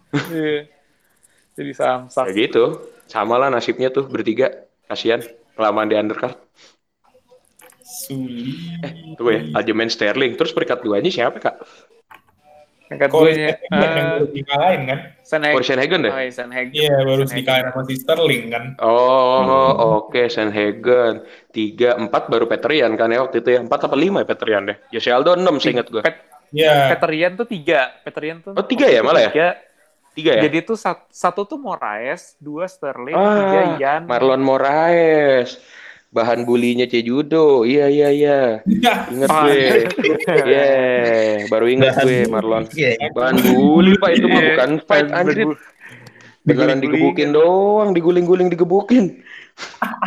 Iya. 0.07 0.71
Jadi 1.59 1.71
samsak. 1.75 2.31
Ya 2.31 2.47
gitu. 2.47 2.79
Sama 3.11 3.35
lah 3.35 3.51
nasibnya 3.51 3.91
tuh 3.91 4.07
bertiga. 4.07 4.63
Kasihan 4.87 5.19
kelamaan 5.59 5.91
di 5.91 5.99
undercard. 5.99 6.39
Sulit. 7.83 8.55
Tuh 9.19 9.27
ya, 9.27 9.51
Aljamain 9.51 9.91
Sterling. 9.91 10.39
Terus 10.39 10.55
peringkat 10.55 10.79
duanya 10.79 11.11
siapa 11.11 11.43
kak? 11.43 11.59
Angkat 12.87 13.09
Kalau 13.11 13.27
duanya. 13.27 13.51
yang 13.59 13.79
baru 14.07 14.25
dikalahin 14.31 14.81
kan? 14.85 14.99
Sanhagen. 15.19 15.59
Sanhagen 15.61 15.99
deh? 16.01 16.11
Oh, 16.11 16.21
iya, 16.21 16.31
Sanhagen. 16.31 16.71
Iya, 16.71 16.95
baru 17.03 17.23
dikalahin 17.23 17.65
sama 17.67 17.81
si 17.83 17.95
Sterling 17.95 18.43
kan. 18.47 18.63
Oh, 18.79 19.67
oke, 19.99 20.23
Sanhagen. 20.27 21.13
Tiga, 21.49 21.89
empat 21.95 22.27
baru 22.27 22.47
Peterian 22.47 22.95
kan 22.95 23.11
ya 23.11 23.19
waktu 23.21 23.43
itu 23.43 23.49
ya. 23.51 23.59
Empat 23.59 23.79
apa 23.83 23.95
lima 23.95 24.23
ya 24.23 24.27
Peterian 24.27 24.63
deh. 24.65 24.77
Jose 24.89 25.09
Aldo 25.09 25.35
enam, 25.35 25.59
seingat 25.59 25.87
gue. 25.87 25.99
Pet- 25.99 26.23
Iya. 26.47 26.95
Peterian 26.95 27.35
tuh 27.35 27.43
tiga. 27.43 27.91
Peterian 28.01 28.39
tuh 28.39 28.55
Oh, 28.55 28.63
tiga 28.63 28.87
ya 28.87 29.03
malah 29.03 29.27
ya? 29.27 29.31
Tiga. 29.35 29.49
Tiga 30.15 30.31
ya? 30.33 30.41
Jadi 30.47 30.57
tuh 30.63 30.73
sat- 30.73 31.11
satu 31.11 31.43
tuh 31.43 31.59
Moraes, 31.59 32.39
dua 32.39 32.65
Sterling, 32.65 33.13
tiga 33.13 33.59
Ah, 33.59 33.75
Yan. 33.75 34.01
Marlon 34.07 34.39
Moraes. 34.39 35.59
Bahan 36.07 36.47
bulinya 36.47 36.87
Cejudo. 36.87 37.61
Iya, 37.61 37.91
iya, 37.91 38.09
iya. 38.09 38.39
Iya. 38.63 38.93
Ingat 39.11 39.29
Ah, 39.29 39.43
gue. 39.43 39.59
Iya, 40.25 40.67
baru 41.51 41.65
ingat 41.67 41.93
Bahan 41.93 42.07
gue. 42.07 42.21
Marlon. 42.31 42.63
Iya, 42.71 42.91
iya. 42.95 43.07
Bahan 43.11 43.35
bully 43.37 43.93
Pak 43.97 44.11
itu 44.13 44.25
mah 44.25 44.39
Iya, 44.39 44.49
bukan 44.49 44.71
fight 44.83 45.07
anjir. 45.11 45.47
Beneran 46.41 46.79
digebukin 46.79 47.35
doang, 47.35 47.91
diguling-guling 47.91 48.47
digebukin. 48.47 49.19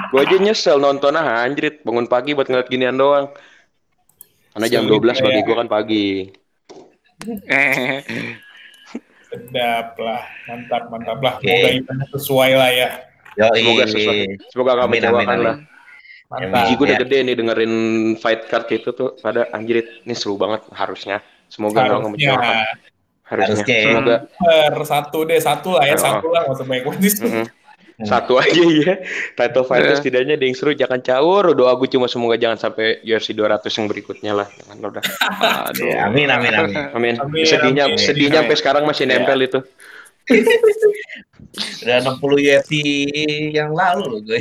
Gue 0.08 0.20
aja 0.20 0.36
nyesel 0.36 0.80
nonton 0.80 1.12
ah 1.12 1.44
anjrit, 1.44 1.84
bangun 1.84 2.08
pagi 2.08 2.32
buat 2.32 2.48
ngeliat 2.48 2.66
ginian 2.66 2.96
doang. 2.96 3.28
Karena 4.50 4.66
jam 4.66 4.82
Sulit 4.82 5.04
12 5.14 5.20
bagi 5.20 5.36
ya. 5.36 5.44
gue 5.44 5.56
kan 5.56 5.68
pagi. 5.68 6.06
Eh, 7.46 8.00
Sedap 9.28 9.94
lah. 9.94 10.24
Mantap, 10.48 10.82
mantap 10.88 11.18
lah. 11.20 11.34
Semoga 11.38 11.68
eventnya 11.70 12.06
sesuai 12.10 12.50
lah 12.56 12.70
ya. 12.72 12.88
Yoi. 13.36 13.60
Semoga 13.60 13.84
sesuai. 13.86 14.18
Semoga 14.48 14.70
gak 14.72 14.80
Amin, 14.80 14.98
amin, 14.98 15.02
mengecewakan 15.04 15.28
amin. 15.30 15.46
lah. 15.46 15.56
Biji 16.30 16.72
gue 16.74 16.86
udah 16.86 16.94
Ya. 16.94 17.02
gede 17.02 17.18
nih 17.26 17.34
dengerin 17.34 17.74
fight 18.14 18.46
card 18.46 18.70
itu 18.70 18.90
tuh 18.90 19.18
pada 19.18 19.50
anjrit. 19.50 20.06
Ini 20.06 20.14
seru 20.14 20.34
banget 20.34 20.62
harusnya. 20.70 21.18
Semoga 21.50 21.82
gak 21.82 21.90
Harusnya. 21.90 22.04
mengecewakan. 22.06 22.54
Harusnya. 23.26 23.54
Harusnya. 23.58 23.76
Semoga 23.82 24.16
Per 24.70 24.84
satu 24.86 25.18
deh, 25.24 25.38
satu 25.38 25.68
lah 25.74 25.84
ya, 25.84 25.94
Oh. 25.94 25.98
satu 25.98 26.26
lah. 26.30 26.40
Nggak 26.46 26.54
usah 26.54 26.66
banyak 26.66 26.84
banget. 26.86 27.48
Satu 28.00 28.32
aja 28.38 28.62
ya. 28.64 28.94
Title 29.34 29.66
fight 29.66 29.84
Iya. 29.84 29.92
setidaknya 29.92 30.34
ada 30.38 30.46
yang 30.46 30.56
seru. 30.56 30.70
Jangan 30.72 31.02
caur. 31.02 31.50
Doa 31.52 31.74
gue 31.74 31.88
cuma 31.90 32.06
semoga 32.06 32.38
jangan 32.38 32.56
sampai 32.56 33.02
UFC 33.02 33.34
200 33.34 33.74
yang 33.76 33.86
berikutnya 33.86 34.32
lah. 34.32 34.46
Jangan 34.48 34.76
udah. 34.80 35.02
aduh. 35.68 35.84
Ya, 35.84 36.06
amin, 36.06 36.30
amin, 36.30 36.52
amin. 36.54 36.76
Amin. 36.94 37.14
Amin, 37.18 37.42
sedihnya 37.44 37.90
amin. 37.90 37.98
sedihnya 37.98 38.40
Amin. 38.40 38.48
sampai 38.48 38.56
sekarang 38.56 38.82
masih 38.86 39.04
nempel 39.04 39.36
itu. 39.42 39.60
Udah 41.82 41.96
60 42.06 42.38
UFC 42.38 42.72
yang 43.50 43.74
lalu 43.74 44.02
loh 44.06 44.20
gue. 44.22 44.38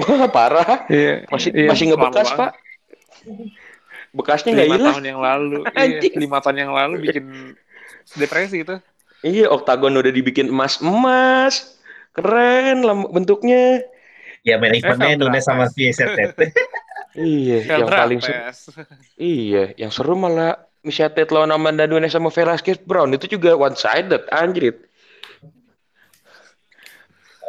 Wah, 0.00 0.26
parah. 0.32 0.88
Iya, 0.88 1.28
Masih 1.28 1.50
iya, 1.52 1.68
masih 1.68 1.84
ngebekas, 1.92 2.28
Pak. 2.32 2.50
Bekasnya 4.10 4.50
nggak 4.56 4.66
lima 4.66 4.76
hilang. 4.80 4.94
tahun 4.96 5.06
yang 5.06 5.20
lalu 5.22 5.58
iya, 5.78 6.00
lima 6.18 6.38
tahun 6.42 6.56
yang 6.66 6.72
lalu 6.74 6.94
bikin 6.98 7.24
depresi 8.18 8.66
itu 8.66 8.76
Iya, 9.20 9.52
oktagon 9.52 9.92
udah 10.00 10.08
dibikin 10.08 10.48
emas-emas. 10.48 11.76
Keren 12.16 12.80
lah 12.80 12.96
bentuknya. 13.12 13.84
Ya 14.40 14.56
eventnya 14.56 14.96
Veltra 14.96 15.20
Nunes 15.20 15.44
sama 15.44 15.68
Pes. 15.68 16.00
VSTT. 16.00 16.40
Iya, 17.10 17.66
yang 17.66 17.90
paling 17.90 18.22
seru. 18.22 18.38
Iya, 19.18 19.74
yang 19.74 19.90
seru 19.90 20.14
malah 20.14 20.62
Mishatet 20.86 21.34
lawan 21.34 21.50
Amanda 21.50 21.82
Nunes 21.82 22.14
sama 22.14 22.30
Velasquez 22.30 22.78
Brown 22.78 23.10
itu 23.10 23.26
juga 23.26 23.58
one 23.58 23.74
sided 23.74 24.30
anjrit. 24.30 24.78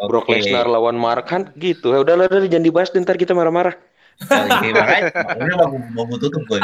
Brock 0.07 0.25
Oke. 0.29 0.41
Lesnar 0.41 0.65
lawan 0.65 0.97
Mark 0.97 1.29
Hunt 1.29 1.53
gitu. 1.57 1.93
Ya 1.93 1.99
udah 2.01 2.15
lah, 2.17 2.25
udah 2.29 2.49
jangan 2.49 2.65
dibahas 2.65 2.89
deh, 2.89 3.01
ntar 3.01 3.17
kita 3.17 3.37
marah-marah. 3.37 3.77
Oke, 4.21 4.67
makanya 4.73 5.09
mau 5.95 6.05
mau 6.05 6.17
tutup 6.17 6.45
gue. 6.45 6.59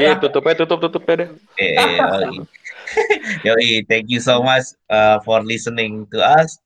Iya, 0.00 0.16
tutup 0.16 0.44
aja, 0.48 0.64
tutup, 0.64 0.78
tutup 0.88 1.02
aja 1.08 1.16
deh. 1.24 1.28
Eh, 1.60 1.76
eh, 1.76 2.44
yoi. 3.44 3.84
Thank 3.84 4.08
you 4.08 4.20
so 4.20 4.40
much 4.40 4.72
uh, 4.88 5.20
for 5.24 5.44
listening 5.44 6.08
to 6.08 6.20
us. 6.20 6.60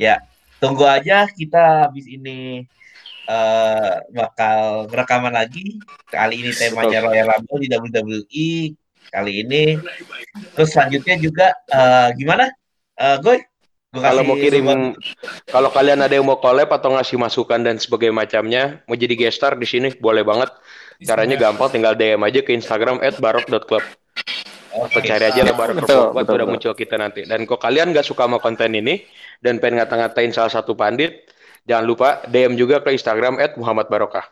Ya, 0.00 0.24
tunggu 0.58 0.88
aja 0.88 1.28
kita 1.28 1.88
habis 1.88 2.08
ini 2.08 2.64
uh, 3.28 4.00
bakal 4.12 4.88
rekaman 4.88 5.36
lagi. 5.36 5.80
Kali 6.08 6.44
ini 6.44 6.50
temanya 6.52 7.04
Royal 7.04 7.28
Rumble 7.28 7.60
di 7.60 7.68
WWE 7.68 8.48
kali 9.12 9.32
ini. 9.46 9.78
Terus 10.56 10.70
selanjutnya 10.74 11.16
juga 11.20 11.46
uh, 11.70 12.08
gimana? 12.16 12.50
Uh, 12.96 13.20
Goy? 13.20 13.38
Kalau 13.94 14.22
mau 14.26 14.34
kirim, 14.34 14.66
kalau 15.46 15.70
kalian 15.70 16.02
ada 16.02 16.14
yang 16.18 16.26
mau 16.26 16.42
collab 16.42 16.70
atau 16.74 16.98
ngasih 16.98 17.14
masukan 17.14 17.62
dan 17.62 17.78
sebagainya 17.78 18.14
macamnya, 18.14 18.62
mau 18.90 18.98
jadi 18.98 19.14
guest 19.14 19.38
star 19.38 19.54
di 19.54 19.66
sini 19.66 19.94
boleh 19.94 20.26
banget. 20.26 20.50
Caranya 21.02 21.38
gampang, 21.38 21.70
tinggal 21.70 21.94
DM 21.94 22.22
aja 22.22 22.40
ke 22.42 22.50
Instagram 22.54 22.98
@barok.club. 23.22 23.82
Oke. 24.74 24.98
Atau 24.98 25.00
cari 25.06 25.24
aja 25.30 25.40
lah 25.46 25.54
Barok 25.54 25.86
Betul, 25.86 25.86
Club, 25.86 26.18
betul, 26.18 26.34
udah 26.34 26.46
muncul 26.50 26.72
kita 26.74 26.98
nanti. 26.98 27.22
Dan 27.22 27.46
kok 27.46 27.62
kalian 27.62 27.94
nggak 27.94 28.02
suka 28.02 28.26
sama 28.26 28.42
konten 28.42 28.74
ini 28.74 29.06
dan 29.38 29.62
pengen 29.62 29.78
ngata-ngatain 29.78 30.34
salah 30.34 30.50
satu 30.50 30.74
pandit, 30.74 31.30
jangan 31.62 31.86
lupa 31.86 32.08
DM 32.26 32.58
juga 32.58 32.82
ke 32.82 32.90
Instagram 32.90 33.38
@muhammadbarokah. 33.54 34.26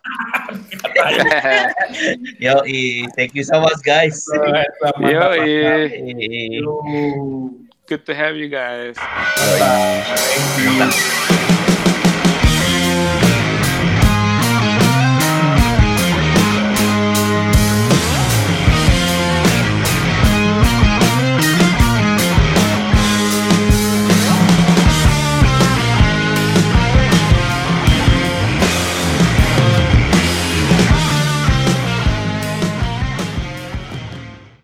Yoi, 2.45 3.07
thank 3.15 3.39
you 3.39 3.47
so 3.47 3.63
much 3.63 3.79
guys. 3.87 4.27
Yoi. 4.99 6.59
Good 7.93 8.07
to 8.07 8.15
have 8.15 8.37
you 8.37 8.49
guys. 8.49 8.97
Thank 8.97 10.59
you. 11.49 11.52